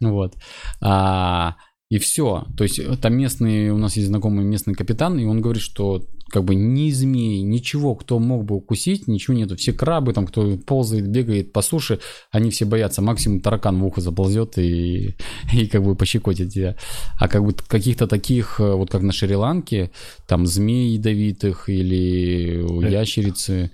[0.00, 0.34] Вот.
[1.94, 2.44] И все.
[2.56, 6.02] То есть э, там местный, у нас есть знакомый местный капитан, и он говорит, что
[6.28, 9.56] как бы ни змей, ничего, кто мог бы укусить, ничего нету.
[9.56, 12.00] Все крабы, там, кто ползает, бегает по суше,
[12.32, 13.00] они все боятся.
[13.00, 15.14] Максимум таракан в ухо заползет и,
[15.52, 16.74] и как бы пощекотит тебя.
[17.16, 19.92] А как бы каких-то таких, э, вот как на Шри-Ланке,
[20.26, 23.70] там змей ядовитых или ящерицы,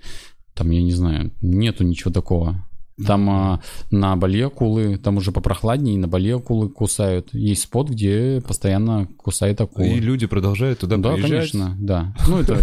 [0.53, 2.67] там, я не знаю, нету ничего такого.
[3.05, 7.33] Там а, на Бали акулы, там уже попрохладнее, на Бали акулы кусают.
[7.33, 9.85] Есть спот, где постоянно кусает акула.
[9.85, 11.51] И люди продолжают туда да, приезжать.
[11.51, 12.15] конечно, да.
[12.27, 12.57] Ну, это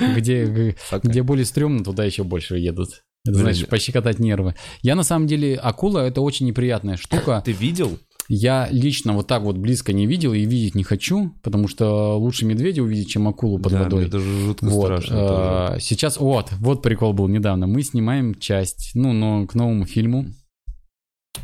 [0.16, 3.02] где, где более стрёмно, туда еще больше едут.
[3.26, 4.54] Это, значит, пощекотать нервы.
[4.82, 7.42] Я на самом деле, акула это очень неприятная штука.
[7.44, 7.98] Ты видел?
[8.28, 12.46] Я лично вот так вот близко не видел и видеть не хочу, потому что лучше
[12.46, 14.02] медведя увидеть, чем акулу под да, водой.
[14.02, 15.16] мне даже жутко Вот, страшно.
[15.16, 15.26] тоже.
[15.26, 17.66] а, сейчас, вот, вот прикол был недавно.
[17.66, 20.26] Мы снимаем часть, ну, но к новому фильму.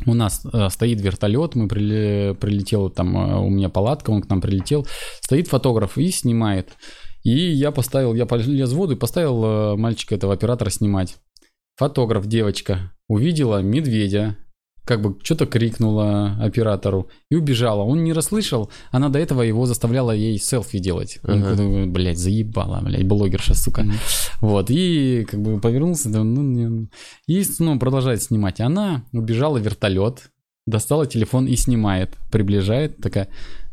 [0.07, 4.29] У нас э, стоит вертолет, мы приле- прилетел, там э, у меня палатка, он к
[4.29, 4.87] нам прилетел.
[5.21, 6.69] Стоит фотограф и снимает.
[7.23, 11.17] И я поставил, я полез в воду и поставил э, мальчика этого оператора снимать.
[11.75, 14.37] Фотограф, девочка, увидела медведя,
[14.85, 17.83] как бы что-то крикнула оператору и убежала.
[17.83, 21.19] Он не расслышал, она до этого его заставляла ей селфи делать.
[21.23, 21.85] Он, Ага.
[21.87, 23.85] блядь, заебала, блядь, блогерша, сука.
[24.41, 26.89] Вот, и как бы повернулся, да, ну, не-
[27.27, 28.59] и ну, продолжает снимать.
[28.59, 30.31] Она убежала в вертолет,
[30.65, 33.29] достала телефон и снимает, приближает, такая,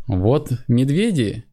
[0.07, 1.45] вот медведи,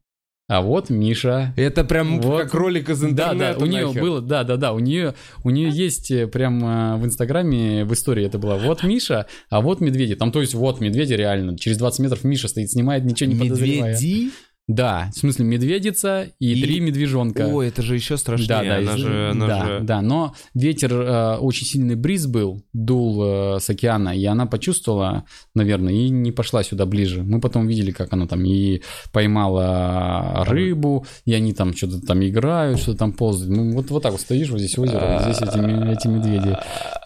[0.48, 1.52] а вот Миша.
[1.56, 2.42] Это прям Вот.
[2.42, 3.56] как ролик из Да, интернета.
[3.58, 4.02] да, у нее нахер.
[4.02, 7.92] было, да, да, да, у нее, у нее есть э, прям э, в Инстаграме, в
[7.92, 11.78] истории это было, вот Миша, а вот медведи, там, то есть, вот медведи реально, через
[11.78, 13.92] 20 метров Миша стоит, снимает, ничего не подозревая.
[13.94, 14.30] Медведи?
[14.68, 17.46] Да, в смысле медведица и, И- три медвежонка.
[17.46, 18.48] Ой, это же еще страшнее.
[18.48, 19.80] Да, да, она из- же, она да, же...
[19.82, 25.24] да, но ветер, э, очень сильный бриз был, дул э, с океана, и она почувствовала,
[25.54, 27.22] наверное, и не пошла сюда ближе.
[27.22, 28.82] Мы потом видели, как она там и
[29.12, 33.54] поймала рыбу, и они там что-то там играют, что-то там ползают.
[33.56, 35.58] Ну, вот, вот так вот стоишь, вот здесь озеро, вот здесь эти,
[35.92, 36.56] эти медведи.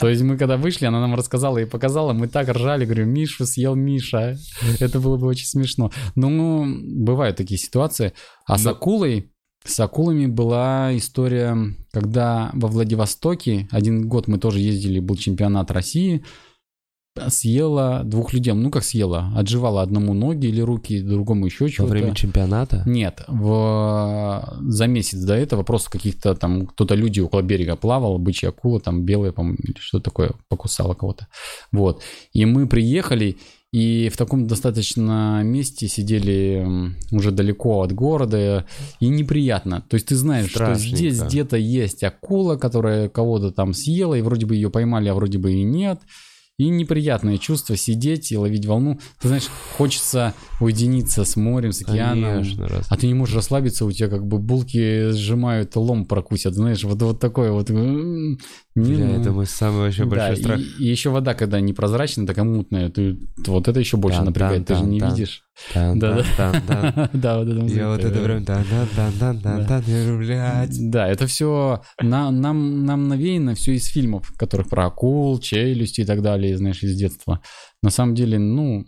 [0.00, 3.44] То есть мы когда вышли, она нам рассказала и показала, мы так ржали, говорю, Мишу
[3.44, 4.38] съел Миша.
[4.80, 5.90] Это было бы очень смешно.
[6.14, 8.12] Ну, бывают такие ситуации.
[8.46, 9.32] А с Но- акулой,
[9.64, 11.56] с акулами была история,
[11.92, 16.24] когда во Владивостоке один год мы тоже ездили, был чемпионат России,
[17.28, 21.92] съела двух людей, ну как съела, отживала одному ноги или руки, другому еще Во чего-то.
[21.92, 22.82] время чемпионата?
[22.86, 24.56] Нет, в...
[24.60, 29.02] за месяц до этого просто каких-то там, кто-то люди около берега плавал, бычья акула, там
[29.04, 31.26] белая, по-моему, или что такое, покусала кого-то.
[31.72, 32.02] Вот.
[32.32, 33.38] И мы приехали,
[33.72, 36.66] и в таком достаточно месте сидели
[37.12, 38.66] уже далеко от города,
[38.98, 39.84] и неприятно.
[39.88, 40.96] То есть ты знаешь, что Страшненько.
[40.96, 45.38] здесь где-то есть акула, которая кого-то там съела, и вроде бы ее поймали, а вроде
[45.38, 46.00] бы и нет.
[46.58, 48.98] И неприятное чувство сидеть и ловить волну.
[49.22, 49.48] Ты знаешь,
[49.78, 52.42] хочется уединиться с морем, с океаном.
[52.42, 52.86] Конечно, раз.
[52.90, 57.00] А ты не можешь расслабиться, у тебя как бы булки сжимают, лом прокусят, знаешь, вот,
[57.00, 57.70] вот такое вот.
[58.76, 59.20] Не, Бля, ну.
[59.20, 60.60] это мой самый вообще Да, большой и, страх.
[60.60, 64.84] и еще вода, когда непрозрачная, такая мутная, ты, вот это еще больше напрягает, ты же
[64.84, 65.42] не видишь.
[65.74, 67.10] Да, тан, тан.
[67.12, 68.64] Да, вот это Я вот это прям тан
[68.94, 70.90] тан тан я говорю, блядь.
[70.90, 76.22] Да, это все нам, нам, навеяно все из фильмов, которых про акул, челюсти и так
[76.22, 77.42] далее, знаешь, из детства.
[77.82, 78.84] На самом деле, ну,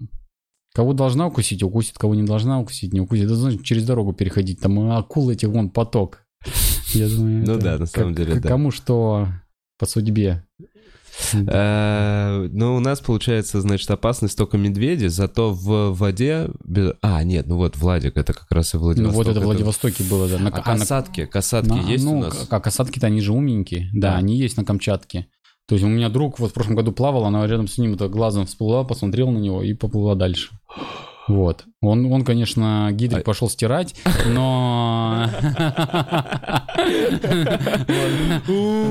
[0.75, 3.25] кого должна укусить, укусит, кого не должна укусить, не укусит.
[3.25, 4.61] Это значит через дорогу переходить.
[4.61, 6.25] Там акул этих вон поток.
[6.95, 8.49] Я думаю, Ну да, на самом деле, да.
[8.49, 9.29] Кому что
[9.83, 10.45] по судьбе.
[11.35, 16.49] Э, Ну, у нас получается, значит, опасность только медведи, зато в воде...
[17.01, 19.17] А, нет, ну вот Владик, это как раз и Ну Владивосток.
[19.17, 20.39] вот это в Владивостоке было, да.
[20.41, 22.47] А а касатки, касатки есть ну, у нас?
[22.47, 23.89] к- А касатки-то они же умненькие.
[23.93, 24.17] Да, Да.
[24.19, 25.27] они есть на Камчатке.
[25.67, 28.09] То есть у меня друг вот в прошлом году плавал, она рядом с ним это
[28.09, 30.51] глазом всплыла, посмотрел на него и поплыла дальше.
[31.29, 31.65] Вот.
[31.81, 33.95] Он, он конечно, гидрик А- пошел стирать,
[34.27, 35.29] но...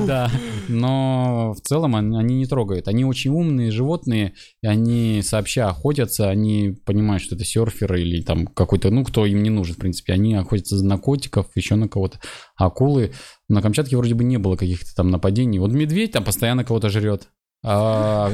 [0.06, 0.30] Да.
[0.68, 2.88] Но в целом он- они не трогают.
[2.88, 8.46] Они очень умные животные, и они сообща охотятся, они понимают, что это серферы или там
[8.46, 10.12] какой-то, ну, кто им не нужен, в принципе.
[10.14, 12.18] Они охотятся на котиков, еще на кого-то.
[12.56, 13.12] Акулы...
[13.48, 15.58] На Камчатке вроде бы не было каких-то там нападений.
[15.58, 17.28] Вот медведь там постоянно кого-то жрет.
[17.64, 18.30] А,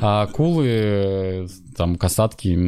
[0.00, 2.58] а акулы, там, касатки,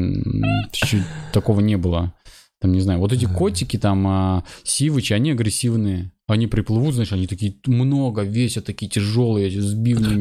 [0.73, 2.15] чуть такого не было.
[2.61, 6.13] Там, не знаю, вот эти котики, там, а, сивычи, они агрессивные.
[6.29, 10.21] Они приплывут, знаешь, они такие много весят, такие тяжелые, с бивнями.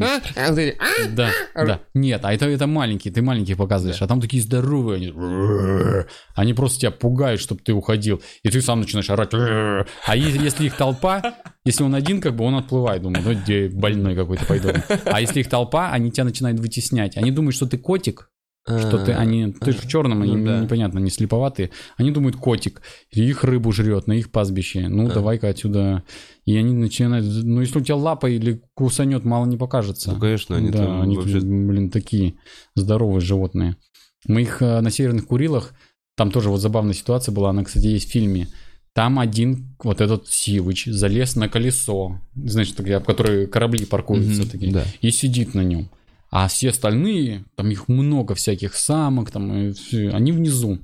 [1.14, 1.80] Да, да.
[1.92, 5.12] Нет, а это, это маленькие, ты маленьких показываешь, а там такие здоровые, они,
[6.34, 9.34] они просто тебя пугают, чтобы ты уходил, и ты сам начинаешь орать.
[9.34, 11.34] А если их толпа,
[11.66, 14.70] если он один, как бы он отплывает, думаю, ну где больной какой-то пойду.
[15.04, 17.18] А если их толпа, они тебя начинают вытеснять.
[17.18, 18.30] Они думают, что ты котик,
[18.78, 20.60] что ты, они, ты же в черном, ну им да.
[20.60, 21.70] непонятно, они слеповатые.
[21.96, 24.88] Они думают, котик, их рыбу жрет на их пастбище.
[24.88, 25.12] Ну, А.
[25.12, 26.02] давай-ка отсюда.
[26.44, 30.12] И они начинают, ну, если у тебя лапа или кусанет, мало не покажется.
[30.12, 31.40] Ну, конечно, они да, там они, вообще...
[31.40, 32.34] блин, такие
[32.74, 33.76] здоровые животные.
[34.26, 35.74] Мы их э, на Северных Курилах,
[36.16, 38.48] там тоже вот забавная ситуация была, она, кстати, есть в фильме.
[38.92, 44.72] Там один, вот этот Сивыч, залез на колесо, значит, об которые корабли паркуются Мгм, такие,
[44.72, 44.84] Да.
[45.00, 45.88] и сидит на нем.
[46.30, 50.78] А все остальные, там их много всяких самок, там, и всё, они внизу.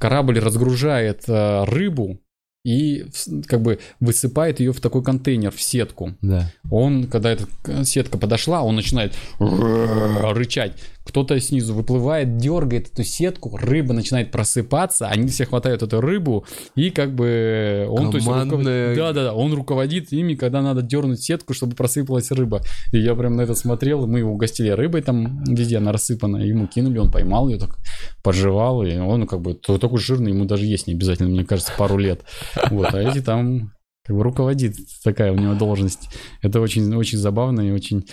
[0.00, 2.20] Корабль разгружает э, рыбу
[2.64, 3.06] и
[3.46, 6.14] как бы высыпает ее в такой контейнер, в сетку.
[6.22, 6.50] Да.
[6.70, 7.46] Он, когда эта
[7.84, 10.72] сетка подошла, он начинает рычать.
[11.04, 16.90] Кто-то снизу выплывает, дергает эту сетку, рыба начинает просыпаться, они все хватают эту рыбу, и
[16.90, 21.20] как бы он, то есть, Командная- да, да, да, он руководит ими, когда надо дернуть
[21.22, 22.62] сетку, чтобы просыпалась рыба.
[22.92, 26.66] И я прям на это смотрел, мы его угостили рыбой там везде, она рассыпана, ему
[26.66, 27.76] кинули, он поймал ее, так
[28.22, 31.98] пожевал, и он как бы такой жирный, ему даже есть не обязательно, мне кажется, пару
[31.98, 32.22] лет.
[32.70, 33.72] Вот, а эти там
[34.06, 36.08] как бы руководит такая у него должность.
[36.42, 38.06] Это очень, очень забавно и очень...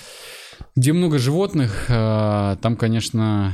[0.75, 3.53] Где много животных, а, там, конечно,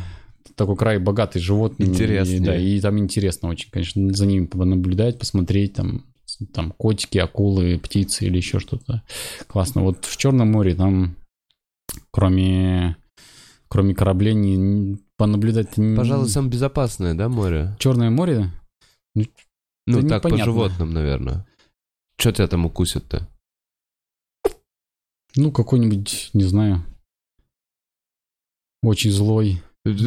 [0.56, 1.89] такой край богатый животными.
[1.89, 2.38] Интереснее.
[2.38, 6.06] И, да, и там интересно очень, конечно, за ними наблюдать, посмотреть, там,
[6.53, 9.03] там котики, акулы, птицы или еще что-то.
[9.48, 9.81] Классно.
[9.81, 11.15] Вот в Черном море там,
[12.11, 12.98] кроме,
[13.68, 15.69] кроме кораблей, не- понаблюдать...
[15.95, 17.76] Пожалуй, самое безопасное, да, море?
[17.80, 18.52] Черное море?
[19.15, 20.45] Ну, Да так, по непонятно.
[20.53, 21.48] животным, наверное.
[22.19, 23.27] Что тебя там укусят-то?
[25.35, 26.84] Ну, какой-нибудь, не знаю,
[28.83, 29.61] очень злой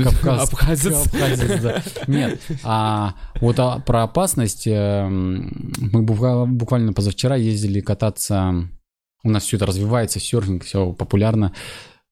[0.05, 0.49] Кавказ.
[0.49, 1.07] Абхазец.
[1.07, 1.83] Абхазец, да.
[2.07, 8.69] Нет, а вот а, про опасность эм, мы буква- буквально позавчера ездили кататься.
[9.23, 11.55] У нас все это развивается, серфинг, все популярно.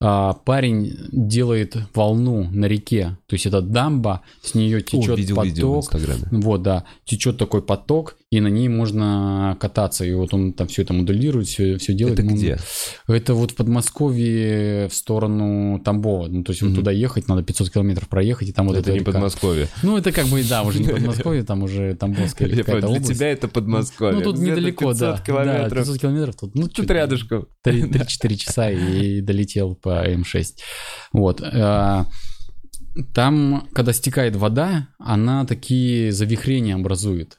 [0.01, 5.43] А, парень делает волну на реке, то есть это дамба, с нее О, течет видел
[5.43, 6.05] видео в поток.
[6.05, 6.43] Инстаграме.
[6.43, 10.05] Вот, да, течет такой поток, и на ней можно кататься.
[10.05, 12.19] И вот он там все это моделирует, все, все делает.
[12.19, 12.59] Это Ну, где?
[13.09, 16.29] это вот в Подмосковье в сторону Тамбова.
[16.29, 16.75] Ну, то есть Мгм.
[16.75, 19.13] туда ехать, надо 500 километров проехать, и там вот это эта не река.
[19.13, 19.69] Подмосковье.
[19.83, 23.49] Ну, это как бы, да, уже не Подмосковье, там уже Тамбовская какая-то Для тебя это
[23.49, 24.19] Подмосковье.
[24.19, 25.13] Ну, тут недалеко, 500 да.
[25.17, 25.79] Да, километров.
[25.79, 26.55] 500 километров тут.
[26.55, 27.47] Ну, Тут рядышком.
[27.67, 30.45] 3-4 часа и долетел по М6.
[31.15, 31.41] Вот.
[31.43, 32.05] а,
[33.15, 37.39] Там, когда стекает вода, она такие завихрения образует.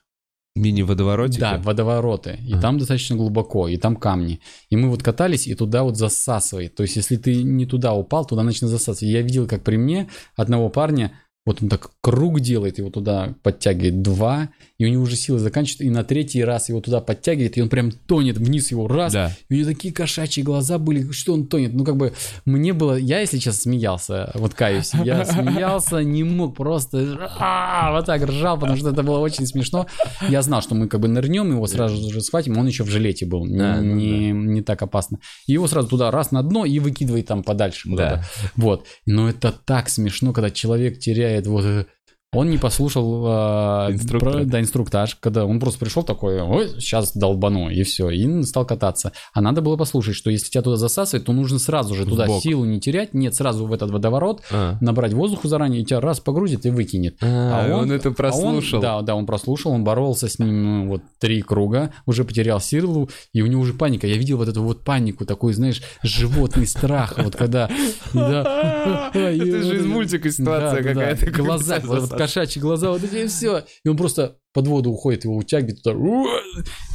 [0.60, 1.40] Мини-водоворотики?
[1.40, 2.40] Да, водовороты.
[2.46, 2.62] И Ага.
[2.62, 4.40] там достаточно глубоко, и там камни.
[4.70, 6.76] И мы вот катались, и туда вот засасывает.
[6.76, 9.12] То есть, если ты не туда упал, туда начнет засасывать.
[9.12, 11.12] Я видел, как при мне одного парня
[11.46, 14.50] вот он так круг делает, его туда подтягивает два,
[14.80, 17.68] и у него уже силы заканчиваются, и на третий раз его туда подтягивает, и он
[17.68, 19.12] прям тонет вниз его раз.
[19.12, 19.36] Да.
[19.50, 21.74] И у него такие кошачьи глаза были, что он тонет.
[21.74, 22.14] Ну, как бы,
[22.46, 22.96] мне было...
[22.96, 28.58] Я, если сейчас смеялся, вот каюсь, я смеялся, не мог, просто а, вот так ржал,
[28.58, 29.86] потому что это было очень смешно.
[30.30, 33.26] Я знал, что мы как бы нырнем, его сразу же схватим, он еще в жилете
[33.26, 35.20] был, не, Да, не, так опасно.
[35.46, 37.90] И его сразу туда раз на дно и выкидывает там подальше.
[37.90, 38.24] Да.
[38.56, 38.86] Вот.
[39.06, 41.88] Но это так смешно, когда человек теряет вот...
[42.32, 44.32] э, Он не послушал а, Инструктора.
[44.34, 48.66] про- да, инструктаж, когда он просто пришел такой, ой, сейчас долбану, и все, и стал
[48.66, 49.12] кататься.
[49.34, 52.42] А надо было послушать, что если тебя туда засасывает, то нужно сразу же туда бок.
[52.42, 54.78] силу не терять, нет, сразу в этот водоворот, А.
[54.82, 57.18] набрать воздуху заранее, и тебя раз погрузит и выкинет.
[57.22, 58.82] А, он это а он- прослушал.
[58.82, 63.10] да, да, он прослушал, он боролся с ним ну, вот три круга, уже потерял силу,
[63.34, 64.08] и у него уже паника.
[64.08, 67.70] Я видел вот эту вот панику, такой, знаешь, животный страх, вот когда...
[68.14, 69.10] да.
[69.14, 71.26] Это же из мультика ситуация какая-то.
[71.26, 71.80] как Глаза,
[72.20, 73.64] кошачьи глаза, вот эти и все.
[73.86, 75.98] И он просто под воду уходит, его утягивает туда.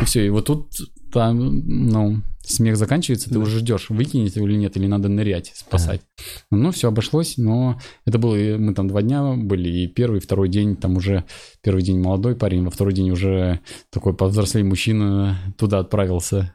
[0.02, 0.68] И все, и вот тут
[1.12, 6.02] там, ну, смех заканчивается, ты уже ждешь, выкинет его или нет, или надо нырять, спасать.
[6.50, 10.50] Ну, все обошлось, но это было, мы там два дня были, и первый, и второй
[10.50, 11.24] день, там уже
[11.62, 13.60] первый день молодой парень, во второй день уже
[13.90, 16.54] такой повзрослый мужчина туда отправился.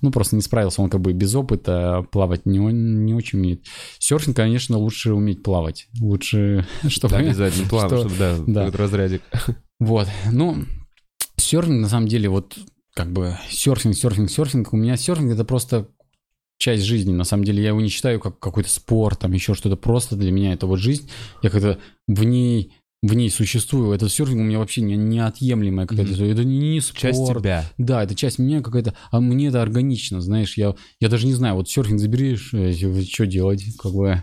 [0.00, 3.64] Ну, просто не справился, он как бы без опыта плавать не, он- не очень умеет.
[3.98, 5.88] Серфинг, конечно, лучше уметь плавать.
[6.00, 7.14] Лучше, чтобы...
[7.14, 8.60] Да, обязательно плавно, что- чтобы, да, да.
[8.66, 9.22] какой-то разрядик.
[9.80, 10.64] Вот, ну,
[11.36, 12.56] серфинг на самом деле вот
[12.94, 14.72] как бы серфинг, серфинг, серфинг.
[14.72, 15.88] У меня серфинг это просто
[16.58, 17.12] часть жизни.
[17.12, 19.76] На самом деле я его не считаю как какой-то спорт, там еще что-то.
[19.76, 21.10] Просто для меня это вот жизнь.
[21.42, 22.74] Я как-то в ней
[23.04, 23.92] в ней существую.
[23.92, 26.14] Это серфинг у меня вообще не, неотъемлемая какая-то.
[26.14, 26.24] Мгм.
[26.24, 27.00] Это не, не спорт.
[27.00, 27.64] Часть тебя.
[27.76, 31.56] Да, это часть меня какая-то, а мне это органично, знаешь, я, я даже не знаю,
[31.56, 34.22] вот серфинг заберешь, э, что делать, как бы,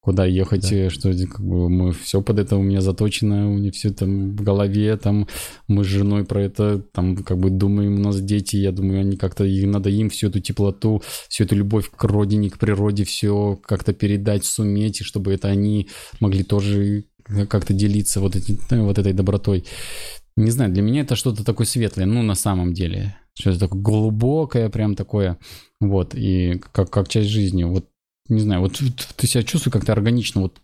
[0.00, 0.76] куда ехать, Да.
[0.76, 4.36] э, что, как бы, мы все под это у меня заточено, у меня все там
[4.36, 5.26] в голове, там,
[5.66, 9.16] мы с женой про это, там, как бы, думаем, у нас дети, я думаю, они
[9.16, 13.58] как-то, и надо им всю эту теплоту, всю эту любовь к родине, к природе, все
[13.64, 15.88] как-то передать, суметь, и чтобы это они
[16.20, 17.04] могли тоже
[17.48, 19.64] как-то делиться вот, эти, э, вот этой добротой.
[20.36, 23.16] Не знаю, для меня это что-то такое светлое, ну, на самом деле.
[23.34, 25.38] Что-то такое глубокое, прям такое.
[25.80, 27.64] Вот, и как, как часть жизни.
[27.64, 27.88] Вот,
[28.28, 28.80] не знаю, вот
[29.16, 30.42] ты себя чувствуешь как-то органично.
[30.42, 30.58] Вот,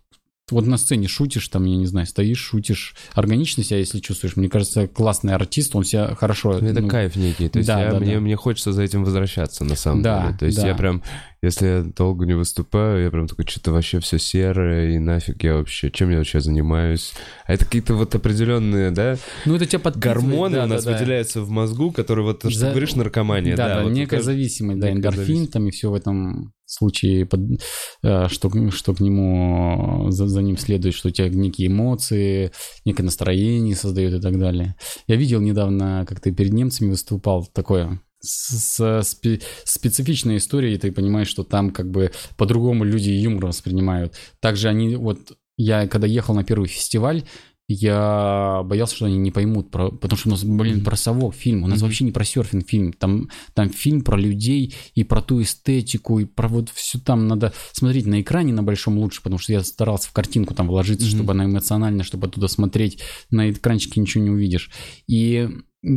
[0.51, 2.95] вот на сцене шутишь, там, я не знаю, стоишь, шутишь.
[3.13, 4.35] Органично себя, если чувствуешь.
[4.35, 6.59] Мне кажется, классный артист, он себя хорошо...
[6.59, 7.49] Это ну, кайф некий.
[7.49, 8.19] То есть да, я- да, мне, да.
[8.19, 10.37] мне хочется за этим возвращаться, на самом Да, деле.
[10.37, 10.67] То есть да.
[10.67, 11.01] я прям,
[11.45, 15.55] если я долго не выступаю, я прям такой, что-то вообще все серое, и нафиг я
[15.55, 17.13] вообще, чем я вообще занимаюсь.
[17.45, 20.91] А это какие-то вот определенные, да, Ну, это тебя подпитывает, гормоны да, у нас да,
[20.91, 20.97] да.
[20.97, 23.55] выделяются в мозгу, которые вот, что За- ты говоришь, наркомания.
[23.55, 25.51] Да, да, вот некая кажд- зависимость, да, эндорфин зависимость.
[25.53, 27.61] там и все в этом случае, под-
[28.03, 32.51] э, что, что к нему, за, за ним следует, что у тебя некие эмоции,
[32.85, 34.75] некое настроение создает и так далее.
[35.07, 41.27] Я видел недавно, как ты перед немцами выступал, такое с, спе- специфичной историей, ты понимаешь,
[41.27, 44.15] что там как бы по-другому люди юмор воспринимают.
[44.39, 47.23] Также они, вот я когда ехал на первый фестиваль,
[47.67, 51.63] я боялся, что они не поймут, про, потому что у нас, блин, про совок фильм,
[51.63, 51.87] у нас Мгм.
[51.87, 56.25] вообще не про серфинг фильм, там, там фильм про людей и про ту эстетику, и
[56.25, 60.09] про вот все там надо смотреть на экране на большом лучше, потому что я старался
[60.09, 61.15] в картинку там вложиться, Мгм.
[61.15, 63.01] чтобы она эмоционально, чтобы оттуда смотреть,
[63.31, 64.69] на экранчике ничего не увидишь.
[65.07, 65.49] И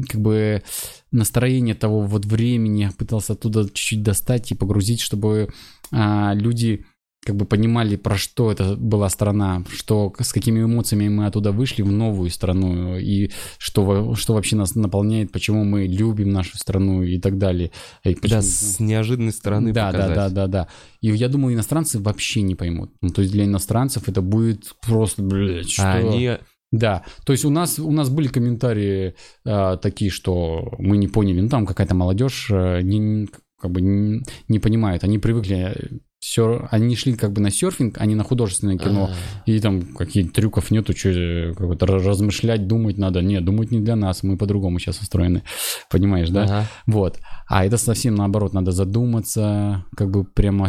[0.09, 0.63] как бы
[1.11, 5.49] настроение того вот времени пытался оттуда чуть-чуть достать и погрузить, чтобы
[5.93, 6.85] а, люди
[7.25, 11.83] как бы понимали, про что это была страна, что, с какими эмоциями мы оттуда вышли
[11.83, 17.19] в новую страну, и что, что вообще нас наполняет, почему мы любим нашу страну и
[17.19, 17.71] так далее.
[18.05, 20.17] И Да, почему- с неожиданной стороны да, да, показать.
[20.17, 20.69] да, да, да.
[21.03, 22.93] И я думаю, иностранцы вообще не поймут.
[23.03, 25.93] Ну, то есть для иностранцев это будет просто, блядь, что...
[25.93, 26.39] Они...
[26.71, 29.15] Да, то есть у нас, у нас были комментарии
[29.45, 33.29] э, такие, что мы не поняли, ну там какая-то молодежь э, не,
[33.61, 38.07] как бы не, не понимает, они привыкли все, они шли как бы на серфинг, а
[38.07, 43.23] не на художественное кино, А, и там каких трюков нету, что какой-то размышлять, думать надо.
[43.23, 45.45] Нет, думать не для нас, мы по-другому сейчас устроены,
[45.91, 46.43] понимаешь, да?
[46.43, 46.67] ага.
[46.87, 47.21] Вот.
[47.47, 50.69] А это совсем наоборот, надо задуматься, как бы прямо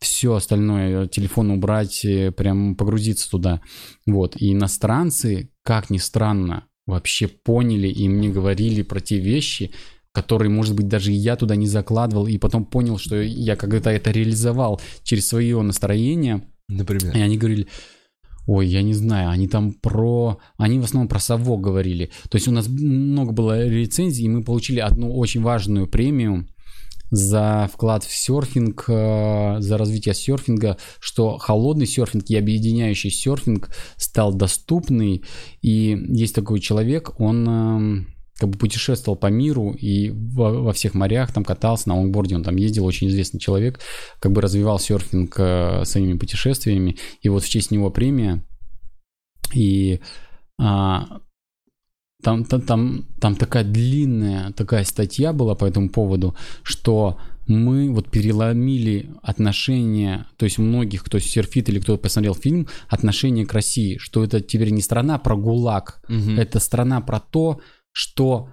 [0.00, 3.60] все остальное, телефон убрать, э, прям погрузиться туда.
[4.06, 4.34] Вот.
[4.36, 9.72] И иностранцы, как ни странно, вообще поняли и мне говорили про те вещи,
[10.18, 14.10] которые, может быть, даже я туда не закладывал, и потом понял, что я когда-то это
[14.10, 16.42] реализовал через свое настроение.
[16.68, 17.16] Например.
[17.16, 17.68] И они говорили,
[18.46, 20.40] ой, я не знаю, они там про...
[20.56, 22.10] Они в основном про совок говорили.
[22.30, 26.48] То есть у нас много было рецензий, и мы получили одну очень важную премию.
[27.10, 34.34] за вклад в серфинг, э, за развитие серфинга, что холодный серфинг и объединяющий серфинг стал
[34.34, 35.22] доступный.
[35.62, 40.94] И есть такой человек, он эм, как бы путешествовал по миру и во, во всех
[40.94, 43.80] морях там катался на лонгборде, он там ездил, очень известный человек,
[44.20, 48.44] как бы развивал серфинг э, своими путешествиями, и вот в честь него премия,
[49.54, 50.00] и
[50.60, 51.20] а,
[52.22, 58.10] там, там, там, там такая длинная такая статья была по этому поводу, что мы вот
[58.10, 64.22] переломили отношения, то есть многих, кто серфит или кто посмотрел фильм, отношение к России, что
[64.22, 66.32] это теперь не страна про ГУЛАГ, угу.
[66.32, 67.60] это страна про то,
[67.92, 68.48] что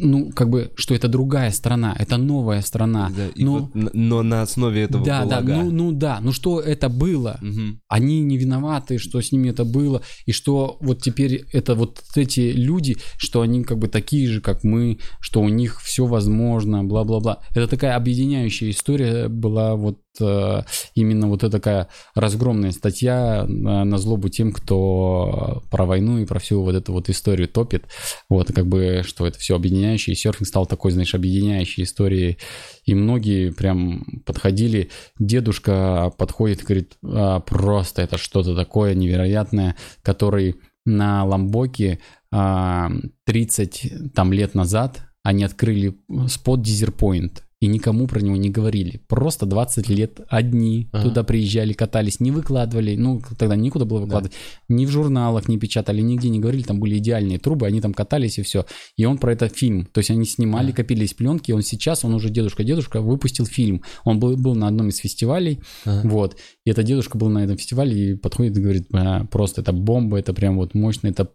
[0.00, 3.10] ну, как бы, что это другая страна, это новая страна.
[3.16, 6.88] Да, но, вот, но на основе этого Да, да, ну, ну да, ну что это
[6.88, 7.38] было?
[7.42, 7.78] Угу.
[7.88, 12.52] Они не виноваты, что с ними это было, и что вот теперь это вот эти
[12.52, 17.38] люди, что они как бы такие же, как мы, что у них все возможно, бла-бла-бла.
[17.54, 20.62] Это такая объединяющая история была вот Э,
[20.94, 26.62] именно вот эта такая разгромная статья на злобу тем, кто про войну и про всю
[26.62, 27.84] вот эту вот историю топит.
[28.28, 29.56] Вот, как бы, что это все
[29.88, 30.14] объединяющее.
[30.14, 32.38] И серфинг стал такой, знаешь, объединяющей историей.
[32.84, 34.90] И многие прям подходили.
[35.18, 41.98] Дедушка подходит и говорит, а, просто это что-то такое невероятное, который на Ламбоке
[42.30, 45.98] 30 а, там лет назад они открыли
[46.28, 49.00] спот Дизерпоинт и никому про него не говорили.
[49.08, 51.08] Просто 20 лет одни ага.
[51.08, 54.32] туда приезжали, катались, не выкладывали, ну, тогда никуда было выкладывать,
[54.68, 54.74] да.
[54.74, 58.38] ни в журналах не печатали, нигде не говорили, там были идеальные трубы, они там катались
[58.38, 58.64] и все.
[58.96, 60.76] И он про это фильм, то есть они снимали, ага.
[60.76, 63.82] копились пленки, он сейчас, он уже дедушка-дедушка, выпустил фильм.
[64.04, 66.08] Он был, был на одном из фестивалей, ага.
[66.08, 69.72] вот, и этот дедушка был на этом фестивале и подходит и говорит, а, просто это
[69.72, 71.30] бомба, это прям вот мощно, это,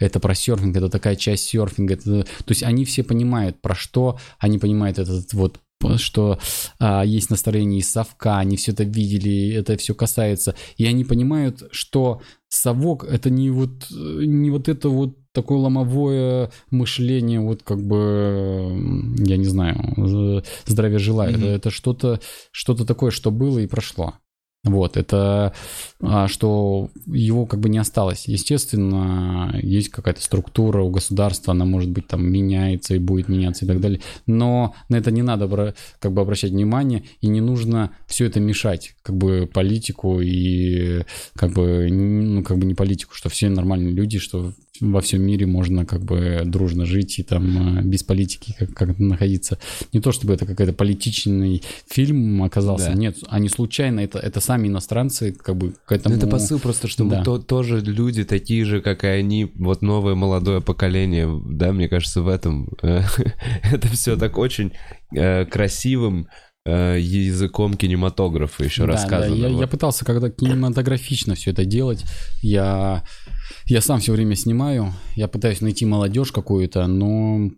[0.00, 4.18] это про серфинг, это такая часть серфинга, это, то есть они все понимают, про что,
[4.40, 5.60] они понимают этот вот
[5.96, 6.38] что
[6.78, 11.62] а, есть настроение из совка, они все это видели, это все касается, и они понимают,
[11.70, 19.14] что совок это не вот не вот это вот такое ломовое мышление, вот как бы
[19.18, 21.38] я не знаю, здравия желаю, mm-hmm.
[21.38, 24.14] это, это что-то что-то такое, что было и прошло.
[24.64, 25.54] Вот, это
[26.00, 28.26] а, что его как бы не осталось.
[28.26, 33.68] Естественно, есть какая-то структура у государства, она может быть там меняется и будет меняться и
[33.68, 34.00] так далее.
[34.26, 38.96] Но на это не надо как бы обращать внимание и не нужно все это мешать,
[39.02, 41.04] как бы политику и
[41.36, 45.46] как бы, ну, как бы не политику, что все нормальные люди, что во всем мире
[45.46, 49.58] можно как бы дружно жить и там э, без политики как, как находиться.
[49.92, 52.94] Не то чтобы это какой-то политичный фильм оказался, да.
[52.94, 56.16] нет, они случайно, это, это сами иностранцы как бы к этому...
[56.16, 57.18] Это посыл просто, что да.
[57.18, 61.86] мы то, тоже люди такие же, как и они, вот новое молодое поколение, да, мне
[61.86, 63.02] кажется, в этом э,
[63.72, 64.72] это все так очень
[65.14, 66.28] э, красивым,
[66.66, 69.36] языком кинематографа еще да, рассказано.
[69.36, 72.04] Да, я, я пытался когда кинематографично все это делать.
[72.42, 73.04] Я
[73.64, 77.50] я сам все время снимаю, я пытаюсь найти молодежь какую-то, но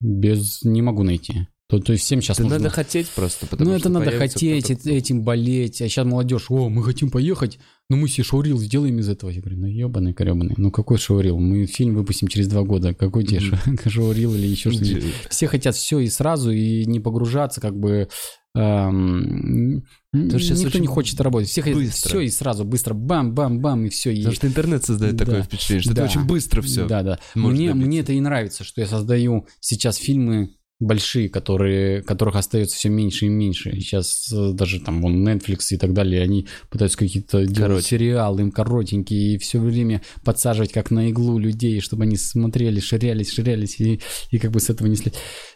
[0.00, 1.48] без не могу найти.
[1.72, 2.58] То, то есть всем сейчас нужно...
[2.58, 5.80] надо хотеть просто, потому Ну, это надо хотеть, кто этим болеть.
[5.80, 7.58] А сейчас молодежь, о, мы хотим поехать,
[7.88, 9.30] ну мы себе шоурил сделаем из этого.
[9.30, 11.38] Я говорю, ну ебаный коребаный, ну какой шоурил?
[11.38, 13.88] Мы фильм выпустим через два года, какой тебе mm-hmm.
[13.88, 15.14] шоурил или еще что-нибудь?
[15.30, 18.06] Все хотят все и сразу, и не погружаться, как бы
[18.54, 19.82] Эм,
[20.12, 21.48] Потому что никто не хочет работать.
[21.48, 24.10] Все хотят все и сразу быстро бам-бам-бам и все.
[24.14, 24.36] Потому и...
[24.36, 25.24] что интернет создает да.
[25.24, 26.02] такое впечатление, что да.
[26.02, 26.86] ты очень быстро все.
[26.86, 27.18] Да, да.
[27.34, 30.50] Мне, мне это и нравится, что я создаю сейчас фильмы
[30.82, 33.72] большие, которые, которых остается все меньше и меньше.
[33.72, 38.50] Сейчас э, даже там вон Netflix и так далее, они пытаются какие-то делать сериалы, им
[38.50, 44.00] коротенькие, и все время подсаживать как на иглу людей, чтобы они смотрели, ширялись, ширялись, и,
[44.30, 45.12] и как бы с этого несли.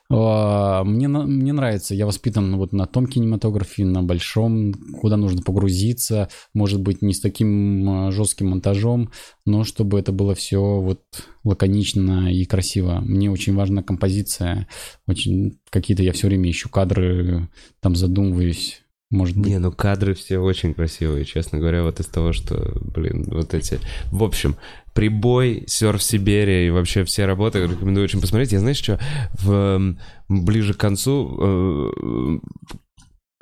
[0.09, 6.29] А, мне, мне нравится, я воспитан вот на том кинематографе, на большом, куда нужно погрузиться,
[6.55, 9.11] может быть, не с таким а, жестким монтажом,
[9.45, 11.03] но чтобы это было все вот
[11.45, 13.01] лаконично и красиво.
[13.01, 14.69] Мне очень важна композиция,
[15.07, 17.49] очень какие-то я все время ищу кадры,
[17.81, 19.47] там задумываюсь, может быть.
[19.47, 23.79] Не, ну кадры все очень красивые, честно говоря, вот из того, что, блин, вот эти...
[24.07, 24.57] В общем,
[24.95, 28.53] прибой, серф Сибири и вообще все работы рекомендую очень посмотреть.
[28.53, 28.99] Я знаешь что,
[29.35, 29.97] в,
[30.29, 32.39] ближе к концу, э,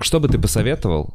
[0.00, 1.14] что бы ты посоветовал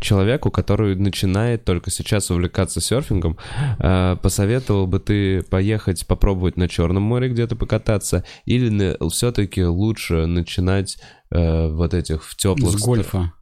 [0.00, 3.38] человеку, который начинает только сейчас увлекаться серфингом,
[3.78, 10.98] э, посоветовал бы ты поехать попробовать на Черном море где-то покататься, или все-таки лучше начинать
[11.30, 12.78] э, вот этих в теплых...
[12.78, 13.32] С гольфа.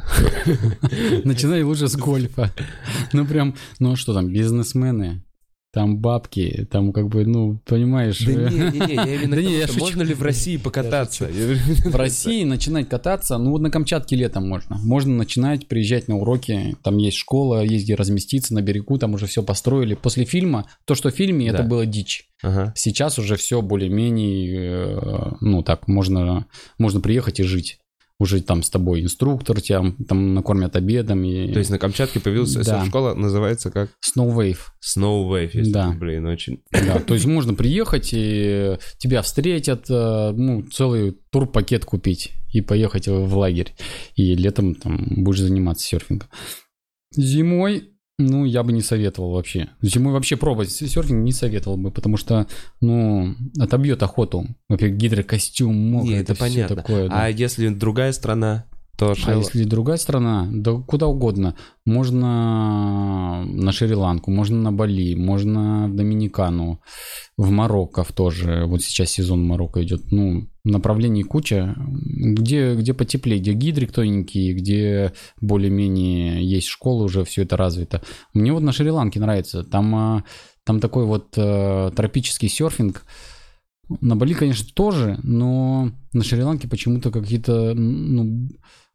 [1.24, 2.52] Начинай лучше с гольфа.
[3.12, 5.22] Ну прям, ну что там, бизнесмены,
[5.72, 8.18] там бабки, там как бы, ну, понимаешь...
[8.20, 9.80] Да не, не, не, я именно Да не, я шучу.
[9.80, 11.28] можно ли в России покататься?
[11.28, 14.76] В России начинать кататься, ну вот на Камчатке летом можно.
[14.82, 19.26] Можно начинать приезжать на уроки, там есть школа, есть где разместиться на берегу, там уже
[19.26, 19.94] все построили.
[19.94, 22.26] После фильма, то, что в фильме, это было дичь.
[22.74, 26.46] Сейчас уже все более-менее, э, ну так, можно,
[26.78, 27.79] можно приехать и жить.
[28.20, 31.24] Уже там с тобой инструктор, тебя там накормят обедом.
[31.24, 31.52] И...
[31.52, 32.84] То есть на Камчатке появилась Да.
[32.84, 34.58] школа, называется как Snow Wave.
[34.80, 35.90] Snow Wave, если Да.
[35.98, 36.62] блин, очень...
[36.70, 43.08] Да, то есть можно приехать и тебя встретят, э, ну, целый турпакет купить и поехать
[43.08, 43.72] в лагерь.
[44.16, 46.28] И летом там будешь заниматься серфингом.
[47.16, 47.90] Зимой,
[48.20, 49.68] ну, я бы не советовал вообще.
[49.82, 52.46] Зимой вообще пробовать серфинг не советовал бы, потому что,
[52.80, 54.46] ну, отобьет охоту.
[54.68, 56.76] Во-первых, гидрокостюм, мокрый, это всё понятно.
[56.76, 57.08] такое.
[57.08, 57.24] да.
[57.24, 58.66] А если другая страна,
[59.00, 61.56] то А если другая страна, да куда угодно.
[61.86, 66.82] Можно на Шри-Ланку, можно на Бали, можно в Доминикану,
[67.38, 68.66] в Марокко тоже.
[68.66, 70.02] Вот сейчас сезон Марокко идет.
[70.10, 71.74] Ну, направлений куча.
[71.78, 78.02] Где, где потеплее, где гидрик тоненький, где более-менее есть школы, уже все это развито.
[78.34, 79.64] Мне вот на Шри-Ланке нравится.
[79.64, 80.24] Там, а,
[80.64, 83.06] там такой вот э, тропический серфинг.
[84.02, 88.50] На Бали, конечно, тоже, но на Шри-Ланке почему-то какие-то, ну,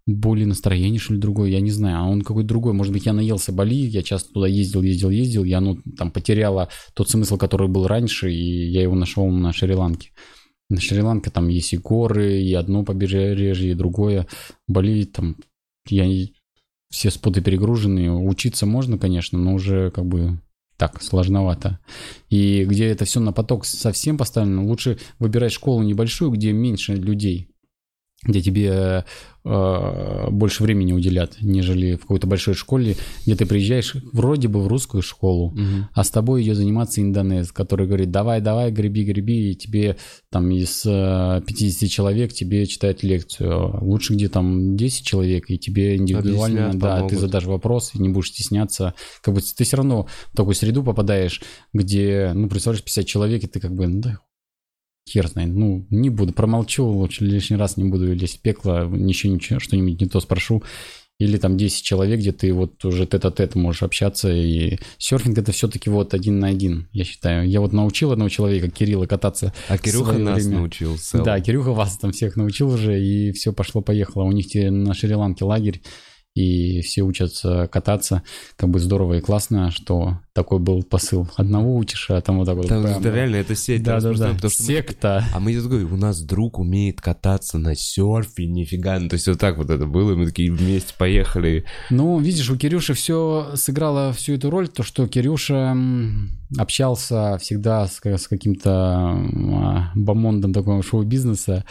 [0.05, 2.73] более настроение, что ли, другое, я не знаю, а он какой-то другой.
[2.73, 6.69] Может быть, я наелся Бали, я часто туда ездил, ездил, ездил, я, ну, там, потеряла
[6.93, 10.11] тот смысл, который был раньше, и я его нашел на Шри-Ланке.
[10.69, 14.27] На Шри-Ланке там есть и горы, и одно побережье, и другое.
[14.67, 15.37] Бали там,
[15.87, 16.05] я
[16.89, 20.39] все споты перегружены, учиться можно, конечно, но уже как бы
[20.77, 21.79] так, сложновато.
[22.29, 27.49] И где это все на поток совсем поставлено, лучше выбирать школу небольшую, где меньше людей,
[28.25, 29.05] где тебе
[29.43, 32.95] э, больше времени уделят, нежели в какой-то большой школе,
[33.25, 35.89] где ты приезжаешь вроде бы в русскую школу, Мгм.
[35.93, 39.97] а с тобой идет заниматься индонез, который говорит, давай, давай, греби, греби, и тебе
[40.31, 43.77] там из э, 50 человек тебе читают лекцию.
[43.81, 47.19] Лучше, где там 10 человек, и тебе индивидуально, Объяснят, да, ты помогут.
[47.19, 48.95] задашь вопрос, и не будешь стесняться.
[49.21, 51.41] Как бы ты все равно в такую среду попадаешь,
[51.73, 54.19] где, ну, представляешь, 50 человек, и ты как бы, ну, да,
[55.07, 59.33] хер знает, ну, не буду, промолчу, лучше лишний раз не буду лезть в пекло, ничего,
[59.33, 60.63] ничего, что-нибудь не то спрошу.
[61.17, 64.29] Или там 10 человек, где ты вот уже тет-а-тет можешь общаться.
[64.33, 67.47] И серфинг это все-таки вот один на один, я считаю.
[67.47, 69.53] Я вот научил одного человека, Кирилла, кататься.
[69.69, 70.57] А Кирюха нас время.
[70.59, 70.97] научил.
[70.97, 71.23] целом.
[71.23, 74.23] Да, Кирюха вас там всех научил уже, и все пошло-поехало.
[74.23, 75.81] У них на Шри-Ланке лагерь,
[76.35, 78.21] и все учатся кататься.
[78.57, 81.29] Как бы здорово и классно, что такой был посыл.
[81.37, 82.67] Одного учишь, а там вот так вот.
[82.67, 84.33] Там, бам, да, реально, это сеть Да, да, да.
[84.33, 85.23] потому что мы Секта.
[85.33, 88.99] А мы тут говорим, у нас друг умеет кататься на серфе, нифига.
[88.99, 91.63] Ну, то есть вот так вот это было, и мы такие вместе поехали.
[91.89, 95.77] Ну, видишь, у Кирюши все сыграло всю эту роль, то, что Кирюша
[96.57, 101.63] общался всегда с, с каким-то а, бомондом такого шоу-бизнеса,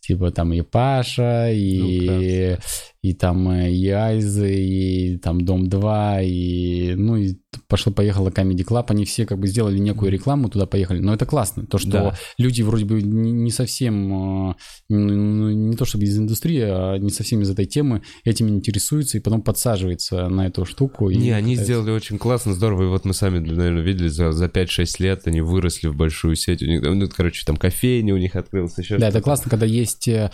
[0.00, 2.56] типа там и Паша, и,
[3.02, 7.34] и там э, и Айзы, и там Дом-2, и, ну, и
[7.66, 11.66] пошло-поехало Comedy Club, они все как бы сделали некую рекламу, туда поехали, но это классно,
[11.66, 12.14] то, что Да.
[12.38, 14.54] люди вроде бы не, совсем, э,
[14.88, 19.20] ну, не то чтобы из индустрии, а не совсем из этой темы, этим интересуются и
[19.20, 21.10] потом подсаживается на эту штуку.
[21.10, 21.64] Не, они катается.
[21.64, 22.84] сделали очень классно, здорово.
[22.84, 26.62] И вот мы сами, наверное, видели, за, за 5-6 лет они выросли в большую сеть.
[26.62, 30.06] У них, ну, короче, там кофейня у них открылась, еще Да, это классно, когда есть
[30.06, 30.30] э,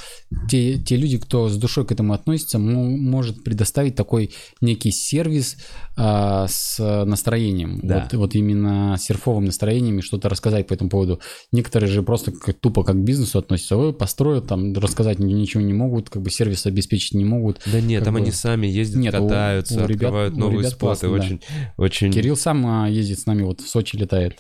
[0.51, 4.31] те, те люди, кто с душой к этому относится, мо- может предоставить такой
[4.61, 5.57] некий сервис
[5.97, 7.81] а, с настроением.
[7.83, 8.09] Да.
[8.11, 11.21] Вот, вот именно серфовым настроением и что-то рассказать по этому поводу.
[11.53, 13.77] Некоторые же просто как, тупо как к бизнесу относятся.
[13.77, 17.61] Ой, построят, там рассказать ни- ничего не могут, как бы сервис обеспечить не могут.
[17.67, 20.59] Да нет, там бы- они сами ездят, Нет, у- катаются, у ребят- открывают у новые
[20.61, 21.07] ребят споты.
[21.07, 21.15] классно, да.
[21.15, 21.41] очень,
[21.77, 22.13] очень...
[22.13, 24.39] Кирилл сам а, ездит с нами, вот в Сочи летает.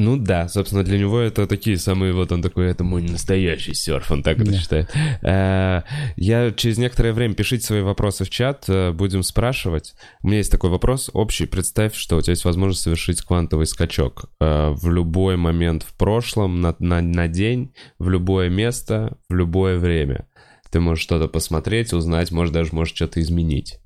[0.00, 4.12] Ну да, собственно, для него это такие самые, вот он такой, это мой настоящий серф,
[4.12, 4.56] он так это Да.
[4.56, 4.90] считает.
[5.22, 5.82] Э,
[6.16, 9.94] Я через некоторое время, пишите свои вопросы в чат, э, будем спрашивать.
[10.22, 11.46] У меня есть такой вопрос общий.
[11.46, 16.60] Представь, что у тебя есть возможность совершить квантовый скачок э, в любой момент в прошлом,
[16.60, 20.28] на, на, на день, в любое место, в любое время.
[20.70, 23.80] Ты можешь что-то посмотреть, узнать, может даже можешь что-то изменить.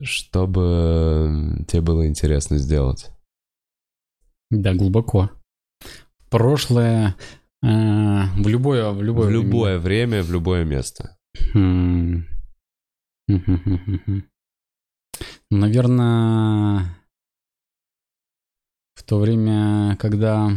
[0.00, 3.10] Что бы тебе было интересно сделать?
[4.50, 5.30] Да, глубоко.
[6.30, 7.16] Прошлое
[7.62, 9.44] э, в любое, в любое, в время.
[9.44, 11.16] любое время, в любое место.
[11.52, 12.24] Хм.
[15.50, 16.96] Наверное,
[18.94, 20.50] в то время, когда,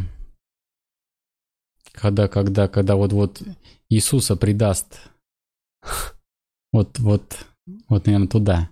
[1.91, 3.41] когда, когда, когда вот вот
[3.89, 4.99] Иисуса предаст,
[6.71, 7.45] вот, вот,
[7.87, 8.69] вот, наверное, туда.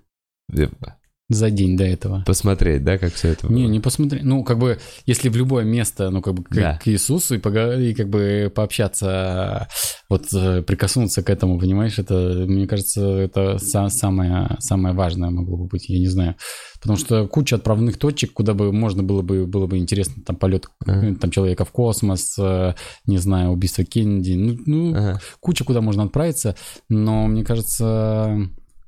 [1.29, 2.23] За день до этого.
[2.25, 3.55] Посмотреть, да, как все это было?
[3.57, 4.23] Не, не посмотреть.
[4.23, 6.79] Ну, как бы, если в любое место, ну, как бы, к, Да.
[6.81, 9.67] к Иисусу и, поговорить, и как бы пообщаться,
[10.09, 15.57] вот э, прикоснуться к этому, понимаешь, это, мне кажется, это са- самое, самое важное могло
[15.57, 16.35] бы быть, я не знаю.
[16.81, 20.67] Потому что куча отправных точек, куда бы можно было бы, было бы интересно, там, полет
[20.85, 21.15] Ага.
[21.15, 22.73] там, человека в космос, э,
[23.05, 25.19] не знаю, убийство Кеннеди, ну, ну, Ага.
[25.41, 26.55] куча куда можно отправиться,
[26.87, 28.47] но мне кажется,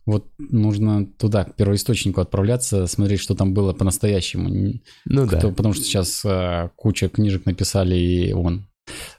[0.10, 4.80] вот нужно туда, к первоисточнику отправляться, смотреть, что там было по-настоящему.
[5.06, 5.38] Ну да.
[5.38, 8.68] кто- потому что сейчас э, куча книжек написали, и он,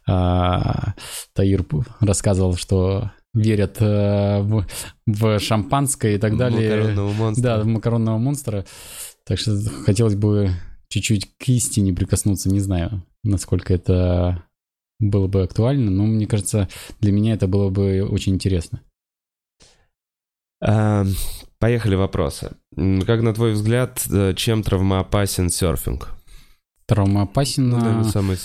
[0.06, 0.94] а,
[1.32, 1.64] Таир
[2.00, 4.66] рассказывал, что верят э, в,
[5.06, 6.70] в шампанское и так далее.
[6.76, 7.42] Макаронного монстра.
[7.42, 8.66] Да, в макаронного монстра.
[9.24, 10.50] Так что хотелось бы
[10.88, 12.50] чуть-чуть к истине прикоснуться.
[12.50, 14.42] Не знаю, насколько это
[14.98, 16.68] было бы актуально, но мне кажется,
[17.00, 18.80] для меня это было бы очень интересно.
[20.62, 21.04] А,
[21.60, 22.52] Поехали вопросы.
[22.74, 26.08] Как на твой взгляд, э, чем травмоопасен серфинг?
[26.86, 27.68] Травмоопасен.
[27.68, 28.38] Ну, наверное, а, самый...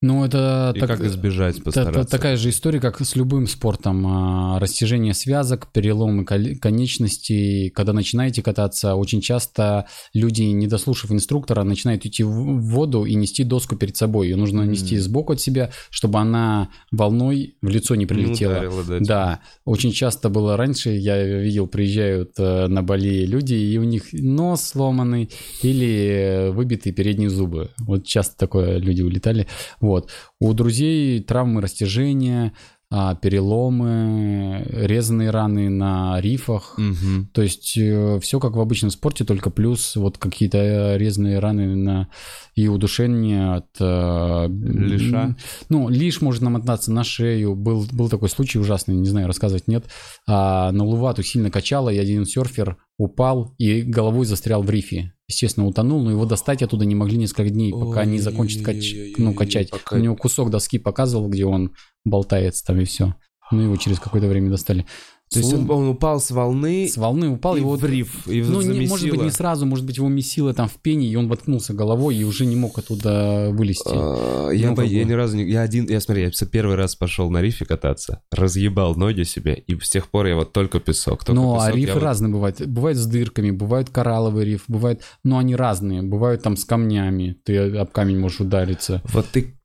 [0.00, 0.72] Ну, это...
[0.76, 2.10] И так- как избежать, Та- та- постараться?
[2.16, 4.06] такая же история, как с любым спортом.
[4.06, 7.70] А, Растяжение связок, переломы конечностей.
[7.70, 13.42] Когда начинаете кататься, очень часто люди, не дослушав инструктора, начинают идти в воду и нести
[13.42, 14.28] доску перед собой.
[14.28, 18.52] Ее нужно нести сбоку от себя, чтобы она волной в лицо не прилетела.
[18.52, 23.76] ударило, да, Да, очень часто было раньше, я видел, приезжают э, на Бали люди, и
[23.78, 25.28] у них нос сломанный
[25.62, 27.70] или выбитые передние зубы.
[27.80, 29.48] Вот часто такое люди улетали.
[29.88, 30.10] Вот.
[30.38, 32.52] У друзей травмы растяжения,
[32.90, 36.74] а, переломы, резанные раны на рифах.
[36.78, 37.28] Мгм.
[37.34, 42.08] То есть все как в обычном спорте, только плюс вот какие-то э, резаные раны на
[42.54, 43.66] и удушение от...
[43.78, 45.36] э, Лиша?
[45.68, 47.54] Ну, лишь может намотаться на шею.
[47.54, 49.84] Был, был такой случай ужасный, не знаю, рассказывать нет.
[50.26, 55.12] А, на Лувату сильно качало, и один серфер упал и головой застрял в рифе.
[55.28, 58.92] Естественно, утонул, но его достать оттуда не могли несколько дней, пока не закончит кач...
[59.18, 59.70] ну, качать.
[59.70, 63.14] Пока- У него кусок доски показывал, где он болтается там и все.
[63.50, 64.84] Ну, его через какое-то время достали.
[65.30, 67.76] То есть он, он упал с волны С волны упал, и его...
[67.76, 68.88] в риф, и Ну, не- замесило.
[68.88, 72.16] может быть, не сразу, может быть, его месило там в пене, и он воткнулся головой
[72.16, 73.90] и уже не мог оттуда вылезти.
[73.92, 75.44] А, Я, Ну, бо- я ни разу не...
[75.50, 75.86] Я один...
[75.88, 80.08] Я, смотри, я первый раз пошел на рифе кататься, разъебал ноги себе, и с тех
[80.08, 81.24] пор я вот только песок.
[81.24, 82.66] Только Ну, а песок, я рифы вот- разные бывают.
[82.66, 85.02] Бывают с дырками, бывают коралловый риф, бывают...
[85.24, 86.02] Но они разные.
[86.02, 87.36] Бывают там с камнями.
[87.44, 89.02] Ты об камень можешь удариться.
[89.12, 89.57] Вот ты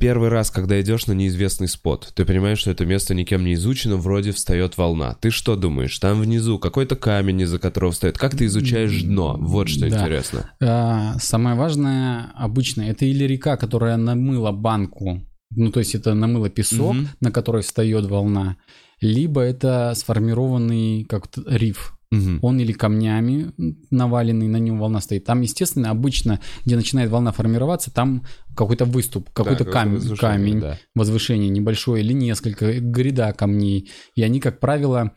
[0.00, 3.96] первый раз, когда идешь на неизвестный спот, ты понимаешь, что это место никем не изучено,
[3.96, 5.14] вроде встает волна.
[5.20, 5.98] Ты что думаешь?
[5.98, 8.18] Там внизу какой-то камень, из-за которого встает.
[8.18, 9.36] Как ты изучаешь дно?
[9.38, 10.02] Вот что Да.
[10.02, 10.50] интересно.
[10.60, 15.20] А, самое важное обычно это или река, которая намыла банку,
[15.54, 17.08] ну то есть это намыло песок, Мгм.
[17.20, 18.56] на который встает волна,
[19.00, 21.96] либо это сформированный как-то риф.
[22.10, 22.40] Мгм.
[22.42, 23.52] Он или камнями
[23.90, 25.24] наваленный, на нем волна стоит.
[25.24, 28.24] Там, естественно, обычно, где начинает волна формироваться, там
[28.56, 30.78] какой-то выступ, какой-то Да, камень, возвышение, камень да.
[30.94, 33.90] возвышение небольшое или несколько, гряда камней.
[34.16, 35.12] И они, как правило,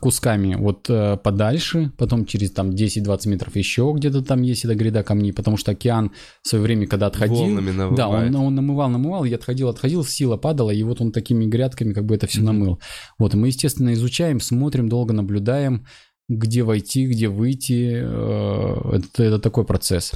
[0.00, 5.02] кусками вот э, подальше, потом через там 10-20 метров еще где-то там есть эта гряда
[5.02, 6.10] камней, потому что океан
[6.42, 10.38] в свое время, когда отходил, Волнами да, он, он намывал, намывал, и отходил, отходил, сила
[10.38, 12.46] падала, и вот он такими грядками как бы это все Мгм.
[12.46, 12.80] намыл.
[13.18, 15.84] Вот, и мы, естественно, изучаем, смотрим, долго наблюдаем,
[16.28, 18.00] где войти, где выйти.
[18.02, 20.12] э, Это, это такой процесс.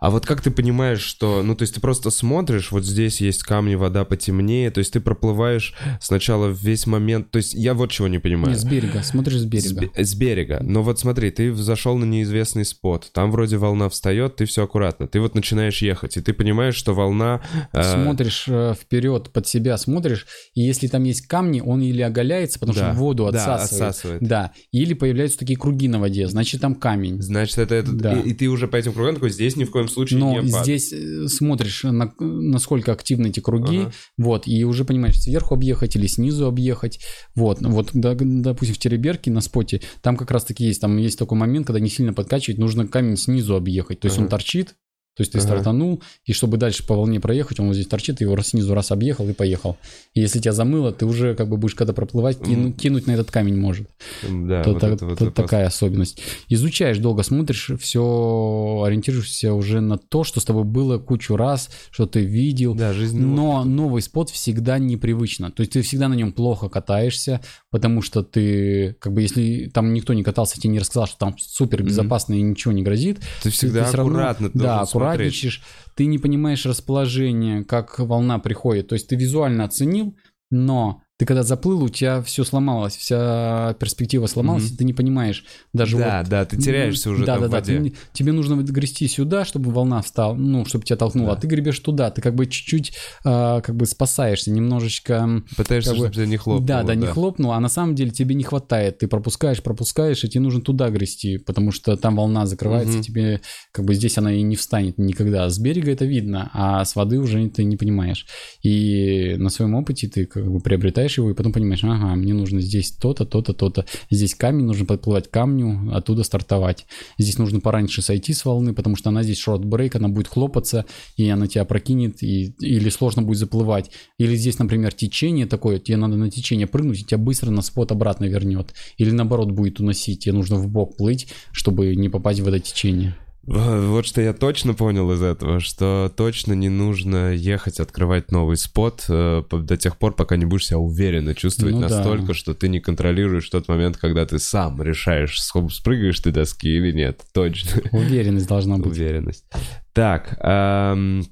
[0.00, 1.42] А вот как ты понимаешь, что...
[1.42, 5.00] Ну, то есть ты просто смотришь, вот здесь есть камни, вода потемнее, то есть ты
[5.00, 7.30] проплываешь сначала весь момент...
[7.30, 8.50] То есть я вот чего не понимаю.
[8.50, 9.80] Не, с берега, смотришь с С, берега.
[9.94, 10.58] бе- с берега.
[10.62, 13.10] Но вот смотри, ты зашел на неизвестный спот.
[13.12, 15.06] Там вроде волна встает, ты все аккуратно.
[15.08, 17.40] Ты вот начинаешь ехать, и ты понимаешь, что волна...
[17.72, 22.58] э, Смотришь э, вперед, под себя смотришь, и если там есть камни, он или оголяется,
[22.58, 23.82] потому да, что воду да, отсасывает.
[23.90, 24.22] отсасывает.
[24.22, 27.20] Да, или появляются такие круги на воде, значит там камень.
[27.22, 27.74] Значит, это...
[27.74, 28.12] это Да.
[28.14, 30.50] и, и ты уже по этим кругам такой, здесь ни в коем случае Но не
[30.50, 30.62] падай.
[30.64, 33.92] здесь э, смотришь, на- насколько активны эти круги, Ага.
[34.18, 37.00] вот, и уже понимаешь, сверху объехать или снизу объехать,
[37.34, 41.38] вот, вот, да, допустим, в Тереберке на споте, там как раз-таки есть, там есть такой
[41.38, 44.24] момент, когда не сильно подкачивать, нужно камень снизу объехать, то есть Ага.
[44.24, 44.74] он торчит,
[45.16, 45.46] то есть ты Ага.
[45.46, 48.90] стартанул, и чтобы дальше по волне проехать, он вот здесь торчит, ты его снизу раз
[48.92, 49.76] объехал и поехал.
[50.14, 53.30] И если тебя замыло, ты уже как бы будешь когда проплывать, кину- кинуть на этот
[53.30, 53.88] камень может.
[54.28, 55.34] Да, То- вот та- это вот вопрос.
[55.34, 56.20] такая особенность.
[56.48, 62.06] Изучаешь, долго смотришь, все ориентируешься уже на то, что с тобой было кучу раз, что
[62.06, 62.74] ты видел.
[62.74, 63.18] Да, жизнь...
[63.20, 65.50] Но новый спот всегда непривычно.
[65.50, 67.40] То есть ты всегда на нем плохо катаешься,
[67.70, 71.36] потому что ты, как бы, если там никто не катался, тебе не рассказал, что там
[71.38, 74.82] супер безопасно и ничего не грозит, Ты всегда ты равно, аккуратно да, должен
[75.12, 75.62] аккуратничаешь,
[75.94, 78.88] ты не понимаешь расположение, как волна приходит.
[78.88, 80.16] То есть ты визуально оценил,
[80.50, 84.74] но Ты когда заплыл, у тебя все сломалось, вся перспектива сломалась, Мгм.
[84.74, 86.28] и ты не понимаешь даже Да, вот...
[86.28, 87.90] да, ты теряешься уже да, там да, в да, воде.
[87.90, 91.32] ты- тебе нужно грести сюда, чтобы волна встала, ну, чтобы тебя толкнуло, Да.
[91.38, 92.92] а ты гребешь туда, ты как бы чуть-чуть
[93.24, 95.42] а, как бы спасаешься, немножечко...
[95.56, 96.66] Пытаешься, как бы- чтобы тебя не хлопнуло.
[96.66, 98.98] да, да, не хлопнул, а на самом деле тебе не хватает.
[98.98, 103.02] Ты пропускаешь, пропускаешь, и тебе нужно туда грести, потому что там волна закрывается, Мгм.
[103.02, 103.40] тебе
[103.72, 105.48] как бы здесь она и не встанет никогда.
[105.48, 108.26] С берега это видно, а с воды уже ты не понимаешь.
[108.62, 112.60] И на своем опыте ты как бы приобретаешь его, и потом понимаешь, ага, мне нужно
[112.60, 113.86] здесь то-то, то-то, то-то.
[114.10, 116.86] Здесь камень, нужно подплывать к камню, оттуда стартовать.
[117.18, 121.28] Здесь нужно пораньше сойти с волны, потому что она здесь шорт-брейк, она будет хлопаться, и
[121.28, 123.90] она тебя прокинет, и, или сложно будет заплывать.
[124.18, 127.92] Или здесь, например, течение такое, тебе надо на течение прыгнуть, и тебя быстро на спот
[127.92, 128.74] обратно вернет.
[128.98, 133.16] Или наоборот будет уносить, тебе нужно в бок плыть, чтобы не попасть в это течение.
[133.96, 139.04] Вот что я точно понял из этого, что точно не нужно ехать открывать новый спот
[139.08, 141.88] э, до тех пор, пока не будешь себя уверенно чувствовать Ну да.
[141.88, 146.92] настолько, что ты не контролируешь тот момент, когда ты сам решаешь, спрыгаешь ты доски или
[146.92, 147.22] нет.
[147.32, 147.80] Точно.
[147.92, 148.86] Уверенность должна быть.
[148.86, 149.44] Уверенность.
[149.92, 151.24] Так, эм,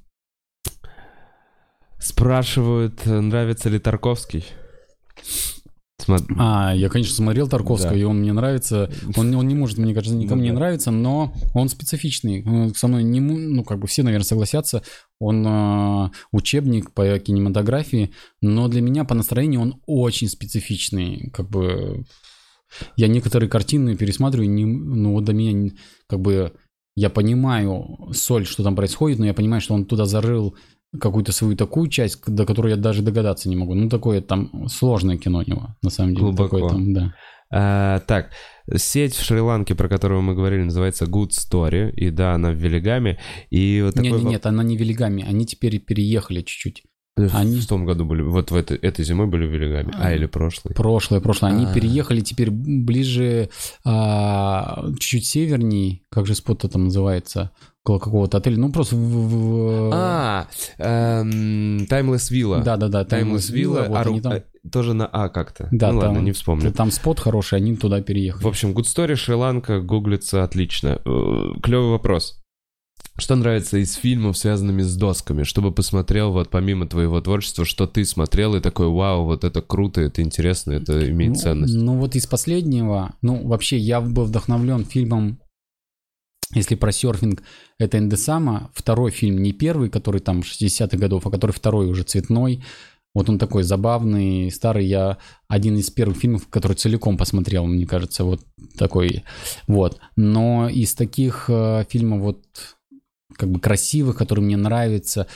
[1.98, 4.44] спрашивают, нравится ли Тарковский?
[6.06, 7.98] Смо- А, я, конечно, смотрел Тарковского, Да.
[7.98, 8.90] и он мне нравится.
[9.16, 10.56] Он, он не может, мне кажется, никому Ну не да.
[10.56, 12.44] нравиться, но он специфичный.
[12.74, 14.82] Со мной не, ну, как бы все, наверное, согласятся.
[15.18, 18.10] Он э, учебник по кинематографии,
[18.40, 21.30] но для меня по настроению он очень специфичный.
[21.32, 22.04] Как бы
[22.96, 25.70] я некоторые картины пересматриваю, не, ну вот до меня
[26.08, 26.52] как бы
[26.96, 30.56] я понимаю соль, что там происходит, но я понимаю, что он туда зарыл
[31.00, 33.74] какую-то свою такую часть, до которой я даже догадаться не могу.
[33.74, 36.22] Ну, такое там сложное кино у него, на самом деле.
[36.24, 36.56] Глубоко.
[36.56, 37.14] Такое там, да.
[37.56, 38.30] А, так,
[38.74, 43.18] сеть в Шри-Ланке, про которую мы говорили, называется Good Story, и да, она в Велигаме,
[43.50, 46.82] и вот такой Не, не, воп- нет, она не велигами, они теперь переехали чуть-чуть.
[47.16, 50.08] в, они- в том году были, вот в этой, этой зимой были в Велигаме, а,
[50.08, 50.14] А.
[50.14, 50.74] или прошлый.
[50.74, 51.52] Прошлое, прошлое.
[51.52, 51.72] Они А.
[51.72, 53.50] переехали теперь ближе,
[53.84, 57.52] а, чуть-чуть северней, как же спот там называется,
[57.84, 58.58] около какого-то отеля.
[58.58, 59.90] Ну, просто в...
[59.92, 60.46] А,
[60.78, 62.62] эм, Timeless Villa.
[62.64, 65.68] Да-да-да, Timeless Villa, вот а, они там- а, тоже на А как-то.
[65.70, 66.72] Да, ну ладно, там- не вспомню.
[66.72, 68.42] Там спот хороший, они туда переехали.
[68.42, 70.98] В общем, Good Story, Шри-Ланка, гуглится отлично.
[71.62, 72.40] Клевый вопрос.
[73.16, 75.44] Что нравится из фильмов, связанными с досками?
[75.44, 80.00] Чтобы посмотрел, вот помимо твоего творчества, что ты смотрел и такой, вау, вот это круто,
[80.00, 81.74] это интересно, это имеет Ну, ценность.
[81.76, 85.38] Ну, вот из последнего, ну, вообще, я был вдохновлен фильмом,
[86.54, 87.42] если про серфинг,
[87.78, 92.64] это Эндесама, второй фильм, не первый, который там 60-х годов, а который второй уже цветной.
[93.14, 94.86] Вот он такой забавный, старый.
[94.86, 98.40] Я один из первых фильмов, который целиком посмотрел, мне кажется, вот
[98.76, 99.22] такой.
[99.68, 100.00] Вот.
[100.16, 102.44] Но из таких э, фильмов вот
[103.36, 105.26] как бы красивых, которые мне нравятся,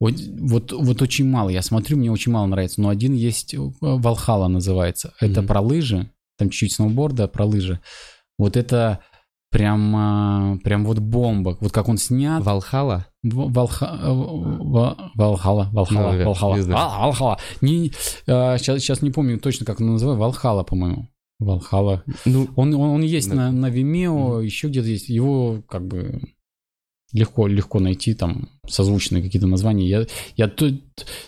[0.00, 1.48] вот, вот, вот очень мало.
[1.48, 2.80] Я смотрю, мне очень мало нравится.
[2.82, 5.14] Но один есть, э, Валхала называется.
[5.18, 5.48] Это Мгм.
[5.48, 7.80] про лыжи, там чуть-чуть сноуборда, про лыжи.
[8.38, 9.00] Вот это
[9.54, 11.56] прям, а, прям вот бомба.
[11.60, 12.44] Вот как он снят.
[12.44, 13.06] Валхала?
[13.22, 13.86] Валха...
[14.02, 16.56] э, Ва- Валхала, Валхала, Ну, Валхала.
[16.56, 16.78] не знаю.
[16.82, 17.38] А, Валхала.
[17.62, 17.90] Не,
[18.26, 20.20] сейчас, сейчас не помню точно, как он называется.
[20.20, 21.08] Валхала, по-моему.
[21.38, 22.02] Валхала.
[22.24, 23.36] Ну, Он, он, он есть Да.
[23.36, 25.08] на, на Vimeo, еще где-то есть.
[25.08, 26.20] Его как бы
[27.12, 29.86] легко, легко найти, там созвучные какие-то названия.
[29.88, 30.06] Я,
[30.36, 30.76] я то-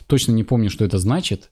[0.09, 1.51] точно не помню, что это значит.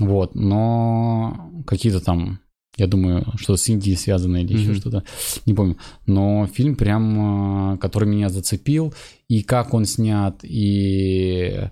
[0.00, 2.40] Вот, но какие-то там,
[2.76, 5.02] я думаю, что с Индией связано или еще что-то,
[5.46, 5.76] не помню.
[6.06, 8.92] Но фильм прям, э, который меня зацепил,
[9.28, 11.68] и как он снят, и,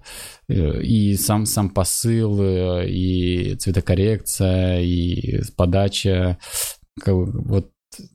[0.49, 6.39] э, и сам, сам посыл, э, и цветокоррекция, и подача.
[7.01, 7.71] Как Вот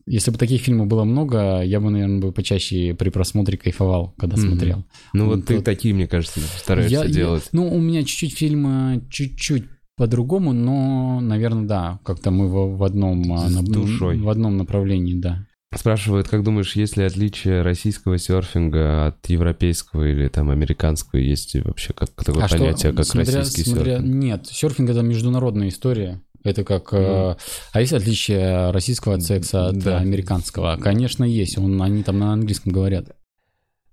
[0.06, 4.36] если бы таких фильмов было много, я бы, наверное, бы почаще при просмотре кайфовал, когда
[4.36, 4.48] Мгм.
[4.48, 4.84] смотрел.
[5.14, 7.48] ну вот Вот ты тут- такие, мне кажется, стараешься Я- я- делать.
[7.54, 9.66] ну, у меня чуть-чуть фильм чуть-чуть
[10.00, 15.46] по-другому, но, наверное, да, как-то мы в, в одном а, на- в одном направлении, да.
[15.76, 21.20] Спрашивают, как думаешь, есть ли отличие российского серфинга от европейского или там американского?
[21.20, 24.16] Есть ли вообще как такое А что, понятие, как смотря- российский смотря- серфинг?
[24.16, 26.22] Нет, серфинг это международная история.
[26.44, 26.94] Это как...
[26.94, 27.36] э,
[27.74, 29.98] а есть отличие российского секса от Да.
[30.00, 30.78] американского?
[30.82, 31.58] Конечно, есть.
[31.58, 33.16] Он, они там на английском говорят.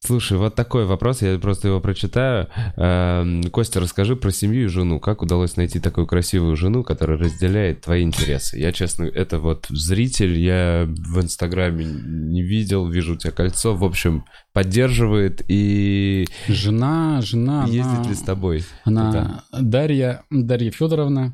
[0.07, 2.49] Слушай, вот такой вопрос, я просто его прочитаю.
[2.77, 5.01] Эм, Костя, расскажи про семью и жену.
[5.01, 8.59] Как удалось найти такую красивую жену, которая разделяет твои интересы?
[8.59, 13.85] Я, честно, это вот зритель, я в Инстаграме не видел, вижу у тебя кольцо, в
[13.85, 17.65] общем, поддерживает и Жена, жена...
[17.65, 18.65] она- ездит ли с тобой?
[18.85, 21.33] Она Дарья, Дарья Федоровна,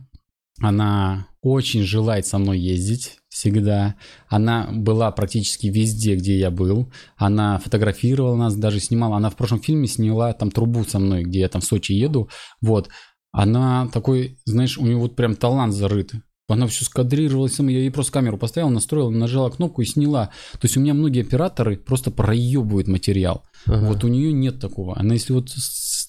[0.61, 3.95] она очень желает со мной ездить всегда.
[4.29, 6.93] Она была практически везде, где я был.
[7.17, 9.17] Она фотографировала нас, даже снимала.
[9.17, 12.29] Она в прошлом фильме сняла там трубу со мной, где я там в Сочи еду.
[12.61, 12.91] Вот.
[13.33, 16.13] Она такой, знаешь, у нее вот прям талант зарыт.
[16.49, 20.27] Она все скадрировалась, я ей просто камеру поставила, настроила, нажала кнопку и сняла.
[20.53, 23.45] То есть у меня многие операторы просто проебывают материал.
[23.65, 23.87] Ага.
[23.87, 24.99] Вот у нее нет такого.
[24.99, 25.49] Она если вот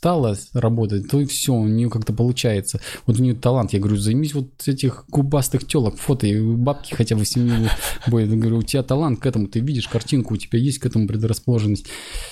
[0.03, 2.81] стала работать, то и все, у нее как-то получается.
[3.05, 3.71] Вот у нее талант.
[3.71, 7.69] Я говорю, займись вот этих губастых телок, фото, и бабки хотя бы в семью
[8.07, 8.29] будет.
[8.29, 11.07] Я говорю, у тебя талант к этому, ты видишь картинку, у тебя есть к этому
[11.07, 11.85] предрасположенность.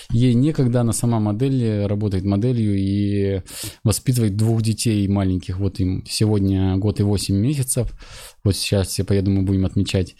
[0.10, 3.42] Ей некогда, она сама модель, работает моделью и
[3.86, 5.58] воспитывает двух детей маленьких.
[5.58, 7.94] Вот им сегодня год и восемь месяцев.
[8.44, 10.18] Вот сейчас все поеду, мы будем отмечать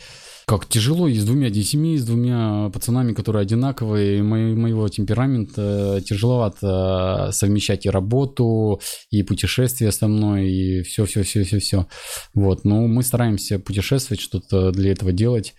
[0.52, 6.04] как тяжело и с двумя детьми, с двумя пацанами, которые одинаковые, и мо- моего темперамента
[6.06, 11.88] тяжеловато совмещать и работу, и путешествия со мной, и все-все-все-все-все.
[12.34, 15.54] Вот, но мы стараемся путешествовать, что-то для этого делать.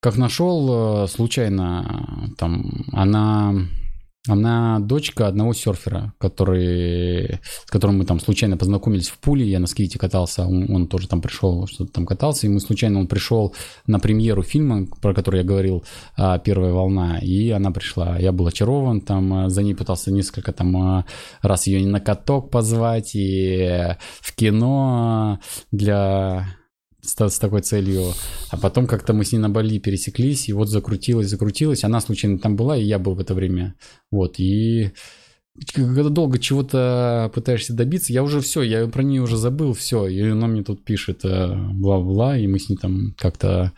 [0.00, 3.68] Как нашел, э, случайно, там, она
[4.28, 9.50] она дочка одного серфера, который, с которым мы там случайно познакомились в Пуле.
[9.50, 12.46] Я на скейте катался, он, он тоже там пришел, что-то там катался.
[12.46, 13.52] И мы случайно, он пришел
[13.86, 15.84] на премьеру фильма, про который я говорил,
[16.16, 17.18] а, «Первая волна».
[17.18, 18.16] И она пришла.
[18.16, 21.04] Я был очарован, там а, за ней пытался несколько там а,
[21.40, 25.40] раз ее на каток позвать и в кино
[25.72, 26.46] для
[27.02, 28.12] с, такой целью.
[28.50, 31.84] А потом как-то мы с ней на Бали пересеклись, и вот закрутилась, закрутилась.
[31.84, 33.74] Она случайно там была, и я был в это время.
[34.10, 34.92] Вот, и
[35.74, 40.20] когда долго чего-то пытаешься добиться, я уже все, я про нее уже забыл, все, и
[40.20, 43.72] она мне тут пишет э, бла-бла, и мы с ней там как-то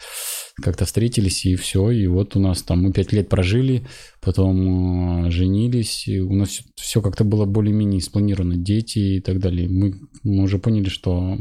[0.63, 3.89] как-то встретились, и все, и вот у нас там мы пять лет прожили,
[4.21, 9.41] потом э, женились, и у нас все, все как-то было более-менее спланировано, дети и так
[9.41, 9.69] далее.
[9.69, 11.39] Мы, мы уже поняли, что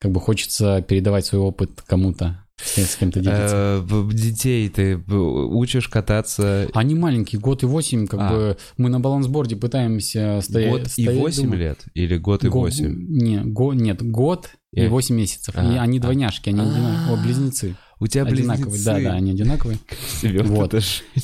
[0.00, 3.84] как бы хочется передавать свой опыт кому-то, с кем-то делиться.
[3.90, 6.68] Э, детей ты учишь кататься?
[6.74, 8.30] Они маленькие, год и восемь, как а.
[8.30, 10.70] бы мы на балансборде пытаемся стоять.
[10.70, 11.84] Год и восемь лет?
[11.94, 12.94] Или год и восемь?
[13.08, 15.54] Не, го, нет, год и восемь месяцев.
[15.56, 15.72] А.
[15.72, 17.16] И они двойняшки, они а.
[17.22, 17.76] близнецы.
[17.98, 18.84] У тебя одинаковые, близнецы.
[18.84, 19.78] Да, да, они одинаковые.
[20.46, 20.74] Вот.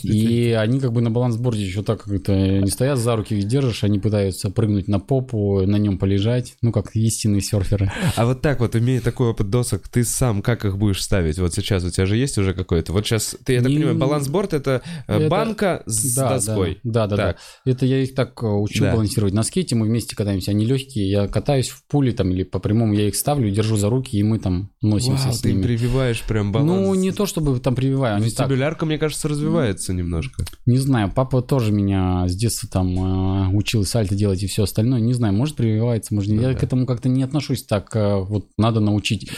[0.03, 3.85] И они как бы на балансборде еще так как-то не стоят, за руки их держишь,
[3.85, 7.93] они пытаются прыгнуть на попу, на нем полежать, ну как истинные серферы.
[8.17, 11.39] А вот так вот, имея такой опыт досок, ты сам как их будешь ставить?
[11.39, 14.55] Вот сейчас у тебя же есть уже какой-то, вот сейчас, ты, я так понимаю, балансборд
[14.55, 15.29] это, э, это...
[15.29, 16.79] банка с доской.
[16.83, 17.37] Да, да, да.
[17.65, 19.35] Это я их так э, учу балансировать.
[19.35, 22.95] На скейте мы вместе катаемся, они легкие, я катаюсь в пуле там или по прямому,
[22.95, 25.61] я их ставлю, держу за руки, и мы там носимся с ними.
[25.61, 26.62] ты прививаешь прям баланс.
[26.67, 28.23] Ну, не то, чтобы там прививаю.
[28.23, 30.45] Вестибулярка, мне кажется, развивается немножко.
[30.67, 35.01] Не знаю, папа тоже меня с детства там э, учил сальто делать и все остальное.
[35.01, 36.43] Не знаю, может прививается, может нет.
[36.43, 39.31] Я к этому как-то не отношусь так, э, вот надо научить.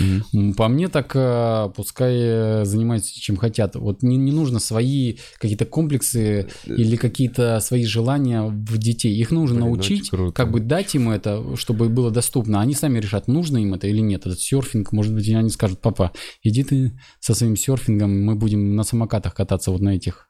[0.57, 3.75] По мне так э, пускай занимаются чем хотят.
[3.77, 9.15] Вот не, не нужно свои какие-то комплексы или какие-то свои желания в детей.
[9.17, 12.61] Их нужно Блин, научить, как бы дать им это, чтобы было доступно.
[12.61, 14.27] Они сами решат, нужно им это или нет.
[14.27, 16.93] Этот серфинг, может быть, они скажут, папа, иди ты
[17.25, 20.29] со своим серфингом, мы будем на самокатах кататься вот на этих.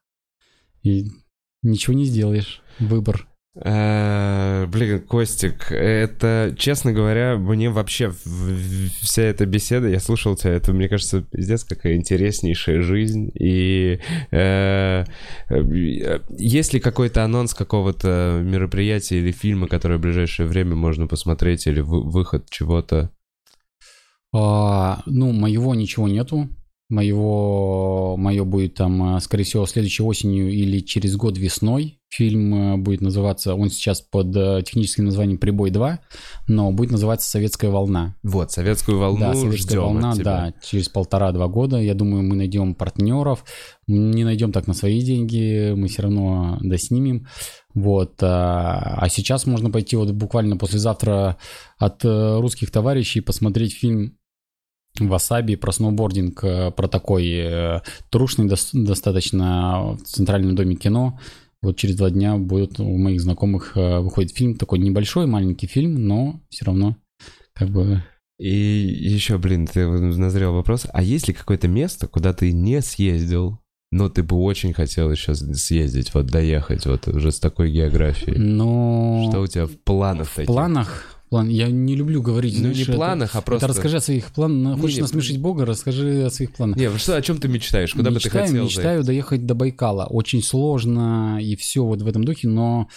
[0.84, 1.06] И
[1.60, 2.62] ничего не сделаешь.
[2.78, 3.26] Выбор.
[3.56, 10.72] Э, блин, Костик, это, честно говоря, мне вообще вся эта беседа, я слушал тебя, это,
[10.72, 13.28] мне кажется, пиздец, какая интереснейшая жизнь.
[13.34, 13.98] И
[14.30, 15.04] э,
[15.50, 21.66] э, есть ли какой-то анонс какого-то мероприятия или фильма, которое в ближайшее время можно посмотреть,
[21.66, 23.10] или выход чего-то?
[24.32, 26.48] А, ну, моего ничего нету
[26.94, 31.98] моего, мое будет там, э, скорее всего, следующей осенью или через год весной.
[32.08, 35.98] Фильм э, будет называться, он сейчас под э, техническим названием «Прибой 2»,
[36.48, 38.14] но будет называться «Советская волна».
[38.22, 40.24] Вот, «Советскую волну» Да, «Советская волна», от тебя.
[40.24, 41.78] да, через полтора-два года.
[41.78, 43.44] Я думаю, мы найдем партнеров.
[43.86, 47.26] Не найдем так на свои деньги, мы все равно доснимем.
[47.74, 51.36] Вот, а, а сейчас можно пойти вот буквально послезавтра
[51.76, 54.16] от русских товарищей посмотреть фильм
[55.00, 57.80] Васаби про сноубординг, э, про такой э,
[58.10, 61.18] трушный достаточно в Центральном доме кино.
[61.62, 66.06] Вот через два дня будет у моих знакомых э, выходит фильм, такой небольшой, маленький фильм,
[66.06, 66.96] но все равно
[67.54, 68.02] как бы...
[68.38, 73.60] И еще, блин, ты назрел вопрос, а есть ли какое-то место, куда ты не съездил,
[73.92, 78.36] но ты бы очень хотел еще съездить, вот доехать, вот уже с такой географией?
[78.38, 79.28] Но...
[79.30, 80.48] Что у тебя в планах В таких?
[80.48, 81.48] планах План.
[81.48, 82.54] Я не люблю говорить.
[82.54, 83.66] Ну, знаешь, не планах, это, а просто...
[83.66, 84.78] Это расскажи о своих планах.
[84.78, 86.76] Хочешь не, насмешить Бога, расскажи о своих планах.
[86.76, 87.92] Не, что, о чем ты мечтаешь?
[87.92, 89.06] Куда мечтаю, бы ты хотел Мечтаю заехать?
[89.06, 90.06] доехать до Байкала.
[90.06, 92.88] Очень сложно и все вот в этом духе, но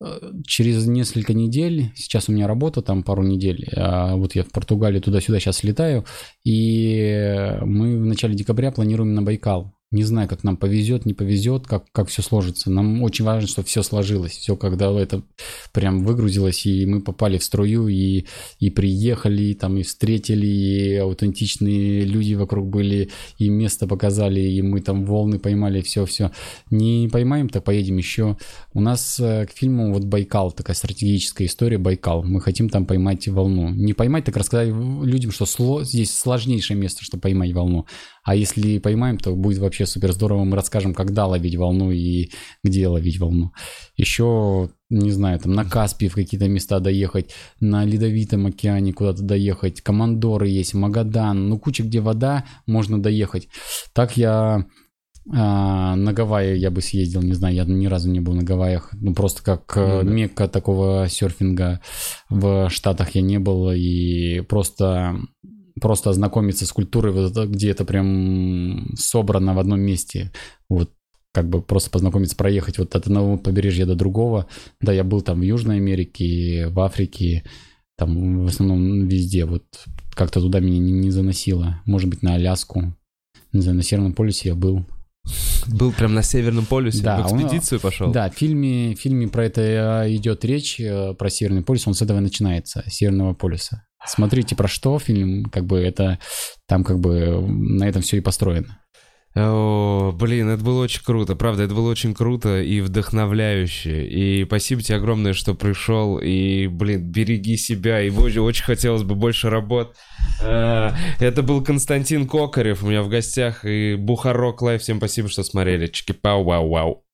[0.00, 4.50] э, через несколько недель, сейчас у меня работа там пару недель, а вот я в
[4.50, 6.04] Португалии туда-сюда сейчас летаю,
[6.44, 9.74] и мы в начале декабря планируем на Байкал.
[9.92, 12.70] Не знаю, как нам повезет, не повезет, как, как все сложится.
[12.70, 14.30] Нам очень важно, чтобы все сложилось.
[14.30, 15.24] Все, когда это
[15.72, 18.24] прям выгрузилось, и мы попали в струю, и,
[18.60, 24.62] и приехали, и, там, и встретили, и аутентичные люди вокруг были, и место показали, и
[24.62, 26.30] мы там волны поймали, все-все.
[26.70, 28.36] Не поймаем, так поедем еще.
[28.72, 32.22] У нас э, к фильму вот Байкал, такая стратегическая история Байкал.
[32.22, 33.70] Мы хотим там поймать волну.
[33.70, 37.86] Не поймать, так рассказать людям, что сло, здесь сложнейшее место, чтобы поймать волну.
[38.22, 40.44] А если поймаем, то будет вообще супер здорово.
[40.44, 42.30] Мы расскажем, когда ловить волну и
[42.64, 43.52] где ловить волну.
[43.96, 47.30] Еще, не знаю, там на Каспии в какие-то места доехать,
[47.60, 49.80] на Ледовитом океане куда-то доехать.
[49.80, 53.48] Командоры есть, Магадан, ну куча где вода, можно доехать.
[53.92, 54.66] Так я
[55.32, 58.90] а, на Гавайи я бы съездил, не знаю, я ни разу не был на Гавайях,
[58.94, 60.02] ну просто как да.
[60.02, 61.80] мекка такого серфинга
[62.30, 65.20] в Штатах я не был, и просто
[65.80, 70.32] просто ознакомиться с культурой, вот где это прям собрано в одном месте.
[70.68, 70.92] Вот
[71.32, 74.46] как бы просто познакомиться, проехать вот от одного побережья до другого.
[74.80, 77.44] Да, я был там в Южной Америке, в Африке,
[77.96, 79.44] там в основном везде.
[79.44, 79.64] Вот
[80.14, 81.80] как-то туда меня не, не заносило.
[81.84, 82.94] Может быть, на Аляску.
[83.52, 84.86] На Северном полюсе я был.
[85.66, 88.12] Был прям на Северном полюсе, да, в экспедицию он, пошел.
[88.12, 92.02] Да, в фильме, в фильме про это идет речь, э, про Северный полюс, он с
[92.02, 93.84] этого начинается, Северного полюса.
[94.06, 96.18] Смотрите, про что фильм, как бы это,
[96.66, 98.78] там как бы на этом все и построено.
[99.36, 104.04] О, блин, это было очень круто, правда, это было очень круто и вдохновляюще.
[104.06, 106.18] И спасибо тебе огромное, что пришел.
[106.18, 108.02] И, блин, береги себя.
[108.02, 109.94] И очень хотелось бы больше работ.
[110.42, 110.90] Э,
[111.20, 113.64] это был Константин Кокарев у меня в гостях.
[113.64, 114.82] И Бухарок Лайв.
[114.82, 115.86] Всем спасибо, что смотрели.
[115.86, 117.04] Чики-пау-вау-вау.